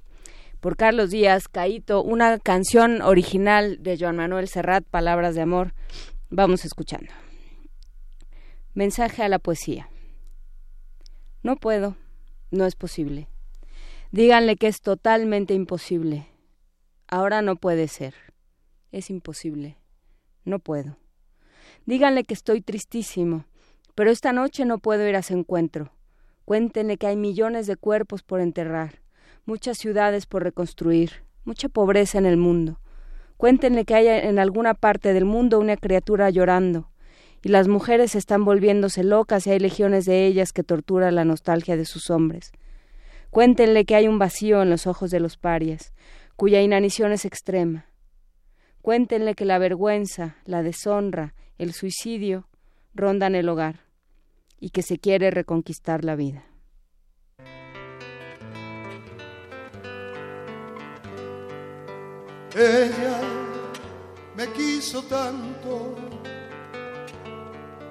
[0.58, 5.72] por Carlos Díaz, Caito, una canción original de Joan Manuel Serrat, Palabras de Amor.
[6.30, 7.12] Vamos escuchando.
[8.74, 9.91] Mensaje a la poesía.
[11.42, 11.96] No puedo,
[12.50, 13.28] no es posible.
[14.10, 16.26] Díganle que es totalmente imposible.
[17.08, 18.14] Ahora no puede ser.
[18.90, 19.76] Es imposible.
[20.44, 20.98] No puedo.
[21.86, 23.46] Díganle que estoy tristísimo,
[23.94, 25.92] pero esta noche no puedo ir a su encuentro.
[26.44, 29.02] Cuéntenle que hay millones de cuerpos por enterrar
[29.44, 32.78] muchas ciudades por reconstruir, mucha pobreza en el mundo.
[33.36, 36.90] Cuéntenle que hay en alguna parte del mundo una criatura llorando,
[37.42, 41.76] y las mujeres están volviéndose locas y hay legiones de ellas que tortura la nostalgia
[41.76, 42.52] de sus hombres.
[43.30, 45.92] Cuéntenle que hay un vacío en los ojos de los parias,
[46.36, 47.86] cuya inanición es extrema.
[48.80, 52.48] Cuéntenle que la vergüenza, la deshonra, el suicidio
[52.94, 53.80] rondan el hogar
[54.60, 56.44] y que se quiere reconquistar la vida.
[62.54, 63.20] Ella
[64.36, 65.96] me quiso tanto,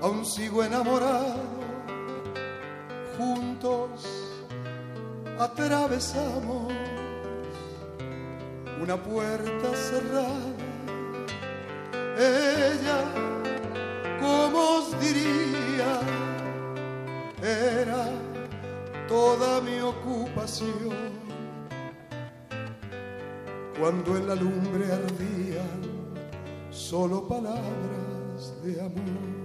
[0.01, 1.61] aún sigo enamorado.
[3.17, 4.05] Juntos
[5.39, 6.73] atravesamos
[8.81, 10.51] una puerta cerrada.
[12.17, 13.03] Ella,
[14.19, 15.99] como os diría,
[17.41, 18.07] era
[19.07, 21.21] toda mi ocupación
[23.79, 25.81] cuando en la lumbre ardían
[26.69, 29.40] solo palabras de amor,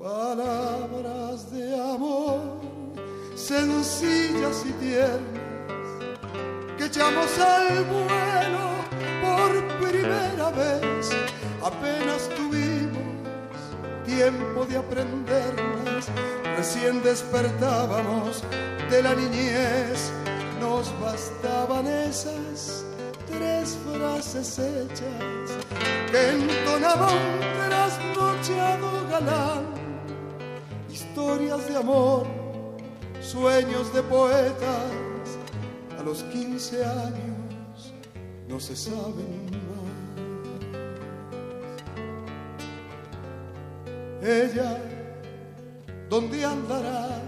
[0.00, 2.40] palabras de amor
[3.34, 5.20] sencillas y tiernas,
[6.78, 8.70] que echamos al vuelo
[9.20, 11.10] por primera vez,
[11.62, 13.02] apenas tuvimos
[14.06, 16.08] tiempo de aprenderlas,
[16.56, 18.42] recién despertábamos
[18.90, 20.12] de la niñez,
[20.60, 22.84] nos bastaban esas
[23.26, 25.50] tres frases hechas
[26.10, 29.79] que entonaba un trasnochado galán,
[31.20, 32.26] historias de amor,
[33.20, 35.36] sueños de poetas,
[35.98, 37.92] a los 15 años
[38.48, 39.90] no se saben más.
[44.22, 44.78] Ella,
[46.08, 47.20] ¿dónde andará?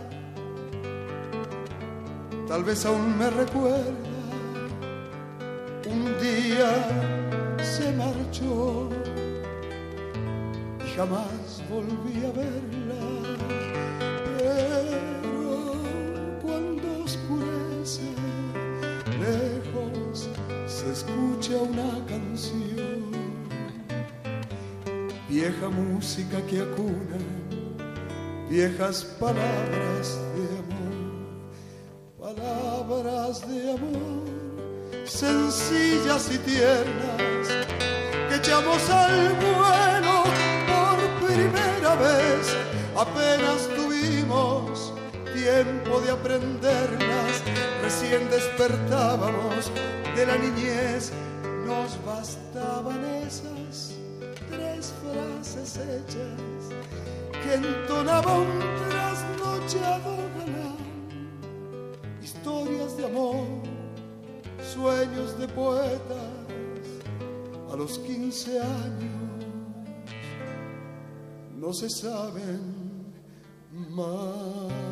[2.48, 3.93] Tal vez aún me recuerda
[5.86, 8.89] un día se marchó
[10.82, 12.82] y jamás volví a verla.
[25.43, 27.19] Vieja música que acuna,
[28.48, 30.94] viejas palabras de amor,
[32.16, 34.23] palabras de amor
[35.05, 37.48] sencillas y tiernas
[38.28, 40.16] que echamos al vuelo
[40.70, 42.56] por primera vez.
[42.97, 44.94] Apenas tuvimos
[45.35, 47.35] tiempo de aprenderlas,
[47.82, 49.73] recién despertábamos
[50.14, 51.12] de la niñez,
[51.66, 53.91] nos bastaban esas
[55.63, 56.71] frases hechas
[57.43, 58.59] que entonaba un
[58.89, 60.77] trasnochado galán,
[62.23, 63.47] historias de amor
[64.73, 66.31] sueños de poetas
[67.71, 69.47] a los 15 años
[71.57, 73.13] no se saben
[73.91, 74.91] más.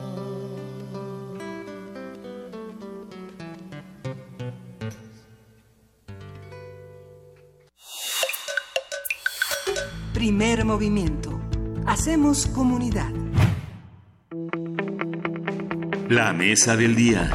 [10.21, 11.41] Primer movimiento.
[11.87, 13.11] Hacemos comunidad.
[16.11, 17.31] La mesa del día.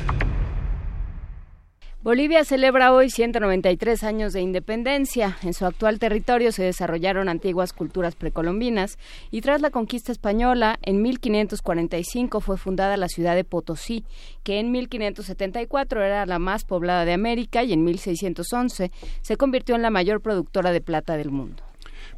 [2.03, 5.35] Bolivia celebra hoy 193 años de independencia.
[5.41, 8.99] En su actual territorio se desarrollaron antiguas culturas precolombinas
[9.31, 14.05] y tras la conquista española, en 1545 fue fundada la ciudad de Potosí,
[14.43, 18.91] que en 1574 era la más poblada de América y en 1611
[19.23, 21.63] se convirtió en la mayor productora de plata del mundo.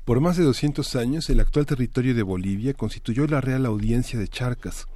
[0.07, 4.29] Por más de 200 años, el actual territorio de Bolivia constituyó la Real Audiencia de
[4.29, 4.87] Charcas,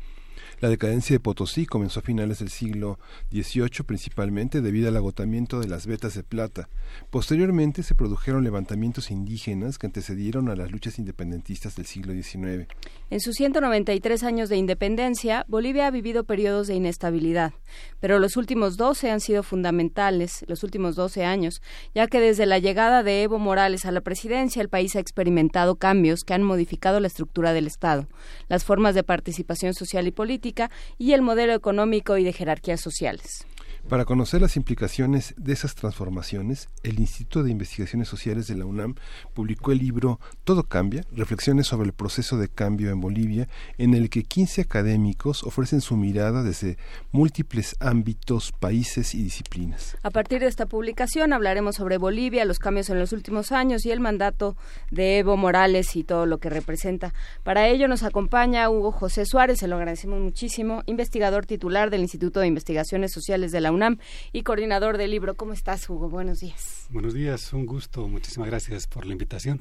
[0.62, 3.00] la decadencia de Potosí comenzó a finales del siglo
[3.32, 6.70] XVIII principalmente debido al agotamiento de las vetas de plata.
[7.10, 12.68] Posteriormente se produjeron levantamientos indígenas que antecedieron a las luchas independentistas del siglo XIX.
[13.10, 17.54] En sus 193 años de independencia, Bolivia ha vivido periodos de inestabilidad,
[18.00, 21.64] pero los últimos 12 han sido fundamentales, los últimos 12 años,
[21.96, 25.76] ya que desde la llegada de Evo Morales a la presidencia el país ha experimentado
[25.76, 28.08] cambios que han modificado la estructura del Estado,
[28.48, 30.51] las formas de participación social y política,
[30.98, 33.46] y el modelo económico y de jerarquías sociales.
[33.90, 38.96] Para conocer las implicaciones de esas transformaciones, el Instituto de Investigaciones Sociales de la UNAM
[39.34, 44.10] publicó el libro Todo cambia, reflexiones sobre el proceso de cambio en Bolivia, en el
[44.10, 46.78] que 15 académicos ofrecen su mirada desde
[47.12, 49.98] múltiples ámbitos, países y disciplinas.
[50.04, 53.92] A partir de esta publicación hablaremos sobre Bolivia, los cambios en los últimos años y
[53.92, 54.56] el mandato
[54.90, 57.14] de Evo Morales y todo lo que representa.
[57.44, 62.40] Para ello nos acompaña Hugo José Suárez, se lo agradecemos muchísimo, investigador titular del Instituto
[62.40, 63.98] de Investigaciones Sociales de la UNAM
[64.32, 65.36] y coordinador del libro.
[65.36, 66.10] ¿Cómo estás, Hugo?
[66.10, 66.88] Buenos días.
[66.90, 68.08] Buenos días, un gusto.
[68.08, 69.58] Muchísimas gracias por la invitación.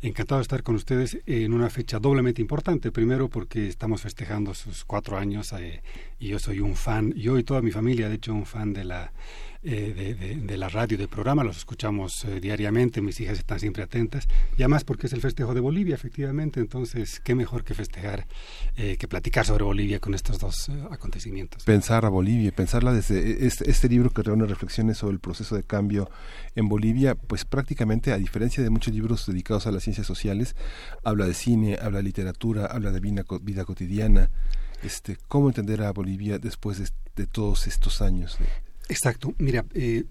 [0.00, 2.90] Encantado de estar con ustedes en una fecha doblemente importante.
[2.90, 5.82] Primero porque estamos festejando sus cuatro años eh,
[6.18, 8.84] y yo soy un fan, yo y toda mi familia, de hecho, un fan de
[8.84, 9.12] la
[9.64, 14.26] eh, de, la radio, del programa, los escuchamos eh, diariamente, mis hijas están siempre atentas,
[14.58, 18.26] y además porque es el festejo de Bolivia, efectivamente, entonces, qué mejor que festejar,
[18.76, 21.62] eh, que platicar sobre Bolivia con estos dos acontecimientos.
[21.62, 25.62] Pensar a Bolivia, pensarla desde este, este, libro que reúne reflexiones sobre el proceso de
[25.62, 26.10] cambio
[26.56, 30.56] en Bolivia, pues prácticamente, a diferencia de muchos libros dedicados a las ciencias sociales,
[31.04, 34.28] habla de cine, habla de literatura, habla de vida, vida cotidiana,
[34.82, 38.38] este, cómo entender a Bolivia después de, de todos estos años.
[38.40, 39.34] De, Exacto.
[39.38, 40.04] Mira, eh,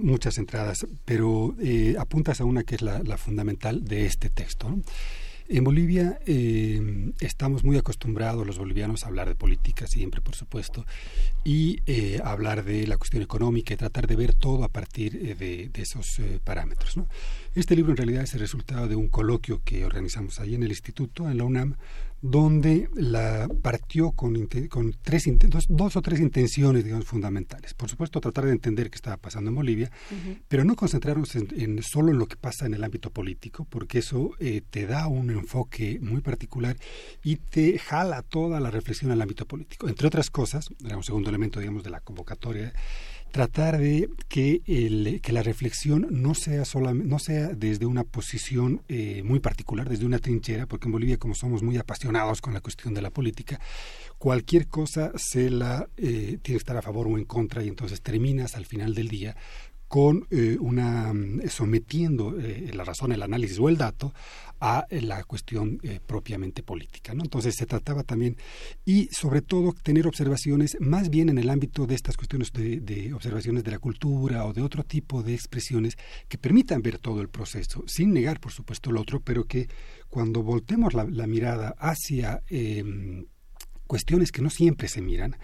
[0.00, 4.78] muchas entradas, pero eh, apuntas a una que es la, fundamental de este texto.
[5.48, 10.86] En Bolivia eh, estamos muy acostumbrados los bolivianos a hablar de política siempre, por supuesto,
[11.42, 15.70] y eh, hablar de la cuestión económica y tratar de ver todo a partir de,
[15.74, 17.00] esos parámetros.
[17.56, 20.70] Este libro en realidad es el resultado de un coloquio que organizamos ahí en el
[20.70, 21.74] instituto, en la UNAM,
[22.22, 25.24] donde la partió con, con tres,
[25.68, 27.74] dos, o tres intenciones, digamos, fundamentales.
[27.74, 29.90] Por supuesto, tratar de entender qué estaba pasando en Bolivia,
[30.48, 34.32] pero no concentrarnos en, solo en lo que pasa en el ámbito político, porque eso
[34.38, 36.76] eh, te da un enfoque muy particular
[37.22, 39.88] y te jala toda la reflexión al ámbito político.
[39.88, 42.72] Entre otras cosas, era un segundo elemento, digamos, de la convocatoria,
[43.30, 48.82] tratar de que, el, que la reflexión no sea, solamente, no sea desde una posición
[48.88, 52.60] eh, muy particular, desde una trinchera, porque en Bolivia como somos muy apasionados con la
[52.60, 53.60] cuestión de la política,
[54.18, 58.02] cualquier cosa se la eh, tiene que estar a favor o en contra y entonces
[58.02, 59.36] terminas al final del día
[59.90, 64.14] con eh, una mm, sometiendo eh, la razón, el análisis o el dato
[64.60, 67.14] a eh, la cuestión propiamente política.
[67.14, 67.22] ¿no?
[67.24, 68.36] Entonces se trataba también
[68.84, 73.64] y sobre todo tener observaciones más bien en el ámbito de estas cuestiones de, observaciones
[73.64, 75.96] de la cultura o de otro tipo de expresiones
[76.28, 79.68] que permitan ver todo el proceso, sin negar por supuesto el otro, pero que
[80.08, 83.26] cuando voltemos la, la mirada hacia em,
[83.90, 85.36] cuestiones que no siempre se miran,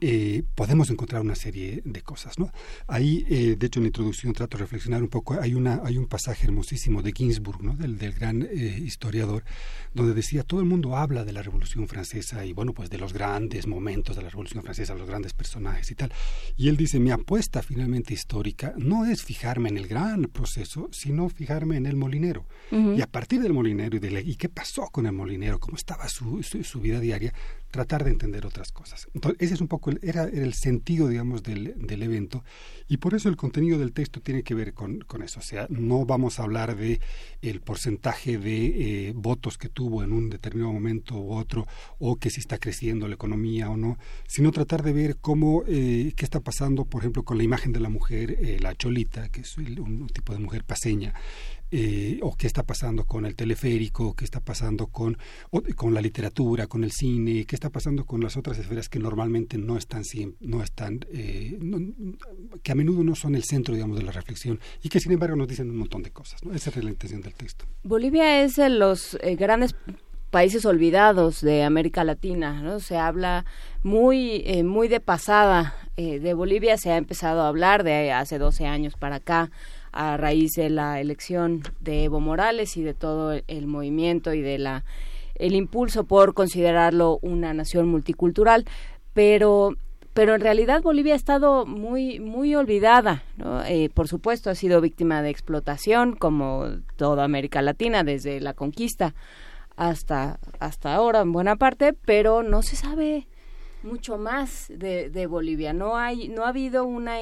[0.00, 2.40] eh, podemos encontrar una serie de cosas.
[2.40, 2.50] ¿no?
[2.88, 5.40] Ahí, eh, de hecho, en la introducción trato de reflexionar un poco.
[5.40, 7.76] Hay, una, hay un pasaje hermosísimo de Ginsburg, ¿no?
[7.76, 9.44] del, del gran eh, historiador,
[9.92, 13.12] donde decía, todo el mundo habla de la Revolución Francesa y, bueno, pues de los
[13.12, 16.12] grandes momentos de la Revolución Francesa, los grandes personajes y tal.
[16.56, 21.28] Y él dice, mi apuesta finalmente histórica no es fijarme en el gran proceso, sino
[21.28, 22.44] fijarme en el molinero.
[22.72, 26.08] Y a partir del molinero y, de y qué pasó con el molinero, cómo estaba
[26.08, 27.32] su, su vida diaria,
[27.74, 29.08] tratar de entender otras cosas.
[29.14, 32.44] Entonces, ese es un poco, el, era, el sentido, digamos, del, del, evento
[32.86, 35.40] y por eso el contenido del texto tiene que ver con, con eso.
[35.40, 37.00] O sea, no vamos a hablar de
[37.42, 41.66] el porcentaje de eh, votos que tuvo en un determinado momento u otro
[41.98, 43.98] o que si está creciendo la economía o no,
[44.28, 47.80] sino tratar de ver cómo, eh, qué está pasando, por ejemplo, con la imagen de
[47.80, 51.12] la mujer, eh, la cholita, que es un tipo de mujer paseña,
[51.76, 55.18] eh, o qué está pasando con el teleférico, qué está pasando con,
[55.74, 59.58] con la literatura, con el cine, qué está pasando con las otras esferas que normalmente
[59.58, 60.04] no están,
[60.38, 61.58] no están eh,
[62.62, 65.34] que a menudo no son el centro, digamos, de la reflexión y que sin embargo
[65.34, 66.44] nos dicen un montón de cosas.
[66.44, 66.54] ¿no?
[66.54, 67.64] Esa es la intención del texto.
[67.82, 69.74] Bolivia es de los eh, grandes
[70.30, 72.78] países olvidados de América Latina, ¿no?
[72.78, 73.46] Se habla
[73.82, 78.94] muy, muy de pasada de Bolivia, se ha empezado a hablar de hace 12 años
[78.96, 79.50] para acá
[79.94, 84.58] a raíz de la elección de Evo Morales y de todo el, movimiento y de
[84.58, 84.84] la
[85.36, 88.66] el impulso por considerarlo una nación multicultural,
[89.14, 89.76] pero
[90.12, 93.22] pero en realidad Bolivia ha estado muy muy olvidada,
[93.66, 96.66] eh, por supuesto ha sido víctima de explotación como
[96.96, 99.14] toda América Latina desde la conquista
[99.76, 103.26] hasta hasta ahora en buena parte, pero no se sabe
[103.84, 105.72] mucho más de, de, Bolivia.
[105.72, 107.18] No hay, no ha habido una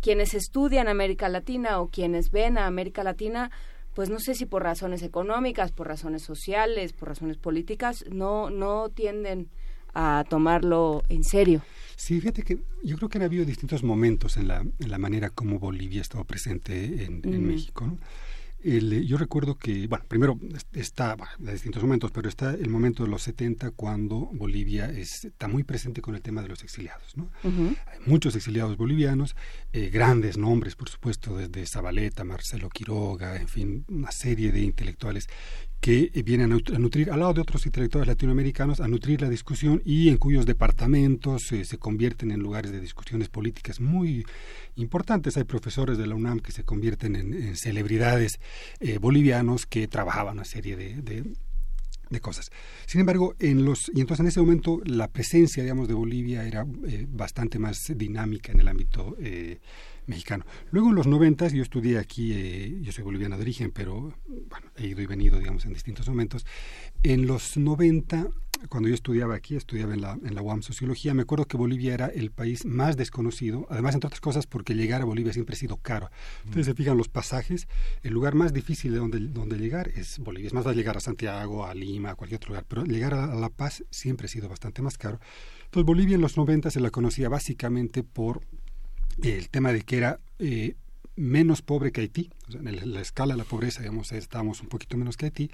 [0.00, 3.50] quienes estudian América Latina o quienes ven a América Latina,
[3.94, 8.90] pues no sé si por razones económicas, por razones sociales, por razones políticas, no, no
[8.90, 9.48] tienden
[9.94, 11.62] a tomarlo en serio.
[11.96, 15.30] Sí, fíjate que yo creo que ha habido distintos momentos en la, en la manera
[15.30, 17.86] como Bolivia ha estado presente en, en México.
[17.86, 17.98] ¿no?
[18.66, 20.38] Yo recuerdo que, bueno, primero
[20.72, 25.62] está, en distintos momentos, pero está el momento de los 70 cuando Bolivia está muy
[25.62, 27.16] presente con el tema de los exiliados.
[27.16, 27.30] ¿no?
[27.44, 29.36] Hay muchos exiliados bolivianos,
[29.72, 35.28] eh, grandes nombres, por supuesto, desde Zabaleta, Marcelo Quiroga, en fin, una serie de intelectuales
[35.86, 40.08] que vienen a nutrir, al lado de otros intelectuales latinoamericanos, a nutrir la discusión y
[40.08, 44.26] en cuyos departamentos eh, se convierten en lugares de discusiones políticas muy
[44.74, 45.36] importantes.
[45.36, 48.40] Hay profesores de la UNAM que se convierten en, celebridades
[48.80, 51.24] eh, bolivianos que trabajaban una serie de,
[52.10, 52.50] de, cosas.
[52.86, 56.66] Sin embargo, en los y entonces en ese momento la presencia, digamos, de Bolivia era
[56.88, 59.60] eh, bastante más dinámica en el ámbito eh,
[60.06, 60.44] mexicano.
[60.70, 64.86] Luego en los noventas, yo estudié aquí, yo soy boliviano de origen, pero bueno, he
[64.86, 66.46] ido y venido, digamos, en distintos momentos.
[67.02, 68.28] En los noventa
[68.68, 71.94] cuando yo estudiaba aquí, estudiaba en la, en la UAM Sociología, me acuerdo que Bolivia
[71.94, 75.58] era el país más desconocido, además, entre otras cosas, porque llegar a Bolivia siempre ha
[75.58, 76.10] sido caro.
[76.44, 77.68] Ustedes se fijan los pasajes,
[78.02, 80.48] el lugar más difícil de donde, donde llegar es Bolivia.
[80.48, 83.14] Es más, va a llegar a Santiago, a Lima, a cualquier otro lugar, pero llegar
[83.14, 85.20] a, La Paz siempre ha sido bastante más caro.
[85.64, 88.40] Entonces, Bolivia en los 90 se la conocía básicamente por
[89.22, 90.74] el tema de que era eh,
[91.16, 95.16] menos pobre que Haití, en la escala de la pobreza, digamos, estábamos un poquito menos
[95.16, 95.50] que Haití,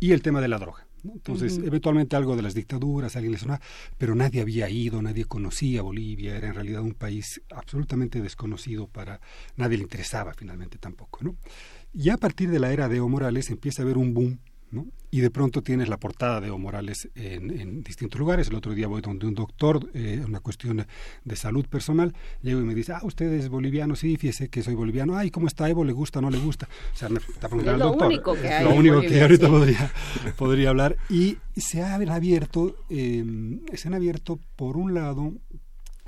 [0.00, 0.86] y el tema de la droga.
[1.04, 3.60] Entonces, eventualmente algo de las dictaduras, alguien le sonaba,
[3.98, 9.20] pero nadie había ido, nadie conocía Bolivia, era en realidad un país absolutamente desconocido para,
[9.56, 11.36] nadie le interesaba finalmente tampoco, ¿no?
[11.92, 14.38] Ya a partir de la era de Evo Morales empieza a haber un boom
[14.74, 14.86] ¿no?
[15.10, 18.48] Y de pronto tienes la portada de Evo Morales en, distintos lugares.
[18.48, 20.84] El otro día voy donde un doctor, eh, una cuestión
[21.24, 24.74] de salud personal, llego y me dice, ah, usted es boliviano, sí, fíjese que soy
[24.74, 25.16] boliviano.
[25.16, 25.84] Ay, ¿cómo está Evo?
[25.84, 26.68] ¿Le gusta o no le gusta?
[26.92, 28.08] O sea, me está preguntando lo doctor.
[28.08, 29.52] único que hay lo en único Bolivia, que ahorita sí.
[29.52, 29.92] podría,
[30.36, 30.96] podría hablar.
[31.08, 33.24] Y se han abierto, eh,
[33.74, 35.32] se han abierto, por un lado,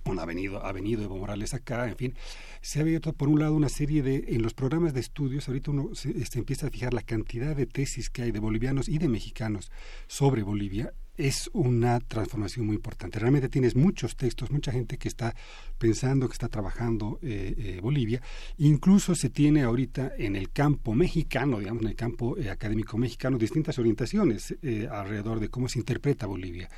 [0.07, 2.15] bueno, ha venido, ha venido Evo Morales acá, en fin,
[2.61, 5.73] se ha abierto por un lado una serie de, en los programas de estudios, ahorita
[5.73, 8.99] uno se, se empieza a fijar la cantidad de tesis que hay de bolivianos y
[8.99, 9.71] de mexicanos
[10.07, 13.19] sobre Bolivia, es una transformación muy importante.
[13.19, 15.35] Realmente tienes muchos textos, mucha gente que está
[15.79, 18.21] pensando, que está trabajando eh, eh, Bolivia.
[18.59, 23.39] Incluso se tiene ahorita en el campo mexicano, digamos, en el campo eh, académico mexicano,
[23.39, 26.69] distintas orientaciones eh, alrededor de cómo se interpreta Bolivia.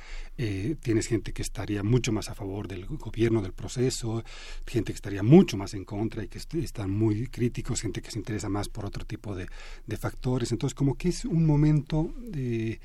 [0.81, 4.23] Tienes gente que estaría mucho más a favor del gobierno, del proceso,
[4.65, 8.09] gente que estaría mucho más en contra y que est- están muy críticos, gente que
[8.09, 9.47] se interesa más por otro tipo de,
[9.85, 10.53] de factores.
[10.53, 12.79] Entonces, como que es un momento eh,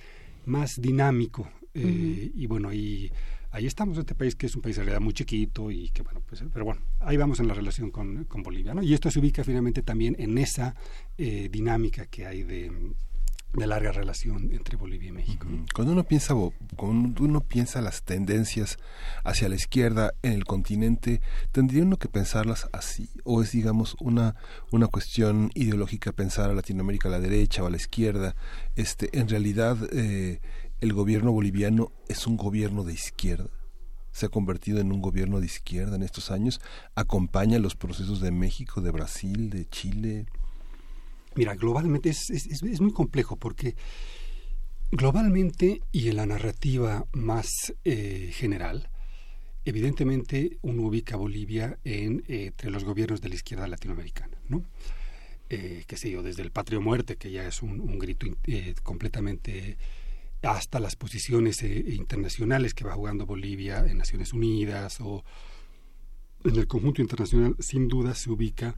[0.47, 1.49] más dinámico.
[1.75, 3.11] eh, Y bueno, ahí,
[3.51, 6.21] ahí estamos, este país que es un país en realidad muy chiquito y que bueno,
[6.27, 8.75] pues, pero bueno, ahí vamos en la relación con, con Bolivia.
[8.75, 8.83] ¿no?
[8.83, 10.75] Y esto se ubica finalmente también en esa
[11.19, 12.71] eh, dinámica que hay de,
[13.55, 15.47] de larga relación entre Bolivia y México.
[15.75, 16.35] Cuando uno piensa
[16.77, 18.79] cuando uno piensa las tendencias
[19.23, 21.21] hacia la izquierda en el continente,
[21.53, 24.35] tendría uno que pensarlas así o es digamos una
[24.71, 28.35] una cuestión ideológica pensar a Latinoamérica a la derecha o a la izquierda.
[28.77, 30.41] Este, en realidad eh,
[30.81, 33.51] el gobierno boliviano es un gobierno de izquierda.
[34.11, 36.61] Se ha convertido en un gobierno de izquierda en estos años,
[36.95, 40.27] acompaña los procesos de México, de Brasil, de Chile.
[41.37, 43.75] Mira, globalmente es, es, es- muy complejo porque
[44.91, 48.89] globalmente y en la narrativa más eh, general,
[49.65, 54.63] evidentemente uno ubica a Bolivia en, eh, entre los gobiernos de la izquierda latinoamericana, ¿no?
[55.51, 58.75] Eh, qué sé yo, desde el patrio muerte, que ya es un, un grito eh,
[58.83, 59.77] completamente
[60.43, 65.25] hasta las posiciones internacionales que va jugando Bolivia en Naciones Unidas o
[66.45, 68.75] en el conjunto internacional, sin duda se ubica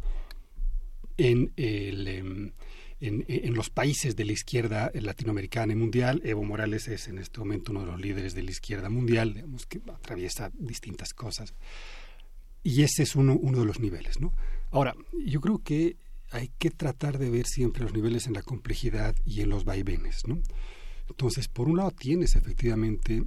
[1.16, 2.52] en, el, em,
[3.00, 6.20] en, en los países de la izquierda latinoamericana y mundial.
[6.24, 9.66] Evo Morales es en este momento uno de los líderes de la izquierda mundial, digamos
[9.66, 11.54] que atraviesa distintas cosas.
[12.62, 14.32] Y ese es uno, uno de los niveles, ¿no?
[14.70, 14.94] Ahora,
[15.24, 15.96] yo creo que
[16.30, 20.22] hay que tratar de ver siempre los niveles en la complejidad y en los vaivenes,
[20.26, 20.40] ¿no?
[21.08, 23.22] Entonces, por un lado tienes efectivamente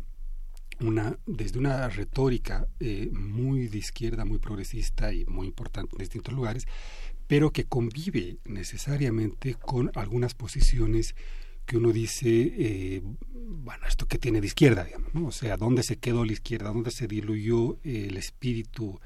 [0.81, 6.33] una, desde una retórica eh, muy de izquierda, muy progresista y muy importante en distintos
[6.33, 6.65] lugares,
[7.29, 11.13] pero que convive necesariamente con algunas posiciones
[11.67, 13.03] que uno dice, eh,
[13.35, 15.27] bueno, esto que tiene de izquierda, digamos, ¿no?
[15.27, 16.73] O sea, ¿dónde se quedó la izquierda?
[16.73, 18.99] ¿Dónde se diluyó eh, el espíritu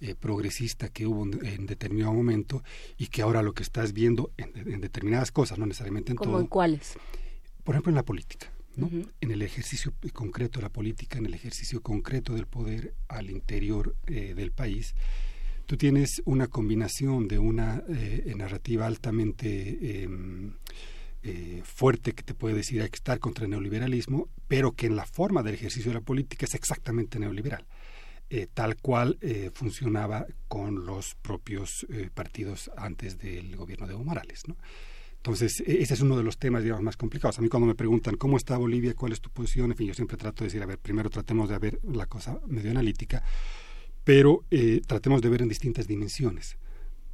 [0.00, 2.64] eh, progresista que hubo en, en determinado momento
[2.96, 6.32] y que ahora lo que estás viendo en, en determinadas cosas, no necesariamente en ¿Como
[6.32, 6.98] todo, en cuáles?
[7.62, 8.90] por ejemplo, en la política, ¿no?
[9.20, 13.94] En el ejercicio concreto de la política, en el ejercicio concreto del poder al interior
[14.06, 14.96] eh, del país,
[15.68, 20.54] tú tienes una combinación de una eh, narrativa altamente em,
[21.22, 24.96] eh, fuerte que te puede decir hay que estar contra el neoliberalismo, pero que en
[24.96, 27.66] la forma del ejercicio de la política es exactamente neoliberal.
[28.30, 29.18] eh, tal cual
[29.54, 34.42] funcionaba con los propios partidos antes del gobierno de Evo Morales.
[34.46, 34.56] ¿no?
[35.16, 37.38] Entonces, e- ese es uno de los temas digamos, más complicados.
[37.38, 39.94] A mí cuando me preguntan cómo está Bolivia, cuál es tu posición, en fin, yo
[39.94, 43.22] siempre trato de decir, a ver, primero tratemos de ver la cosa medio analítica,
[44.08, 46.56] pero eh, tratemos de ver en distintas dimensiones.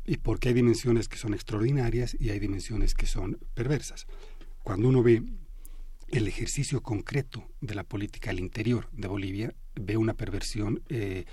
[0.07, 4.07] Y porque hay dimensiones que son extraordinarias y hay dimensiones que son perversas.
[4.63, 5.25] Cuando uno ve
[6.11, 11.25] el ejercicio concreto de la política al interior de Bolivia, ve una perversión eh,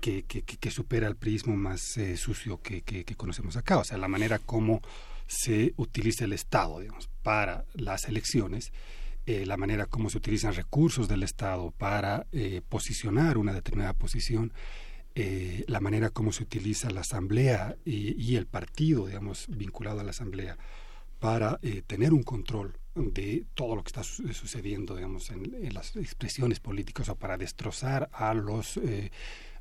[0.00, 0.24] que,
[0.70, 3.76] supera el prismo más eh, sucio que, que- que conocemos acá.
[3.76, 4.80] O sea, la manera como
[5.26, 8.72] se utiliza el Estado, digamos, para las elecciones,
[9.30, 14.52] eh, la manera como se utilizan recursos del Estado para eh, posicionar una determinada posición,
[15.14, 20.10] eh, la manera como se utiliza la Asamblea y, el partido, digamos, vinculado a la
[20.12, 20.56] Asamblea
[21.18, 25.94] para eh, tener un control de todo lo que está su- sucediendo, digamos, en, las
[25.96, 28.80] expresiones políticas o para destrozar a los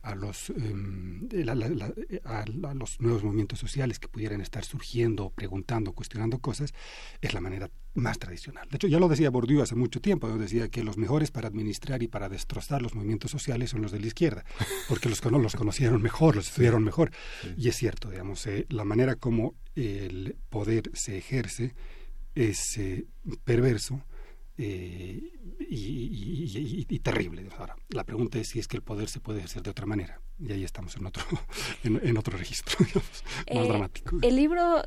[0.01, 1.93] a los em, la- la- la-
[2.25, 6.73] a, a los nuevos movimientos sociales que pudieran estar surgiendo, preguntando, cuestionando cosas,
[7.21, 8.67] es la manera más tradicional.
[8.69, 12.03] De hecho, ya lo decía Bourdieu hace mucho tiempo, decía que los mejores para administrar
[12.03, 14.45] y para destrozar los movimientos sociales son los de la izquierda,
[14.87, 17.11] porque los, los conocieron mejor, los estudiaron mejor.
[17.57, 21.73] Y es cierto, digamos, eh, la manera como el poder se ejerce
[22.35, 23.05] es eh,
[23.43, 24.03] perverso
[24.57, 25.21] eh,
[25.69, 27.47] y, y- y- y- y terrible.
[27.57, 30.21] Ahora, la pregunta es si es que el poder se puede ejercer de otra manera.
[30.39, 31.23] Y ahí estamos en otro,
[31.83, 33.23] en, en otro registro, digamos,
[33.53, 34.17] más Eh, dramático.
[34.21, 34.81] El libro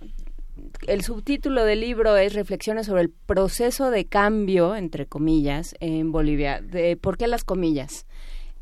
[0.89, 6.61] el subtítulo del libro es Reflexiones sobre el proceso de cambio, entre comillas, en Bolivia.
[6.61, 8.07] De, ¿Por qué las comillas?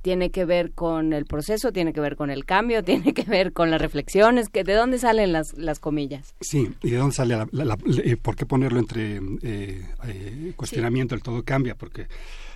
[0.08, 3.52] Tiene que ver con el proceso, tiene que ver con el cambio, tiene que ver
[3.52, 6.34] con las reflexiones, que ¿de dónde salen las, las comillas?
[6.40, 7.36] Sí, ¿y de dónde sale?
[7.52, 11.74] La, eh, ¿Por qué ponerlo entre eh, eh, cuestionamiento, el todo cambia?
[11.74, 12.06] Porque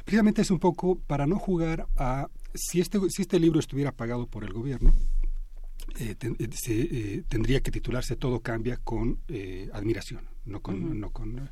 [0.02, 2.28] precisamente es un poco para no jugar a...
[2.54, 4.94] Si este, si este libro estuviera pagado por el gobierno,
[7.28, 9.18] tendría que titularse Todo cambia con
[9.74, 10.98] admiración, no con...
[10.98, 11.50] No con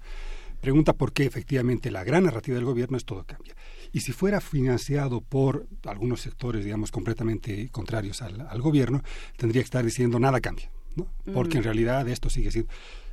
[0.62, 3.54] pregunta por qué efectivamente la gran narrativa del gobierno es Todo cambia.
[3.92, 9.02] Y si fuera financiado por algunos sectores, digamos, completamente contrarios al, gobierno,
[9.36, 11.08] tendría que estar diciendo nada cambia, ¿no?
[11.32, 12.70] Porque en realidad esto sigue siendo...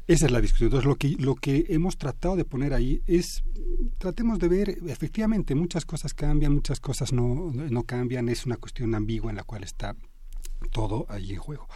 [0.08, 0.68] Esa es la discusión.
[0.68, 3.44] Entonces, lo que, lo que hemos tratado de poner ahí es,
[3.98, 8.96] tratemos de ver, efectivamente, muchas cosas cambian, muchas cosas no, no cambian, es una cuestión
[8.96, 9.98] ambigua en la cual está
[10.72, 11.68] todo ahí en juego.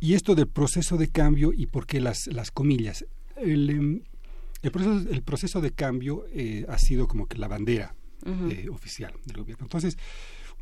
[0.00, 3.04] Y esto del proceso de cambio y por qué las, las comillas.
[3.36, 4.02] El, em,
[4.62, 7.94] el, proceso, el proceso de cambio eh, ha sido como que la bandera
[8.26, 9.64] eh, oficial del gobierno.
[9.64, 9.96] Entonces,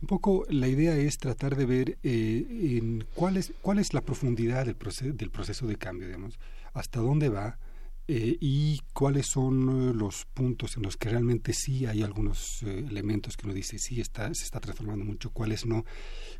[0.01, 4.01] un poco la idea es tratar de ver eh, en cuál, es, cuál es la
[4.01, 6.39] profundidad del, proceso, del proceso de cambio, digamos,
[6.73, 7.59] hasta dónde va
[8.07, 13.47] eh, y cuáles son los puntos en los que realmente sí hay algunos elementos que
[13.47, 15.85] uno dice sí está, se está transformando mucho, cuáles no.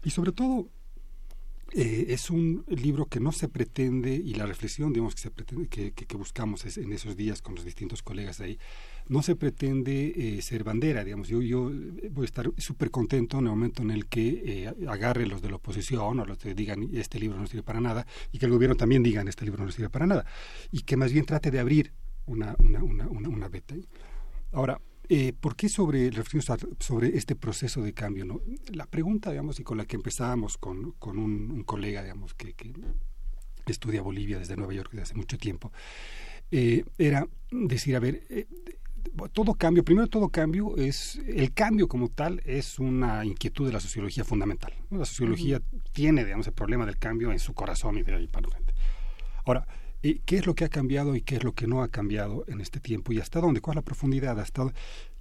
[0.05, 0.71] Y sobre todo,
[1.73, 5.93] es un libro que no se pretende, y la reflexión digamos, que, se pretende, que,
[5.93, 8.59] que, que buscamos es, en esos días con los distintos colegas ahí,
[9.09, 11.29] no se pretende eh, ser bandera, digamos.
[11.29, 11.71] Yo, yo
[12.11, 15.51] voy a estar súper contento en el momento en el que eh, agarre los de
[15.51, 18.53] la oposición o los que digan este libro no sirve para nada y que el
[18.53, 20.25] gobierno también diga este libro no sirve para nada
[20.71, 21.93] y que más bien trate de abrir
[22.27, 23.75] una, una, una, una, beta.
[24.53, 24.81] Ahora,
[25.11, 26.11] eh, ¿Por qué sobre,
[26.81, 28.27] sobre este proceso de cambio?
[28.27, 28.43] ¿no?
[28.71, 32.75] La pregunta, digamos, y con la que empezábamos con, con un, colega, digamos, que, que,
[33.67, 35.73] estudia Bolivia desde Nueva York desde hace mucho tiempo,
[36.51, 38.47] eh, era decir, a ver, eh,
[39.33, 43.81] todo cambio, primero todo cambio es, el cambio como tal es una inquietud de la
[43.81, 44.73] sociología fundamental.
[44.91, 45.61] La sociología
[45.93, 48.75] tiene, digamos, el problema del cambio en su corazón y de ahí para frente.
[49.45, 49.67] Ahora,
[50.03, 52.45] eh, ¿qué es lo que ha cambiado y qué es lo que no ha cambiado
[52.47, 53.13] en este tiempo?
[53.13, 53.61] ¿Y hasta dónde?
[53.61, 54.39] ¿Cuál es la profundidad?
[54.39, 54.73] Hasta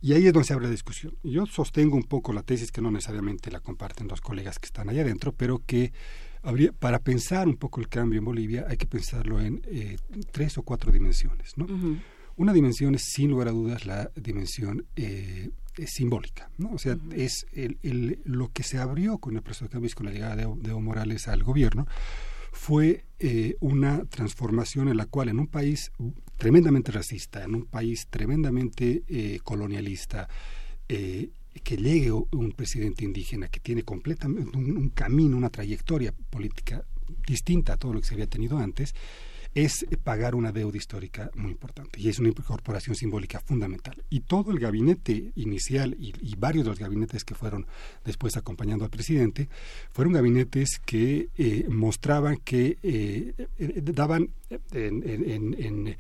[0.01, 1.17] Y ahí es donde se abre la discusión.
[1.23, 4.89] Yo sostengo un poco la tesis que no necesariamente la comparten los colegas que están
[4.89, 5.93] allá adentro, pero que
[6.43, 9.97] habría, para pensar un poco el cambio en Bolivia hay que pensarlo en eh,
[10.31, 11.65] tres o cuatro dimensiones, ¿no?
[12.37, 15.49] Una dimensión es, sin lugar a dudas, la dimensión eh,
[15.87, 16.49] simbólica.
[16.57, 16.71] ¿no?
[16.71, 20.05] O sea, es el, lo que se abrió con el proceso de cambio y con
[20.05, 21.87] la llegada de, Evo Morales al gobierno
[22.51, 25.91] fue eh, una transformación en la cual en un país
[26.37, 30.27] tremendamente racista, en un país tremendamente eh, colonialista,
[30.87, 36.85] que llegue un presidente indígena que tiene completamente un, camino, una trayectoria política
[37.25, 38.93] distinta a todo lo que se había tenido antes,
[39.57, 43.95] es pagar una deuda histórica muy importante y es una incorporación simbólica fundamental.
[44.07, 47.65] Y todo el gabinete inicial y, varios de los gabinetes que fueron
[48.05, 49.49] después acompañando al presidente
[49.91, 54.29] fueron gabinetes que eh, mostraban que eh, eh, daban
[54.71, 55.97] en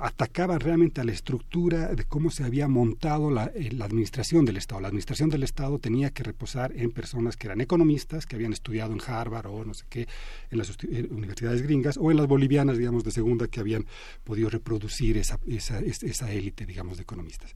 [0.00, 4.56] atacaban realmente a la estructura de cómo se había montado la, eh, la, administración del
[4.56, 4.80] Estado.
[4.80, 8.92] La administración del Estado tenía que reposar en personas que eran economistas, que habían estudiado
[8.92, 10.08] en Harvard o no sé qué,
[10.50, 13.86] en las eh, universidades gringas, o en las bolivianas, digamos, de segunda, que habían
[14.24, 17.54] podido reproducir esa, esa, esa élite, digamos, de economistas.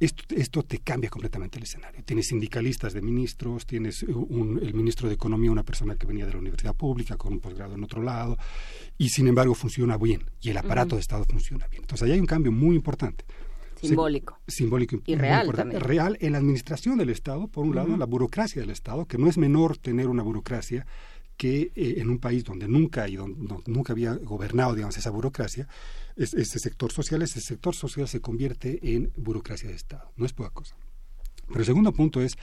[0.00, 2.04] Esto, esto, te cambia completamente el escenario.
[2.04, 6.32] Tienes sindicalistas de ministros, tienes un, el ministro de Economía, una persona que venía de
[6.32, 8.38] la universidad pública con un posgrado en otro lado,
[8.96, 11.82] y sin embargo funciona bien, y el aparato de Estado funciona bien.
[11.82, 13.24] Entonces ahí hay un cambio muy importante.
[13.80, 14.40] Simbólico.
[14.46, 15.80] simbólico y real también.
[15.80, 19.18] Real en la administración del Estado, por un lado, en la burocracia del Estado, que
[19.18, 20.86] no es menor tener una burocracia
[21.36, 25.68] que eh, en un país donde nunca, y donde, nunca había gobernado, digamos, esa burocracia,
[26.18, 30.12] es, ese sector social, ese sector social se convierte en burocracia de Estado.
[30.16, 30.76] No es poca cosa.
[31.46, 32.36] Pero el segundo punto es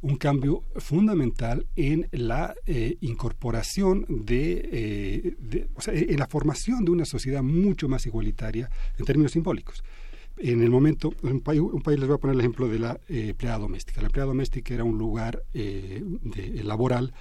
[0.00, 6.92] un cambio fundamental en la eh, incorporación de, eh, o sea, en la formación de
[6.92, 9.82] una sociedad mucho más igualitaria en términos simbólicos.
[10.36, 13.00] En el momento, un país, un país les voy a poner el ejemplo de la
[13.08, 14.00] empleada doméstica.
[14.00, 17.12] La empleada doméstica era un lugar de, laboral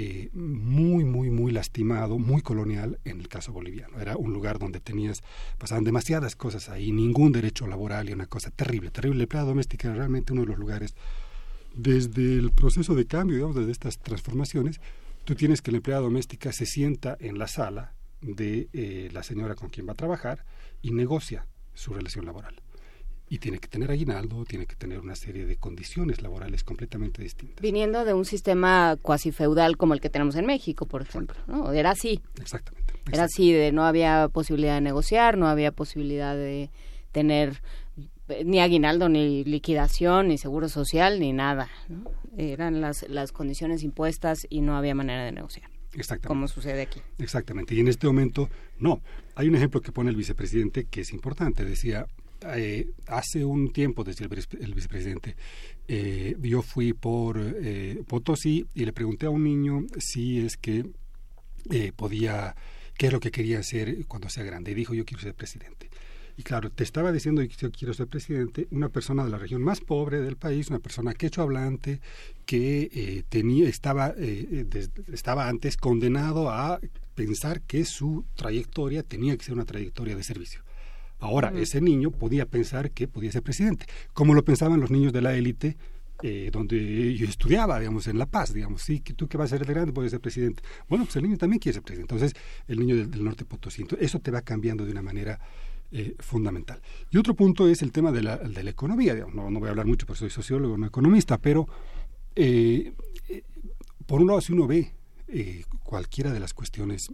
[0.00, 4.00] eh, muy, muy, muy lastimado, muy colonial en el caso boliviano.
[4.00, 5.24] Era un lugar donde tenías,
[5.58, 9.18] pasaban demasiadas cosas ahí, ningún derecho laboral y una cosa terrible, terrible.
[9.18, 10.94] La empleada doméstica era realmente uno de los lugares,
[11.74, 14.80] desde el proceso de cambio, digamos, desde estas transformaciones,
[15.24, 19.56] tú tienes que la empleada doméstica se sienta en la sala de eh, la señora
[19.56, 20.44] con quien va a trabajar
[20.80, 22.62] y negocia su relación laboral
[23.28, 27.60] y tiene que tener aguinaldo, tiene que tener una serie de condiciones laborales completamente distintas.
[27.60, 31.72] Viniendo de un sistema cuasi feudal como el que tenemos en México, por ejemplo, ¿no?
[31.72, 32.20] Era así.
[32.40, 32.94] Exactamente.
[33.12, 36.70] Era así, de no había posibilidad de negociar, no había posibilidad de
[37.12, 37.62] tener
[38.28, 41.68] eh, ni aguinaldo, ni liquidación, ni seguro social, ni nada.
[42.36, 45.70] Eran las, las condiciones impuestas y no había manera de negociar.
[45.94, 46.28] Exactamente.
[46.28, 47.00] Como sucede aquí.
[47.18, 47.74] Exactamente.
[47.74, 48.48] Y en este momento,
[48.78, 49.00] no.
[49.34, 51.64] Hay un ejemplo que pone el vicepresidente que es importante.
[51.64, 52.06] Decía,
[52.42, 54.28] eh, hace un tiempo, decía
[54.60, 55.36] el, vicepresidente,
[55.86, 60.84] eh, yo fui por eh, Potosí y le pregunté a un niño si es que
[61.70, 62.54] eh, podía,
[62.96, 64.72] qué es lo que quería hacer cuando sea grande.
[64.72, 65.90] Y dijo, yo quiero ser presidente.
[66.36, 69.80] Y claro, te estaba diciendo yo quiero ser presidente, una persona de la región más
[69.80, 72.00] pobre del país, una persona quechua hablante,
[72.46, 74.64] que eh, tenía, estaba, eh,
[75.12, 76.78] estaba antes condenado a
[77.16, 80.62] pensar que su trayectoria tenía que ser una trayectoria de servicio.
[81.20, 85.22] Ahora, ese niño podía pensar que podía ser presidente, como lo pensaban los niños de
[85.22, 85.76] la élite
[86.20, 89.56] eh, donde yo estudiaba, digamos, en La Paz, digamos, sí, que tú que vas a
[89.56, 90.64] ser de grande puedes ser presidente.
[90.88, 92.12] Bueno, pues el niño también quiere ser presidente.
[92.12, 93.86] Entonces, el niño del, norte Potosí.
[94.00, 95.38] eso te va cambiando de una manera
[95.92, 96.80] eh, fundamental.
[97.12, 99.14] Y otro punto es el tema de la, de la economía.
[99.32, 101.68] No, no, voy a hablar mucho porque soy sociólogo, no economista, pero
[102.34, 102.92] eh,
[104.04, 104.92] por un lado, si uno ve
[105.84, 107.12] cualquiera de las cuestiones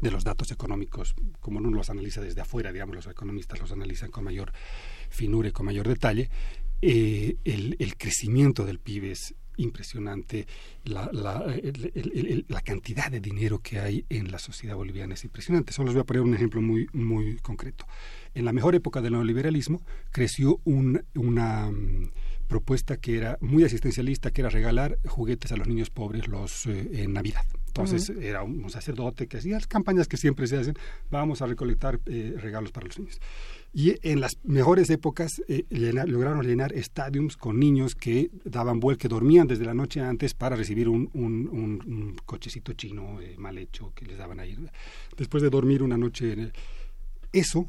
[0.00, 4.10] de los datos económicos, como uno los analiza desde afuera, digamos, los economistas los analizan
[4.10, 4.52] con mayor
[5.10, 6.30] finura y con mayor detalle,
[6.82, 10.46] eh, el, el, crecimiento del PIB es impresionante,
[10.84, 11.44] la, la,
[12.48, 15.72] la, cantidad de dinero que hay en la sociedad boliviana es impresionante.
[15.72, 17.86] Solo les voy a poner un ejemplo muy, muy concreto.
[18.34, 22.10] En la mejor época del neoliberalismo creció un, una mm,
[22.46, 27.02] propuesta que era muy asistencialista, que era regalar juguetes a los niños pobres los eh,
[27.02, 27.44] en Navidad.
[27.68, 30.74] Entonces era un sacerdote que hacía las campañas que siempre se hacen,
[31.10, 33.20] vamos a recolectar eh, regalos para los niños.
[33.74, 39.08] Y en las mejores épocas eh, lograron llenar estadios con niños que daban vuelta, que
[39.08, 44.06] dormían desde la noche antes para recibir un, un, cochecito chino eh, mal hecho que
[44.06, 44.56] les daban ahí.
[45.16, 46.32] Después de dormir una noche.
[46.32, 46.52] En
[47.32, 47.68] Eso,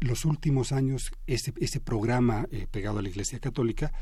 [0.00, 3.92] los últimos años, ese, ese programa eh, pegado a la Iglesia Católica,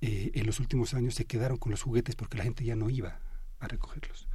[0.00, 3.20] en los últimos años se quedaron con los juguetes porque la gente ya no iba
[3.58, 4.28] a recogerlos.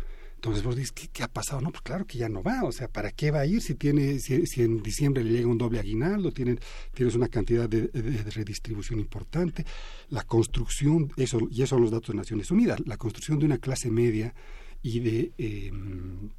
[0.44, 1.62] Entonces vos dices, ¿qué, ha pasado?
[1.62, 2.66] No, pues claro que ya no va.
[2.66, 5.58] O sea, ¿para qué va a ir si tiene si, en diciembre le llega un
[5.58, 6.60] doble aguinaldo, tienen,
[6.94, 7.88] tienes una cantidad de,
[8.36, 9.66] redistribución importante?
[10.10, 13.58] La construcción, eso, y esos son los datos de Naciones Unidas, la construcción de una
[13.58, 14.36] clase media
[14.82, 15.32] y de...
[15.38, 16.30] Em,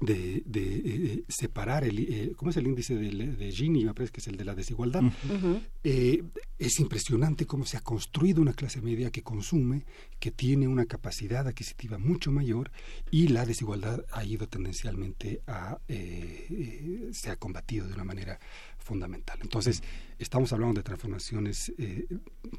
[0.00, 4.12] de, de eh, separar el eh, cómo es el índice de, de, Gini me parece
[4.12, 5.02] que es el de la desigualdad.
[5.84, 6.22] Eh,
[6.58, 9.84] es impresionante cómo se ha construido una clase media que consume
[10.18, 12.70] que tiene una capacidad adquisitiva mucho mayor
[13.10, 15.78] y la desigualdad ha ido tendencialmente a
[17.12, 18.40] se ha combatido de una manera
[18.88, 19.82] fundamental entonces
[20.18, 22.06] estamos hablando de transformaciones eh,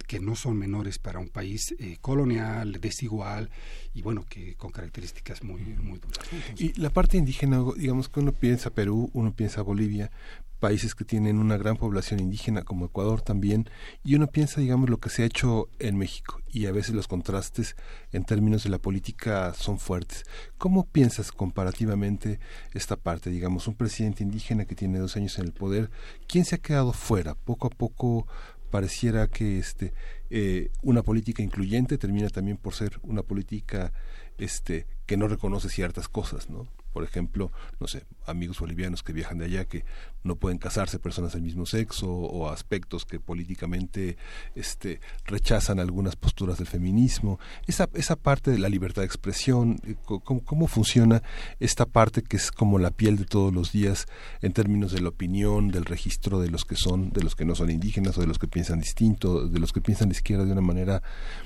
[0.08, 3.50] que no son menores para un país eh, colonial, desigual
[3.94, 6.20] y bueno, que con características muy, muy duras.
[6.58, 10.12] y la parte indígena, digamos que uno piensa Perú, uno piensa Bolivia,
[10.60, 13.70] países que tienen una gran población indígena como Ecuador también
[14.04, 17.08] y uno piensa digamos lo que se ha hecho en México y a veces los
[17.08, 17.76] contrastes
[18.12, 20.24] en términos de la política son fuertes.
[20.58, 22.40] ¿cómo piensas comparativamente
[22.74, 25.90] esta parte digamos un presidente indígena que tiene dos años en el poder
[26.28, 28.28] quién se ha quedado fuera poco a poco
[28.70, 29.94] pareciera que este
[30.30, 33.94] eh, una política incluyente termina también por ser una política
[34.38, 36.68] este que no reconoce ciertas cosas no
[37.00, 39.86] por ejemplo, no sé, amigos bolivianos que viajan de allá que
[40.22, 44.18] no pueden casarse personas del mismo sexo o aspectos que políticamente
[44.54, 47.40] este, rechazan algunas posturas del feminismo.
[47.68, 51.24] Esa, esa parte de la libertad de expresión, eh, ¿cómo, ¿cómo funciona
[51.62, 54.06] esta parte que es como la piel de todos los días
[54.42, 57.56] en términos de la opinión, del registro de los que son, de los que no
[57.56, 60.52] son indígenas o de los que piensan distinto, de los que piensan de izquierda de
[60.52, 61.02] una manera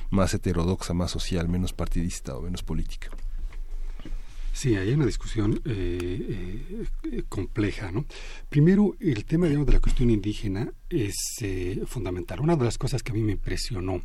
[0.10, 3.12] más heterodoxa, más social, menos partidista o menos política?
[4.54, 8.06] Sí, hay una discusión eh, eh, compleja, ¿no?
[8.50, 12.40] Primero, el tema digamos, de la cuestión indígena es eh, fundamental.
[12.40, 14.04] Una de las cosas que a mí me impresionó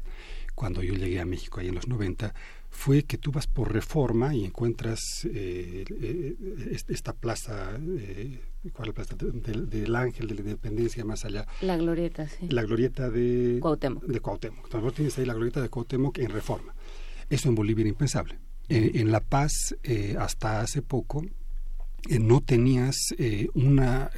[0.55, 2.33] cuando yo llegué a México ahí en los 90
[2.71, 5.01] fue que tú vas por reforma y encuentras
[6.89, 7.79] esta plaza,
[8.73, 9.17] ¿cuál es la plaza?
[9.17, 11.47] Del Ángel de la Independencia más allá.
[11.61, 12.49] La glorieta, sí.
[12.49, 14.05] La glorieta de Cuauhtémoc.
[14.05, 14.65] De Cuauhtémoc.
[14.65, 16.75] Entonces vos tienes ahí la glorieta de Cuauhtémoc en reforma.
[17.31, 18.39] Eso en Bolivia era impensable
[18.69, 21.25] eh, en La Paz, eh, hasta hace poco,
[22.09, 23.15] eh, no tenías
[23.55, 24.11] una,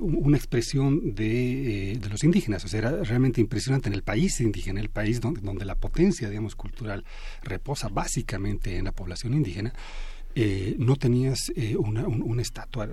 [0.00, 2.64] una expresión de, de, los indígenas.
[2.64, 6.28] O sea, era realmente impresionante en el país indígena, el país donde, donde la potencia,
[6.28, 7.04] digamos, cultural
[7.42, 9.72] reposa básicamente en la población indígena.
[10.34, 12.88] Eh, no tenías eh, una, una, estatua,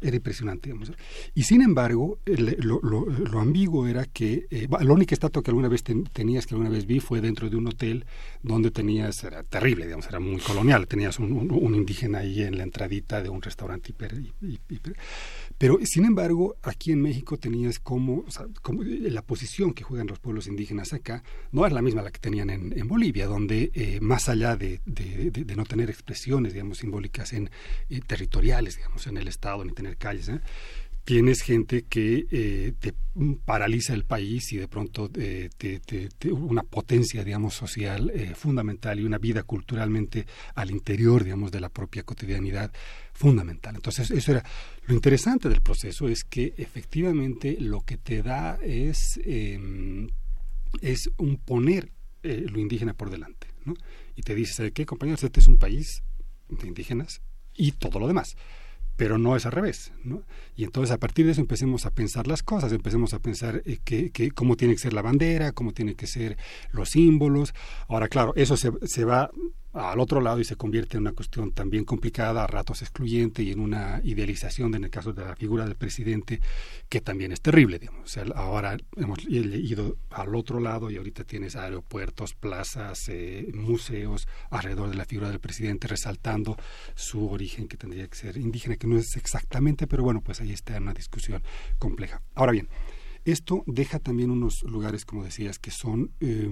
[0.00, 0.68] era impresionante.
[0.68, 0.92] Digamos.
[1.34, 5.82] Y sin embargo, lo, lo, ambiguo era que eh, la única estatua que alguna vez
[5.82, 8.04] tenías, que alguna vez vi, fue dentro de un hotel
[8.42, 12.64] donde tenías, era terrible, digamos, era muy colonial, tenías un, un, indígena ahí en la
[12.64, 14.96] entradita de un restaurante hiper, hiper,
[15.58, 18.24] pero sin embargo, aquí en México tenías como,
[18.62, 22.18] como, la posición que juegan los pueblos indígenas acá no es la misma la que
[22.18, 24.80] tenían en, en Bolivia, donde más allá de
[25.56, 27.50] no tener expresiones, digamos, simbólicas en
[27.88, 30.28] eh, territoriales, digamos, en el Estado, ni tener calles.
[30.28, 30.40] ¿eh?
[31.04, 32.94] Tienes gente que eh, te
[33.44, 35.50] paraliza el país y de pronto te,
[36.30, 42.04] una potencia, digamos, social fundamental y una vida culturalmente al interior, digamos, de la propia
[42.04, 42.72] cotidianidad
[43.12, 43.74] fundamental.
[43.74, 44.44] Entonces, eso era
[44.86, 50.08] lo interesante del proceso es que efectivamente lo que te da es em,
[50.80, 51.90] es un poner
[52.22, 53.74] lo indígena por delante, ¿no?
[54.14, 55.24] Y te dice, ¿sabe qué, compañeros?
[55.24, 56.04] Este es un país
[56.48, 57.20] de indígenas
[57.54, 58.36] y todo lo demás.
[58.96, 60.22] Pero no es al revés, ¿no?
[60.54, 63.78] Y entonces a partir de eso empecemos a pensar las cosas, empecemos a pensar eh,
[63.84, 66.36] que, que, cómo tiene que ser la bandera, cómo tienen que ser
[66.70, 67.54] los símbolos.
[67.88, 69.30] Ahora, claro, eso se, se va
[69.72, 73.52] al otro lado y se convierte en una cuestión también complicada, a ratos excluyente y
[73.52, 76.40] en una idealización en el caso de la figura del presidente
[76.88, 77.78] que también es terrible.
[77.78, 78.04] Digamos.
[78.04, 84.28] O sea, ahora hemos ido al otro lado y ahorita tienes aeropuertos, plazas, eh, museos
[84.50, 86.56] alrededor de la figura del presidente resaltando
[86.94, 90.52] su origen que tendría que ser indígena, que no es exactamente, pero bueno, pues ahí
[90.52, 91.42] está una discusión
[91.78, 92.22] compleja.
[92.34, 92.68] Ahora bien,
[93.24, 96.12] esto deja también unos lugares, como decías, que son...
[96.20, 96.50] Eh,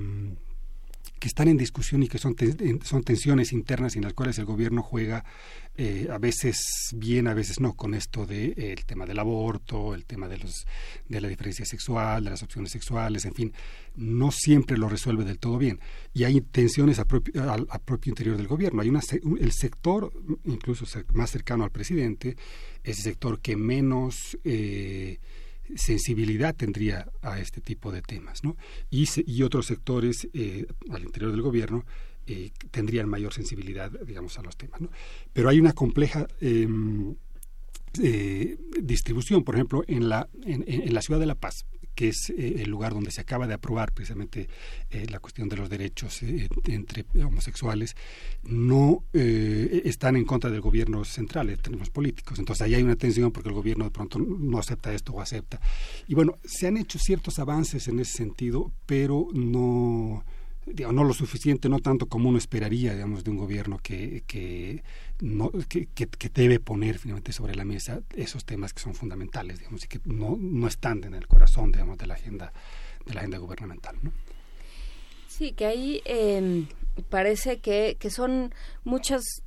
[1.18, 2.34] que están en discusión y que son,
[2.82, 5.24] son tensiones internas en las cuales el gobierno juega
[5.76, 6.58] eh, a veces
[6.94, 10.38] bien, a veces no, con esto del de, eh, tema del aborto, el tema de,
[10.38, 10.66] los,
[11.08, 13.52] de la diferencia sexual, de las opciones sexuales, en fin,
[13.96, 15.78] no siempre lo resuelve del todo bien.
[16.12, 18.82] Y hay tensiones a propio interior del gobierno.
[18.82, 19.00] Hay una,
[19.38, 20.12] el sector,
[20.44, 22.36] incluso más cercano al presidente,
[22.82, 24.38] es el sector que menos...
[24.44, 25.18] Eh,
[25.76, 28.56] sensibilidad tendría a este tipo de temas, ¿no?
[28.90, 31.84] Y, y otros sectores eh, al interior del gobierno
[32.26, 34.90] eh, tendrían mayor sensibilidad, digamos, a los temas, ¿no?
[35.32, 37.14] Pero hay una compleja em,
[38.02, 41.66] eh, distribución, por ejemplo, en la, en, en la ciudad de La Paz,
[42.00, 44.48] que es eh, el lugar donde se acaba de aprobar precisamente
[44.88, 47.94] eh, la cuestión de los derechos eh, entre homosexuales,
[48.42, 52.38] no están en contra del gobierno central, en términos políticos.
[52.38, 55.60] Entonces ahí hay una tensión porque el gobierno de pronto no acepta esto o acepta.
[56.08, 60.24] Y bueno, se han hecho ciertos avances en ese sentido, pero no
[60.66, 64.82] digamos, no lo suficiente, no tanto como uno esperaría, digamos, de un gobierno que,
[65.20, 65.88] no, que,
[66.34, 70.36] debe poner finalmente sobre la mesa esos temas que son fundamentales, digamos, y que no,
[70.38, 72.52] no están en el corazón, digamos, de la agenda,
[73.06, 74.12] de la agenda gubernamental, ¿no?
[75.28, 76.66] Sí, que ahí eh,
[77.08, 79.42] parece que, que son muchas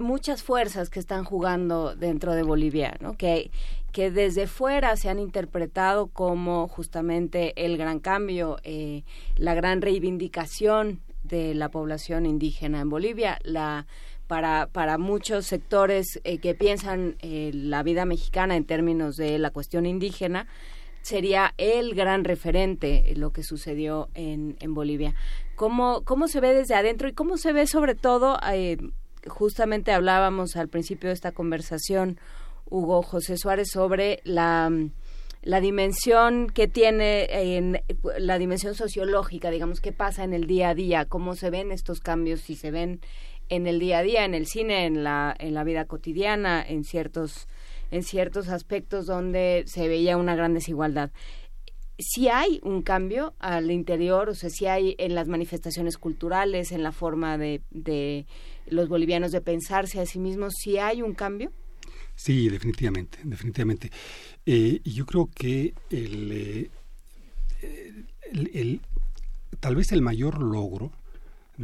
[0.00, 3.16] muchas fuerzas que están jugando dentro de Bolivia, ¿no?
[3.16, 3.50] Que,
[3.92, 9.04] que desde fuera se han interpretado como justamente el gran cambio, eh,
[9.36, 13.86] la gran reivindicación de la población indígena en Bolivia, la
[14.30, 19.50] para, para muchos sectores eh, que piensan eh, la vida mexicana en términos de la
[19.50, 20.46] cuestión indígena,
[21.02, 25.16] sería el gran referente lo que sucedió en, en Bolivia.
[25.56, 28.38] ¿Cómo, ¿Cómo se ve desde adentro y cómo se ve sobre todo
[29.26, 32.20] justamente hablábamos al principio de esta conversación,
[32.66, 34.70] Hugo José Suárez, sobre la,
[35.42, 37.82] la dimensión que tiene en
[38.16, 41.98] la dimensión sociológica, digamos, qué pasa en el día a día, cómo se ven estos
[41.98, 43.00] cambios, si se ven
[43.50, 46.84] en el día a día, en el cine, en la, en la vida cotidiana, en
[46.84, 47.46] ciertos,
[47.90, 51.10] en ciertos aspectos donde se veía una gran desigualdad
[52.00, 56.82] si hay un cambio al interior, o sea, si hay en las manifestaciones culturales, en
[56.82, 58.26] la forma de, de
[58.66, 61.52] los bolivianos de pensarse a sí mismos, si hay un cambio.
[62.14, 63.90] Sí, definitivamente, definitivamente.
[64.44, 66.70] Eh, yo creo que eh,
[68.32, 68.80] el, el,
[69.58, 70.92] tal vez el mayor logro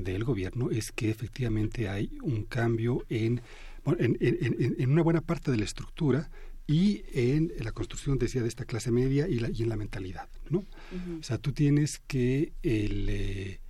[0.05, 3.41] del gobierno es que efectivamente hay un cambio en,
[3.99, 6.31] en, en, en una buena parte de la estructura
[6.66, 10.28] y en la construcción, decía, de esta clase media y, la, y en la mentalidad,
[10.50, 10.65] ¿no?
[11.20, 13.60] O sea, tú tienes que el, eh,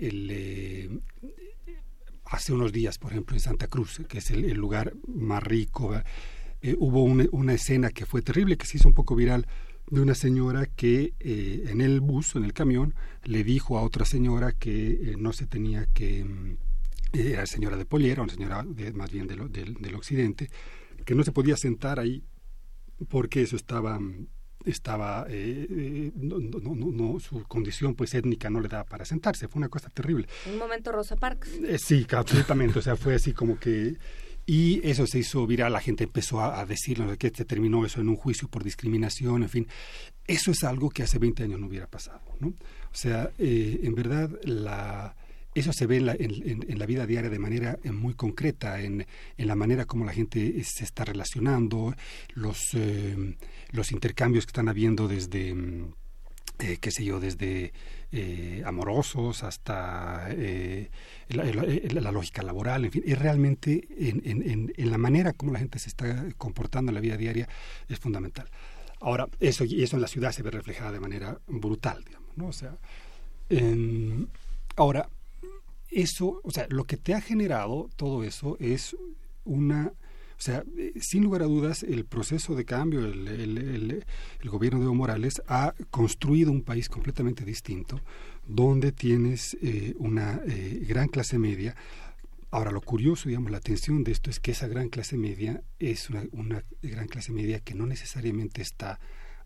[0.00, 1.00] el eh,
[2.24, 5.94] hace unos días, por ejemplo, en Santa Cruz, que es el, lugar más rico,
[6.62, 9.46] eh, hubo una, una, escena que fue terrible, que se hizo un poco viral,
[9.88, 14.52] de una señora que en el bus, en el camión, le dijo a otra señora
[14.52, 16.24] que no se tenía que...
[16.24, 16.56] Mm,
[17.12, 20.50] era señora de Poliera, una señora de, más bien del occidente,
[21.04, 22.24] que no se podía sentar ahí
[23.08, 24.00] porque eso estaba
[24.64, 29.48] estaba eh, eh, no, no, no, su condición pues étnica no le daba para sentarse.
[29.48, 30.26] Fue una cosa terrible.
[30.50, 31.50] Un momento Rosa Parks.
[31.62, 32.78] Eh, sí absolutamente.
[32.78, 33.96] O sea fue así como que
[34.46, 38.00] y eso se hizo viral, la gente empezó a, a decirlo, que se terminó eso
[38.00, 39.68] en un juicio por discriminación, en fin.
[40.26, 42.48] Eso es algo que hace 20 años no hubiera pasado, ¿no?
[42.48, 45.16] O sea, eh, en verdad, la,
[45.54, 49.06] eso se ve en la, en, la, vida diaria de manera eh, muy concreta, en,
[49.36, 51.94] en, la manera como la gente se está relacionando,
[52.34, 53.36] los, eh,
[53.70, 55.54] los intercambios que están habiendo desde,
[56.58, 57.72] eh, qué sé yo, desde
[58.16, 60.88] eh, amorosos hasta eh,
[61.28, 65.58] la, la, lógica laboral, en fin, es realmente en, en, en, la manera como la
[65.58, 67.48] gente se está comportando en la vida diaria
[67.88, 68.48] es fundamental.
[69.00, 72.46] Ahora, eso, eso en la ciudad se ve reflejado de manera brutal, digamos, ¿no?
[72.46, 72.78] O sea,
[74.76, 75.08] ahora,
[75.90, 78.96] eso, o sea, lo que te ha generado todo eso es
[79.44, 79.92] una
[80.36, 80.64] o sea,
[81.00, 84.04] sin lugar a dudas, el proceso de cambio, el, el, el,
[84.40, 88.00] el, gobierno de Evo Morales ha construido un país completamente distinto,
[88.46, 91.76] donde tienes eh, una eh, gran clase media.
[92.50, 96.10] Ahora, lo curioso, digamos, la atención de esto es que esa gran clase media es
[96.10, 99.00] una, gran clase media que no necesariamente está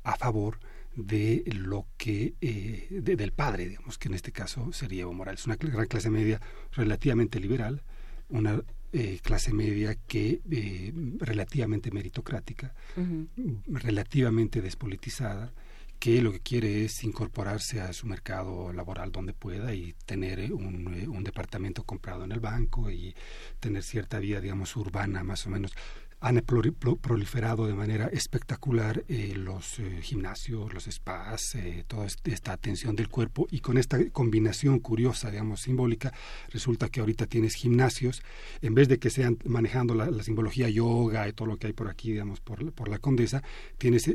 [0.05, 0.59] a favor
[0.95, 5.47] de lo que eh, de, del padre, digamos, que en este caso sería Evo Morales,
[5.47, 6.41] una gran clase media
[6.73, 7.83] relativamente liberal,
[8.29, 13.63] una eh, clase media que eh, relativamente meritocrática, uh -huh.
[13.67, 15.53] relativamente despolitizada,
[15.99, 20.87] que lo que quiere es incorporarse a su mercado laboral donde pueda y tener un,
[21.09, 23.15] un departamento comprado en el banco y
[23.59, 25.73] tener cierta vida, digamos, urbana más o menos
[26.21, 32.97] han proliferado de manera espectacular eh, los eh, gimnasios, los spas, eh, toda esta atención
[32.97, 36.13] del cuerpo y con esta combinación curiosa, digamos, simbólica,
[36.51, 38.23] resulta que ahorita tienes gimnasios,
[38.63, 41.73] en vez de que sean manejando la, la simbología yoga y todo lo que hay
[41.73, 43.43] por aquí, digamos, por, por la condesa,
[43.79, 44.11] tienes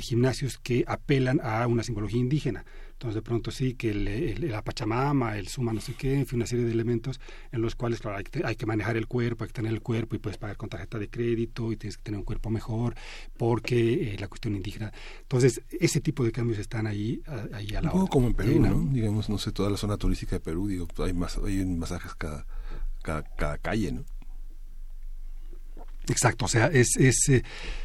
[0.00, 2.64] gimnasios que apelan a una simbología indígena.
[3.02, 6.24] Entonces, de pronto sí que el, el, la Pachamama, el Suma, no sé qué, en
[6.24, 9.08] fin, una serie de elementos en los cuales, claro, hay que, hay que manejar el
[9.08, 11.96] cuerpo, hay que tener el cuerpo y puedes pagar con tarjeta de crédito y tienes
[11.96, 12.94] que tener un cuerpo mejor
[13.36, 14.92] porque eh, la cuestión indígena.
[15.22, 17.20] Entonces, ese tipo de cambios están ahí,
[17.52, 18.08] ahí a la hora.
[18.08, 18.70] como en Perú, ¿no?
[18.70, 18.92] ¿no?
[18.92, 22.46] Digamos, no sé, toda la zona turística de Perú, digo, hay, más, hay masajes cada,
[23.02, 24.04] cada, cada calle, ¿no?
[26.08, 27.42] Exacto, o sea, es, es eh,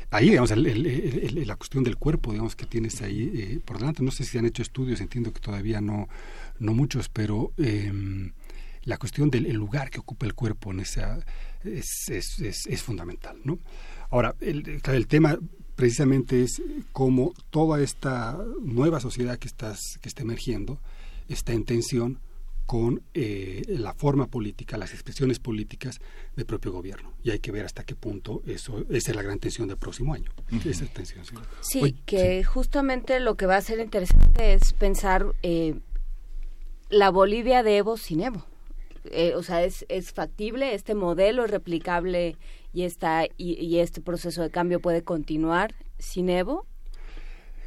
[0.10, 4.04] ahí, digamos, el, la cuestión del cuerpo, digamos, que tienes ahí eh, por delante.
[4.04, 6.08] No sé si han hecho estudios, entiendo que todavía no,
[6.60, 7.92] no muchos, pero eh,
[8.84, 11.20] la cuestión del lugar que ocupa el cuerpo en esa
[11.64, 13.60] es, es, es, es fundamental, ¿no?
[14.10, 15.38] Ahora, el, el tema
[15.76, 20.82] precisamente es cómo toda esta nueva sociedad que, estás, que está emergiendo
[21.28, 22.20] está en tensión
[22.68, 26.00] con eh, la forma política, las expresiones políticas
[26.36, 27.14] del propio gobierno.
[27.24, 30.14] Y hay que ver hasta qué punto eso, esa es la gran tensión del próximo
[30.14, 30.32] año.
[30.52, 30.70] Uh -huh.
[30.70, 32.44] Esa tensión, sí, sí Oye, que sí.
[32.44, 35.80] justamente lo que va a ser interesante es pensar eh,
[36.90, 38.46] la Bolivia de Evo sin Evo.
[39.06, 42.36] Eh, o sea, es, es factible, este modelo es replicable
[42.74, 46.68] y, está, y, y este proceso de cambio puede continuar sin Evo.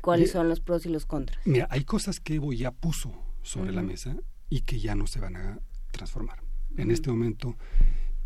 [0.02, 1.38] ¿Cuáles son los pros y los contras?
[1.46, 3.12] Mira, hay cosas que Evo ya puso
[3.42, 3.76] sobre uh -huh.
[3.76, 4.16] la mesa
[4.50, 5.60] y que ya no se van a
[5.92, 6.42] transformar.
[6.76, 6.92] En uh -huh.
[6.92, 7.56] este momento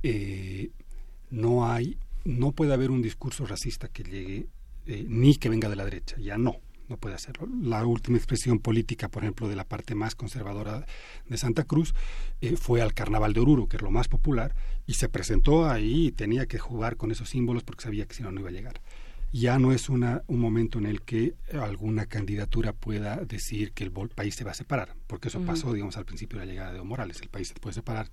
[0.03, 0.71] eh,
[1.31, 4.49] no hay, no puede haber un discurso racista que llegue
[4.87, 7.49] eh, ni que venga de la derecha, ya no, no puede hacerlo.
[7.63, 10.87] La última expresión política, por ejemplo, de la parte más conservadora
[11.27, 11.95] de Santa Cruz
[12.41, 14.55] eh, fue al Carnaval de Oruro, que es lo más popular,
[14.87, 18.23] y se presentó ahí y tenía que jugar con esos símbolos porque sabía que si
[18.23, 18.81] no, no iba a llegar
[19.35, 23.91] ya no es una, un momento en el que alguna candidatura pueda decir que el
[23.91, 25.47] país se va a separar, porque eso uh -huh.
[25.47, 28.09] pasó, digamos, al principio de la llegada de Evo Morales, el país se puede separar.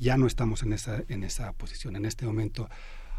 [0.00, 2.68] Ya no estamos en esa, en esa posición, en este momento.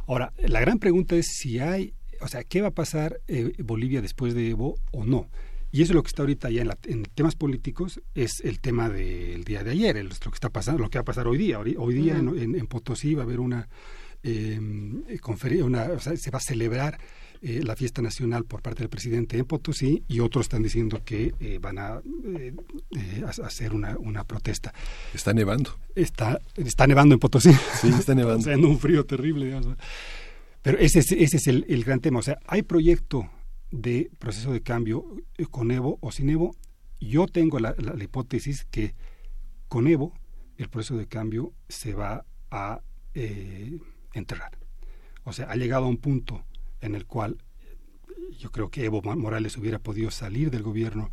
[0.06, 4.02] Ahora, la gran pregunta es si hay, o sea, ¿qué va a pasar eh, Bolivia
[4.02, 5.30] después de Evo o no?
[5.72, 8.60] Y eso es lo que está ahorita ya en, la, en temas políticos, es el
[8.60, 11.26] tema del día de ayer, el, lo que está pasando, lo que va a pasar
[11.26, 11.58] hoy día.
[11.58, 12.38] Hoy, hoy día uh -huh.
[12.38, 13.70] en, en, en Potosí va a haber una
[14.24, 14.60] eh,
[15.64, 16.98] una, o sea, se va a celebrar
[17.46, 21.34] eh, la fiesta nacional por parte del presidente en Potosí y otros están diciendo que
[21.42, 22.54] eh, van a eh,
[23.44, 24.74] hacer una, una, protesta.
[25.14, 25.78] Está nevando.
[25.94, 27.52] Está, está nevando en Potosí.
[27.82, 28.40] Sí, está nevando.
[28.50, 29.48] Haciendo un frío terrible.
[29.48, 29.76] Digamos.
[30.62, 32.20] Pero ese es, ese es el, el, gran tema.
[32.20, 33.30] O sea, hay proyecto
[33.72, 35.06] de proceso de cambio
[35.52, 36.56] con Evo o sin Evo.
[37.02, 38.96] Yo tengo la, la, la hipótesis que
[39.68, 40.14] con Evo
[40.58, 42.80] el proceso de cambio se va a
[43.16, 43.80] eh,
[44.14, 44.58] enterrar.
[45.24, 46.44] O sea, ha llegado a un punto
[46.82, 47.38] en el cual
[48.38, 51.12] yo creo que Evo Morales hubiera podido salir del gobierno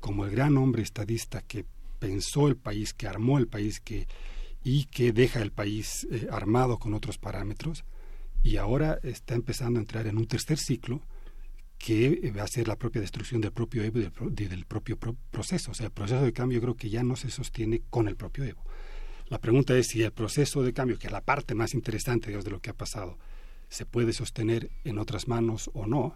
[0.00, 1.64] como el gran hombre estadista que
[1.98, 4.06] pensó el país, que armó el país que,
[4.62, 7.84] y que deja el país eh, armado con otros parámetros,
[8.42, 11.02] y ahora está empezando a entrar en un tercer ciclo
[11.78, 15.72] que va a ser la propia destrucción del propio Evo y del, propio proceso.
[15.72, 18.44] O sea, el proceso de cambio creo que ya no se sostiene con el propio
[18.44, 18.62] Evo.
[19.28, 22.50] La pregunta es si el proceso de cambio, que es la parte más interesante de
[22.50, 23.18] lo que ha pasado,
[23.68, 26.14] se puede sostener en otras manos o no.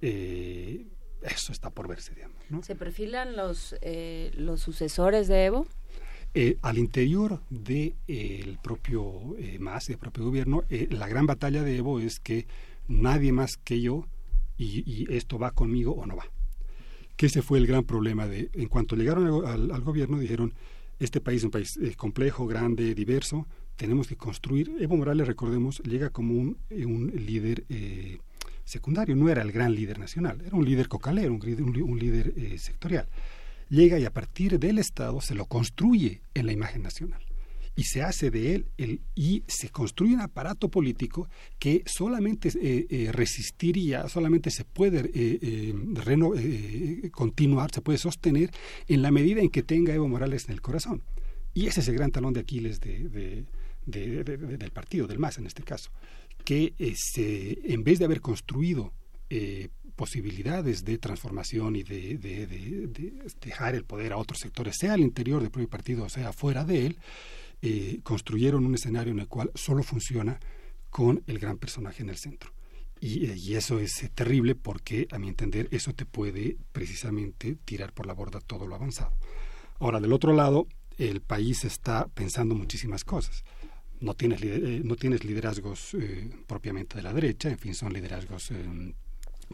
[0.00, 0.86] Eh,
[1.22, 2.36] eso está por verse, digamos.
[2.66, 5.66] ¿Se perfilan los, eh, los sucesores de Evo?
[6.34, 12.00] Eh, al interior del de, propio MAS, del propio gobierno, la gran batalla de Evo
[12.00, 12.46] es que
[12.88, 14.06] nadie más que yo
[14.58, 16.24] y, esto va conmigo o no va.
[17.16, 20.54] Que ese fue el gran problema de, en cuanto llegaron al, gobierno, dijeron,
[20.98, 23.46] este país es un país eh, complejo, grande, diverso,
[23.76, 24.72] tenemos que construir.
[24.80, 28.18] Evo Morales, recordemos, llega como un, eh, líder eh,
[28.64, 33.08] secundario, no era el gran líder nacional, era un líder cocalero, un líder sectorial.
[33.68, 37.22] Llega y a partir del Estado se lo construye en la imagen nacional
[37.74, 41.28] y se hace de él el, y se construye un aparato político
[41.58, 48.50] que solamente eh, eh, resistiría, solamente se puede eh, continuar, se puede sostener
[48.88, 51.02] en la medida en que tenga Evo Morales en el corazón.
[51.54, 53.44] Y ese es el gran talón de Aquiles de,
[53.86, 55.90] del partido, del MAS en este caso,
[56.44, 58.92] que este, en vez de haber construido
[59.96, 62.18] posibilidades de transformación y de,
[63.40, 66.64] dejar el poder a otros sectores, sea al interior del propio partido o sea fuera
[66.64, 66.98] de él,
[67.64, 70.40] eh, construyeron un escenario en el cual solo funciona
[70.90, 72.52] con el gran personaje en el centro.
[73.00, 77.92] Y, eh, eso es eh, terrible porque, a mi entender, eso te puede precisamente tirar
[77.92, 79.16] por la borda todo lo avanzado.
[79.78, 80.66] Ahora, del otro lado,
[80.98, 83.44] el país está pensando muchísimas cosas.
[84.00, 84.40] No tienes,
[84.84, 85.96] no tienes liderazgos
[86.48, 88.50] propiamente de la derecha, en fin, son liderazgos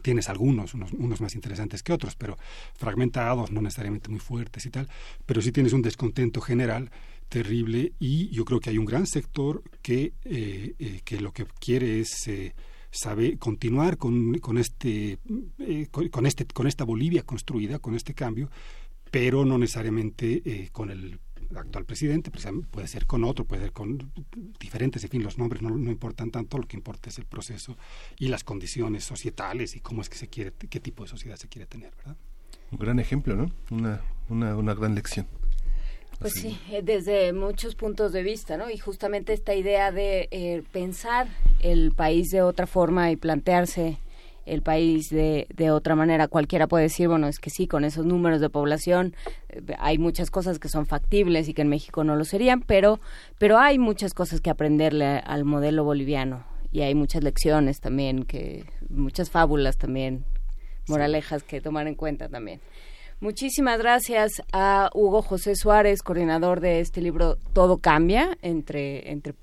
[0.01, 2.37] tienes algunos, unos, unos, más interesantes que otros, pero
[2.75, 4.87] fragmentados, no necesariamente muy fuertes y tal,
[5.25, 6.89] pero sí tienes un descontento general
[7.29, 11.45] terrible y yo creo que hay un gran sector que, eh, eh, que lo que
[11.59, 12.53] quiere es eh,
[12.91, 15.19] saber continuar con, con este,
[15.91, 18.49] con, este con esta Bolivia construida, con este cambio,
[19.11, 21.19] pero no necesariamente con el
[21.55, 22.31] actual presidente,
[22.69, 24.11] puede ser con otro, puede ser con
[24.59, 27.77] diferentes, en fin, los nombres no, no, importan tanto, lo que importa es el proceso
[28.17, 31.47] y las condiciones societales y cómo es que se quiere, qué tipo de sociedad se
[31.47, 32.17] quiere tener, ¿verdad?
[32.71, 33.51] Un gran ejemplo, ¿no?
[33.71, 35.27] Una, una, una gran lección.
[36.19, 38.69] Pues sí, eh, desde muchos puntos de vista, ¿no?
[38.69, 41.27] Y justamente esta idea de eh, pensar
[41.61, 43.99] el país de otra forma y plantearse
[44.45, 46.27] el país de, de otra manera.
[46.27, 49.15] Cualquiera puede decir, bueno, es que sí, con esos números de población
[49.47, 52.99] eh, hay muchas cosas que son factibles y que en México no lo serían, pero,
[53.37, 58.65] pero hay muchas cosas que aprenderle al modelo boliviano y hay muchas lecciones también, que
[58.89, 60.25] muchas fábulas también,
[60.89, 62.59] moralejas que tomar en cuenta también.
[63.21, 69.35] Muchísimas gracias a Hugo José Suárez, coordinador de este libro Todo cambia, entre, entre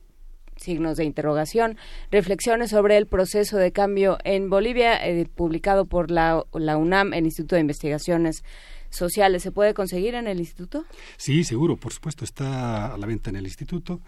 [0.56, 1.76] signos de interrogación,
[2.10, 7.26] reflexiones sobre el proceso de cambio en Bolivia, eh, publicado por la, la UNAM, el
[7.26, 8.44] Instituto de Investigaciones
[8.88, 9.42] sociales.
[9.42, 10.86] ¿Se puede conseguir en el instituto?
[11.18, 14.00] Sí, seguro, por supuesto, está a la venta en el instituto.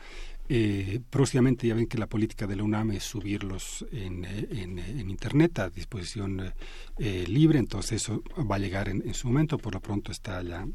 [0.48, 5.58] Eh, próximamente ya ven que la política de la UNAM es subirlos en, en, Internet
[5.58, 6.52] a disposición
[6.98, 10.42] eh, libre, entonces eso va a llegar en, en, su momento, por lo pronto está
[10.42, 10.66] ya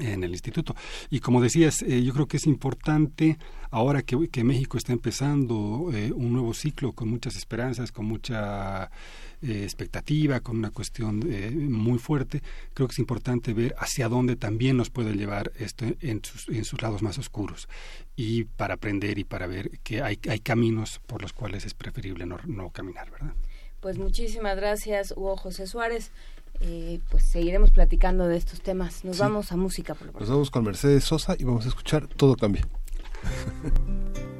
[0.00, 0.74] en el instituto.
[1.10, 3.38] Y como decías, eh, yo creo que es importante
[3.70, 8.90] ahora que, que México está empezando eh, un nuevo ciclo con muchas esperanzas, con mucha
[9.42, 12.42] eh, expectativa, con una cuestión eh, muy fuerte,
[12.74, 16.64] creo que es importante ver hacia dónde también nos puede llevar esto en sus, en
[16.64, 17.68] sus lados más oscuros
[18.16, 22.26] y para aprender y para ver que hay, hay caminos por los cuales es preferible
[22.26, 23.32] no, no caminar, ¿verdad?
[23.80, 26.10] Pues muchísimas gracias, Hugo José Suárez.
[26.62, 29.02] Eh, pues seguiremos platicando de estos temas.
[29.06, 29.22] Nos Sí.
[29.22, 32.36] vamos a música por lo Nos vamos con Mercedes Sosa y vamos a escuchar Todo
[32.36, 32.68] cambia.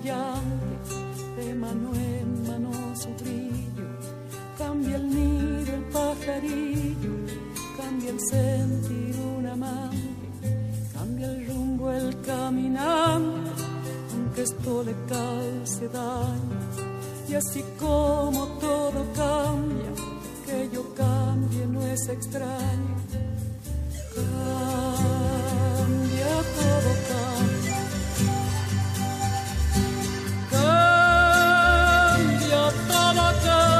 [0.00, 0.94] Brillante,
[1.36, 3.86] de mano en mano su brillo.
[4.56, 7.14] Cambia el nido, el pajarillo,
[7.76, 13.50] cambia el sentir un amante, cambia el rumbo, el caminante,
[14.12, 16.60] aunque que esto le cause daño.
[17.28, 19.92] Y así como todo cambia,
[20.46, 22.96] que yo cambie no es extraño.
[24.14, 25.06] Cambia
[26.56, 27.29] todo cambia.
[33.12, 33.79] Cambia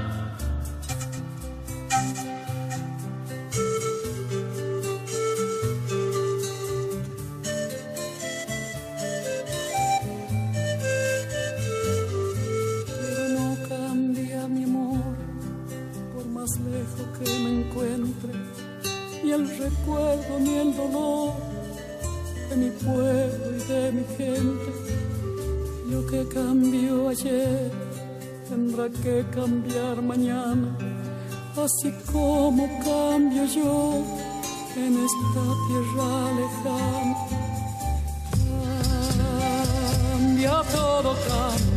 [29.03, 30.67] Que cambiar mañana,
[31.55, 34.03] así como cambio yo
[34.75, 37.15] en esta tierra lejana.
[40.11, 41.70] Cambia todo, cambia.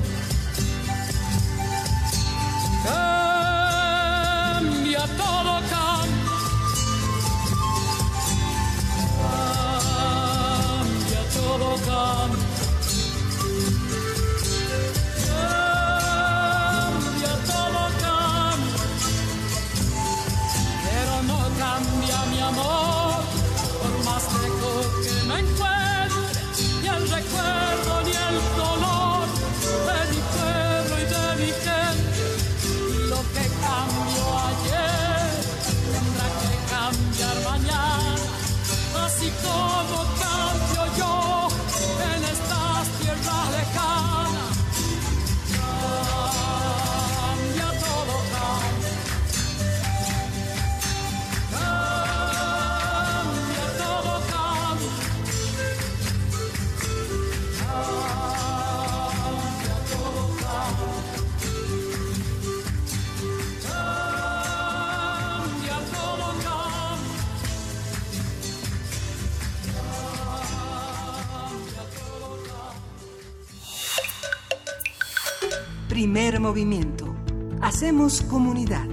[76.15, 77.13] Primer movimiento.
[77.61, 78.87] Hacemos comunidad.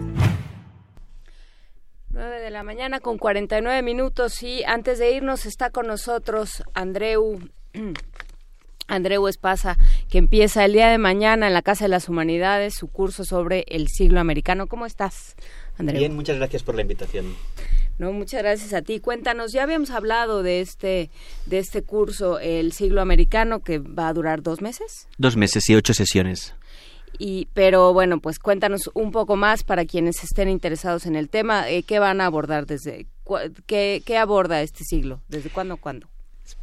[2.10, 7.40] 9 de la mañana con 49 minutos y antes de irnos está con nosotros Andreu
[8.88, 9.78] Andreu Espasa,
[10.10, 13.66] que empieza el día de mañana en la Casa de las Humanidades su curso sobre
[13.68, 14.66] el siglo americano.
[14.66, 15.36] ¿Cómo estás,
[15.78, 16.00] Andreu?
[16.00, 17.36] Bien, muchas gracias por la invitación.
[18.00, 19.00] No, muchas gracias a ti.
[19.00, 21.12] Cuéntanos, ya habíamos hablado de este
[21.46, 25.08] de este curso, el siglo americano, que va a durar dos meses.
[25.20, 26.56] Dos meses y ocho sesiones.
[27.20, 31.70] Y, pero bueno, pues cuéntanos un poco más para quienes estén interesados en el tema.
[31.70, 33.06] eh, ¿Qué van a abordar desde
[33.66, 35.22] qué, qué aborda este siglo?
[35.28, 36.08] ¿Desde cuándo cuándo?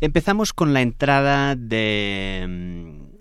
[0.01, 3.17] Empezamos con la entrada de, mm,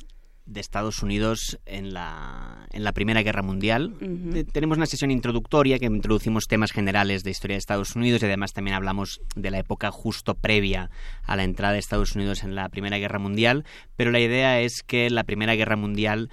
[0.47, 3.93] de Estados Unidos en la, en la Primera Guerra Mundial.
[4.33, 8.25] Te- Tenemos una sesión introductoria que introducimos temas generales de historia de Estados Unidos y
[8.25, 10.89] además también hablamos de la época justo previa
[11.23, 13.65] a la entrada de Estados Unidos en la Primera Guerra Mundial,
[13.95, 16.29] pero la idea es que la Primera Guerra Mundial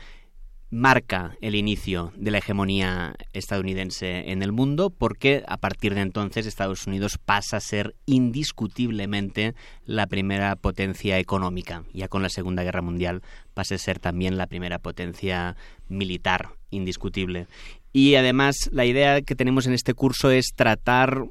[0.74, 6.46] marca el inicio de la hegemonía estadounidense en el mundo porque a partir de entonces
[6.46, 9.54] Estados Unidos pasa a ser indiscutiblemente
[9.86, 11.84] la primera potencia económica.
[11.92, 13.22] Ya con la Segunda Guerra Mundial
[13.54, 15.56] pasa a ser también la primera potencia
[15.88, 17.46] militar indiscutible.
[17.92, 21.26] Y además la idea que tenemos en este curso es tratar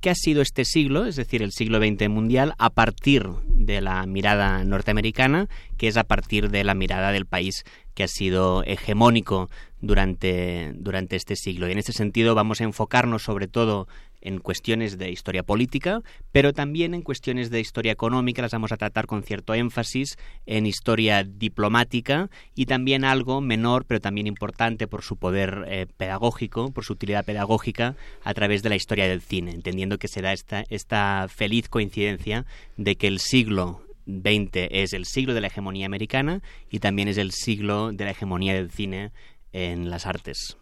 [0.00, 4.06] qué ha sido este siglo, es decir, el siglo XX mundial, a partir de la
[4.06, 7.64] mirada norteamericana, que es a partir de la mirada del país
[7.96, 9.48] que ha sido hegemónico
[9.80, 11.66] durante, durante este siglo.
[11.66, 13.88] Y en este sentido vamos a enfocarnos sobre todo
[14.20, 16.02] en cuestiones de historia política,
[16.32, 20.66] pero también en cuestiones de historia económica, las vamos a tratar con cierto énfasis en
[20.66, 26.84] historia diplomática y también algo menor, pero también importante por su poder eh, pedagógico, por
[26.84, 27.94] su utilidad pedagógica,
[28.24, 32.44] a través de la historia del cine, entendiendo que se da esta, esta feliz coincidencia
[32.76, 37.18] de que el siglo XX es el siglo de la hegemonía americana y también es
[37.18, 39.12] el siglo de la hegemonía del cine
[39.52, 40.56] en las artes.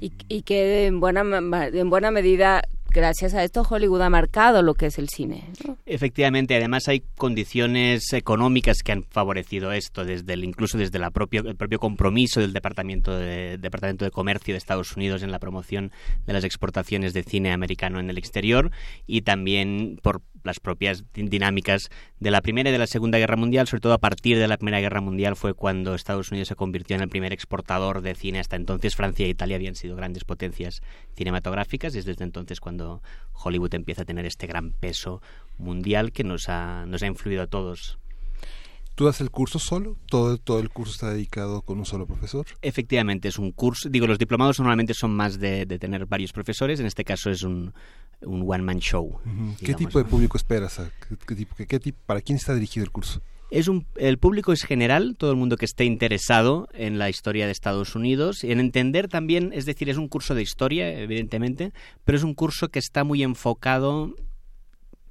[0.00, 4.74] Y, y que en buena, en buena medida gracias a esto Hollywood ha marcado lo
[4.74, 5.44] que es el cine.
[5.86, 11.42] Efectivamente, además hay condiciones económicas que han favorecido esto, desde el, incluso desde la propio,
[11.42, 15.92] el propio compromiso del Departamento de, Departamento de Comercio de Estados Unidos en la promoción
[16.26, 18.70] de las exportaciones de cine americano en el exterior
[19.06, 23.66] y también por las propias dinámicas de la Primera y de la Segunda Guerra Mundial,
[23.66, 26.96] sobre todo a partir de la Primera Guerra Mundial fue cuando Estados Unidos se convirtió
[26.96, 28.40] en el primer exportador de cine.
[28.40, 30.80] Hasta entonces Francia e Italia habían sido grandes potencias
[31.14, 32.79] cinematográficas y es desde entonces cuando
[33.32, 35.22] Hollywood empieza a tener este gran peso
[35.58, 37.98] mundial que nos ha, nos ha influido a todos.
[38.94, 39.96] ¿Tú das el curso solo?
[40.06, 42.44] ¿Todo, ¿Todo el curso está dedicado con un solo profesor?
[42.60, 43.88] Efectivamente, es un curso.
[43.88, 46.80] Digo, los diplomados normalmente son más de, tener varios profesores.
[46.80, 47.72] En este caso es un,
[48.20, 49.18] un one-man show.
[49.58, 50.82] ¿Qué tipo de público esperas?
[51.26, 53.22] ¿Qué, ¿Para quién está dirigido el curso?
[53.50, 57.46] Es un, el público es general, todo el mundo que esté interesado en la historia
[57.46, 61.72] de Estados Unidos, y en entender también, es decir, es un curso de historia, evidentemente,
[62.04, 64.14] pero es un curso que está muy enfocado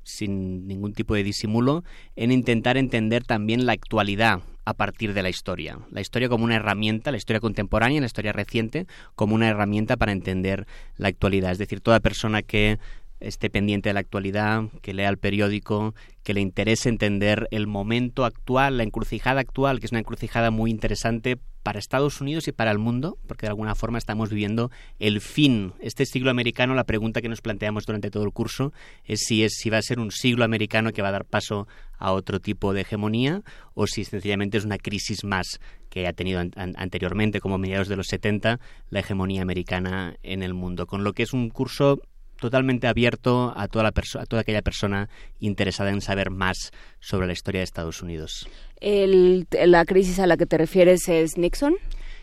[0.03, 1.84] sin ningún tipo de disimulo,
[2.16, 5.80] en intentar entender también la actualidad a partir de la historia.
[5.92, 10.11] La historia como una herramienta, la historia contemporánea, la historia reciente, como una herramienta para
[10.11, 10.66] entender
[10.98, 11.51] la actualidad.
[11.51, 12.80] Es decir, toda persona que
[13.19, 18.25] esté pendiente de la actualidad, que lea el periódico, que le interese entender el momento
[18.25, 22.72] actual, la encrucijada actual, que es una encrucijada muy interesante para Estados Unidos y para
[22.72, 25.73] el mundo, porque de alguna forma estamos viviendo el fin.
[25.80, 28.73] Este siglo americano, la pregunta que nos planteamos durante todo el curso
[29.03, 31.67] es si, es, si va a ser un siglo americano que va a dar paso
[31.98, 33.41] a otro tipo de hegemonía
[33.73, 38.07] o si sencillamente es una crisis más que ha tenido anteriormente, como mediados de los
[38.07, 40.88] 70, la hegemonía americana en el mundo.
[40.88, 41.99] Con lo que es un curso
[42.40, 45.09] totalmente abierto a toda, la a toda aquella persona
[45.40, 48.48] interesada en saber más sobre la historia de Estados Unidos.
[48.80, 51.76] El, ¿La crisis a la que te refieres es Nixon?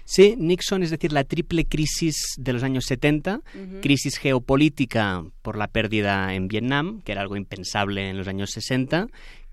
[0.05, 3.41] Sí, Nixon, es decir, la triple crisis de los años 70,
[3.83, 9.09] crisis geopolítica por la pérdida en Vietnam, que era algo impensable en los años 60,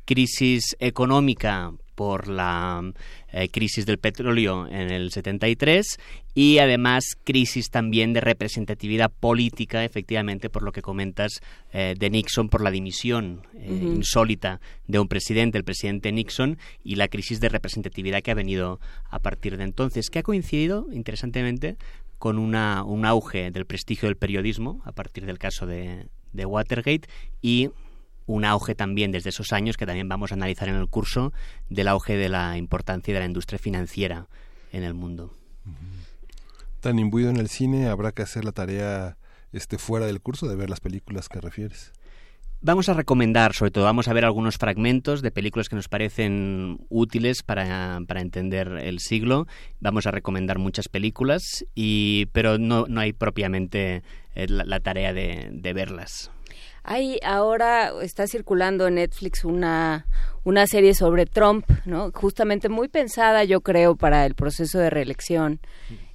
[0.05, 2.93] crisis económica por la
[3.31, 5.99] eh, crisis del petróleo en el 73
[6.33, 11.41] y además crisis también de representatividad política, efectivamente, por lo que comentas
[11.71, 16.95] eh, de Nixon, por la dimisión eh, insólita de un presidente, el presidente Nixon, y
[16.95, 21.77] la crisis de representatividad que ha venido a partir de entonces, que ha coincidido, interesantemente,
[22.17, 27.07] con una, un auge del prestigio del periodismo a partir del caso de, de Watergate
[27.41, 27.69] y
[28.25, 31.33] un auge también desde esos años que también vamos a analizar en el curso
[31.69, 34.27] del auge de la importancia de la industria financiera
[34.71, 35.33] en el mundo.
[36.79, 39.17] Tan imbuido en el cine, habrá que hacer la tarea
[39.53, 41.93] este fuera del curso de ver las películas que refieres.
[42.65, 46.79] Vamos a recomendar, sobre todo, vamos a ver algunos fragmentos de películas que nos parecen
[46.87, 49.47] útiles para, para entender el siglo.
[49.81, 54.01] Vamos a recomendar muchas películas, y, pero no, no hay propiamente
[54.33, 56.31] eh, la, tarea de, de verlas.
[56.83, 60.05] Hay ahora está circulando en Netflix una
[60.43, 62.11] una serie sobre Trump, ¿no?
[62.11, 65.59] Justamente muy pensada, yo creo, para el proceso de reelección,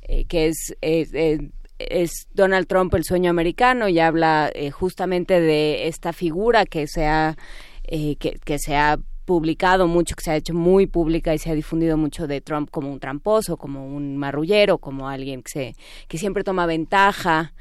[0.03, 6.13] eh, que es, es, Donald Trump el sueño americano y habla eh, justamente de esta
[6.13, 7.37] figura que se ha
[7.85, 11.51] eh, que, que se ha publicado mucho, que se ha hecho muy pública y se
[11.51, 15.75] ha difundido mucho de Trump como un tramposo, como un marrullero, como alguien que se
[16.09, 17.53] que siempre toma ventaja.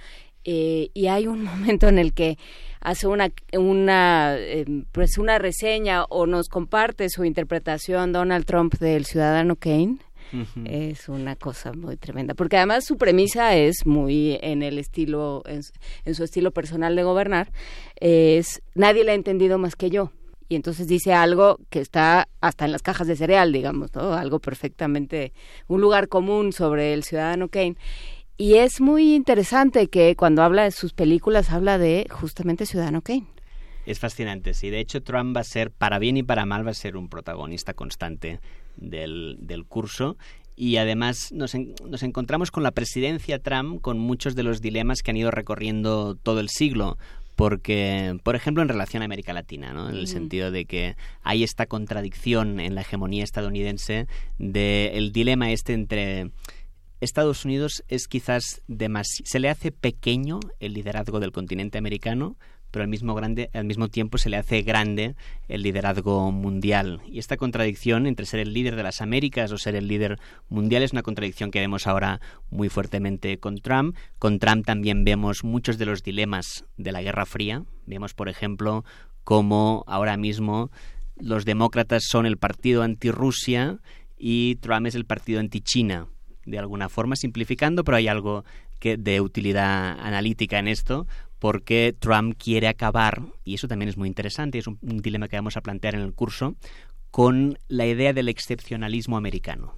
[0.47, 2.37] Y hay un momento en el que
[2.79, 9.05] hace una, una, em, pues una reseña o nos comparte su interpretación Donald Trump del
[9.05, 9.97] ciudadano Kane.
[10.65, 15.63] Es una cosa muy tremenda, porque además su premisa es muy en el estilo, en,
[16.13, 17.53] su estilo personal de gobernar,
[17.95, 20.11] es nadie le ha entendido más que yo
[20.49, 24.13] y entonces dice algo que está hasta en las cajas de cereal, digamos, ¿no?
[24.13, 25.33] Algo perfectamente,
[25.67, 27.75] un lugar común sobre el ciudadano Kane.
[28.37, 33.25] Y es muy interesante que cuando habla de sus películas habla de justamente Ciudadano Kane.
[33.87, 34.69] Es fascinante, sí.
[34.69, 37.09] De hecho, Trump va a ser, para bien y para mal, va a ser un
[37.09, 38.39] protagonista constante
[38.75, 40.17] del, del curso.
[40.55, 45.11] Y además nos, nos encontramos con la presidencia Trump con muchos de los dilemas que
[45.11, 46.97] han ido recorriendo todo el siglo
[47.37, 49.91] porque, por ejemplo, en relación a América Latina, ¿no?
[49.91, 54.07] en el sentido de que hay esta contradicción en la hegemonía estadounidense
[54.39, 56.31] del dilema este entre
[56.99, 62.37] Estados Unidos es quizás demasiado, se le hace pequeño el liderazgo del continente americano,
[62.71, 65.15] pero al mismo, grande, al mismo tiempo se le hace grande
[65.47, 67.01] el liderazgo mundial.
[67.07, 70.19] Y esta contradicción entre ser el líder de las Américas o ser el líder
[70.49, 72.19] mundial es una contradicción que vemos ahora
[72.49, 73.95] muy fuertemente con Trump.
[74.17, 77.63] Con Trump también vemos muchos de los dilemas de la Guerra Fría.
[77.85, 78.83] Vemos, por ejemplo,
[79.23, 80.71] cómo ahora mismo
[81.15, 83.79] los demócratas son el partido anti-Rusia
[84.17, 86.07] y Trump es el partido anti-China
[86.47, 88.43] de alguna forma, simplificando, pero hay algo
[88.79, 91.07] que de utilidad analítica en esto,
[91.39, 95.57] porque Trump quiere acabar, y eso también es muy interesante, es un, dilema que vamos
[95.57, 96.55] a plantear en el curso,
[97.11, 99.75] con la idea del excepcionalismo americano.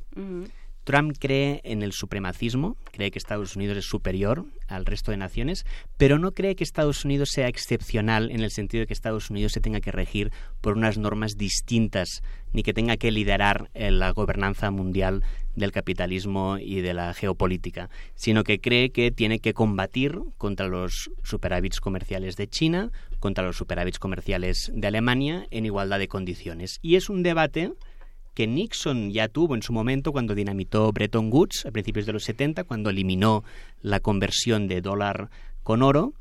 [0.90, 5.64] Trump cree en el supremacismo, cree que Estados Unidos es superior al resto de naciones,
[5.98, 9.52] pero no cree que Estados Unidos sea excepcional en el sentido de que Estados Unidos
[9.52, 14.10] se tenga que regir por unas normas distintas, ni que tenga que liderar eh, la
[14.14, 15.22] gobernanza mundial
[15.56, 21.12] del capitalismo y de la geopolítica, sino que cree que tiene que combatir contra los
[21.22, 26.80] superávits comerciales de China, contra los superávits comerciales de Alemania en igualdad de condiciones.
[26.82, 27.74] Y es un debate
[28.34, 32.24] que Nixon ya tuvo en su momento cuando dinamitó Bretton Woods a principios de los
[32.24, 33.44] 70, cuando eliminó
[33.82, 35.30] la conversión de dólar
[35.64, 36.14] con oro,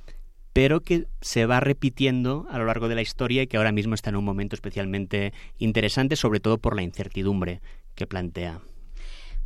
[0.53, 3.95] pero que se va repitiendo a lo largo de la historia y que ahora mismo
[3.95, 7.61] está en un momento especialmente interesante, sobre todo por la incertidumbre
[7.95, 8.61] que plantea.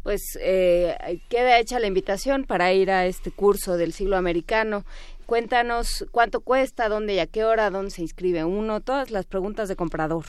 [0.02, 4.84] Pues eh, queda hecha la invitación para ir a este curso del siglo americano.
[5.26, 9.68] Cuéntanos cuánto cuesta, dónde y a qué hora, dónde se inscribe uno, todas las preguntas
[9.68, 10.24] de comprador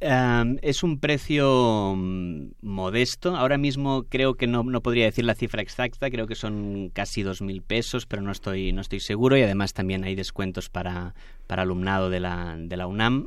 [0.00, 3.36] es un precio mm, modesto.
[3.36, 7.22] Ahora mismo creo que no, no, podría decir la cifra exacta, creo que son casi
[7.22, 11.14] dos mil pesos, pero no estoy, no estoy seguro y además también hay descuentos para,
[11.46, 13.26] para alumnado de la, de la UNAM.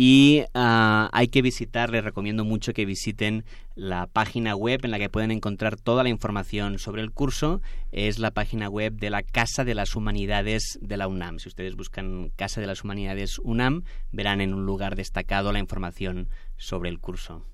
[0.00, 3.44] Y ah, hay que visitar, les recomiendo mucho que visiten
[3.74, 7.60] la página web en la que pueden encontrar toda la información sobre el curso.
[7.90, 11.40] Es la página web de la Casa de las Humanidades de la UNAM.
[11.40, 16.28] Si ustedes buscan Casa de las Humanidades UNAM, verán en un lugar destacado la información
[16.56, 17.44] sobre el curso.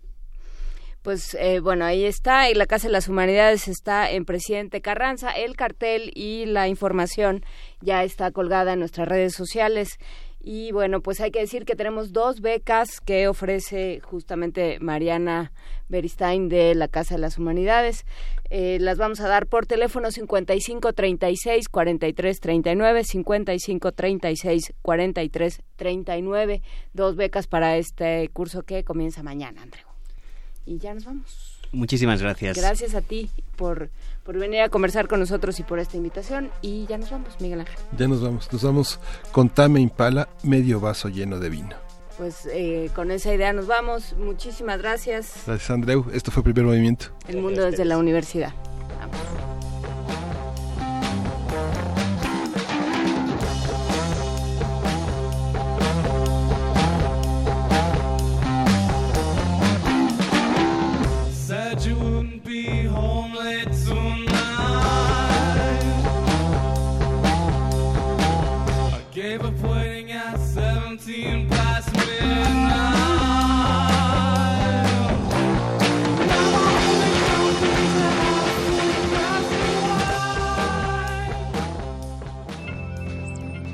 [1.00, 5.31] Pues eh, bueno, ahí está, y la Casa de las Humanidades está en Presidente Carranza.
[5.31, 7.42] El cartel y la información
[7.81, 9.98] ya está colgada en nuestras redes sociales.
[10.47, 15.52] Y bueno, pues hay que decir que tenemos dos becas que ofrece justamente Mariana
[15.89, 18.05] Beristain de la Casa de las Humanidades.
[18.50, 26.62] Eh, las vamos a dar por teléfono 55 36 43 39, 55 36 43 39.
[26.92, 29.86] Dos becas para este curso que comienza mañana, Andreu.
[30.66, 31.53] Y ya nos vamos.
[31.74, 32.56] Muchísimas gracias.
[32.56, 33.90] Gracias a ti por,
[34.24, 36.50] por venir a conversar con nosotros y por esta invitación.
[36.62, 37.76] Y ya nos vamos, Miguel Ángel.
[37.96, 38.52] Ya nos vamos.
[38.52, 39.00] Nos vamos
[39.32, 41.76] con Tame Impala, medio vaso lleno de vino.
[42.16, 44.14] Pues eh, con esa idea nos vamos.
[44.18, 45.42] Muchísimas gracias.
[45.46, 46.06] Gracias, Andreu.
[46.12, 47.06] Esto fue Primer Movimiento.
[47.26, 48.52] El mundo desde la universidad.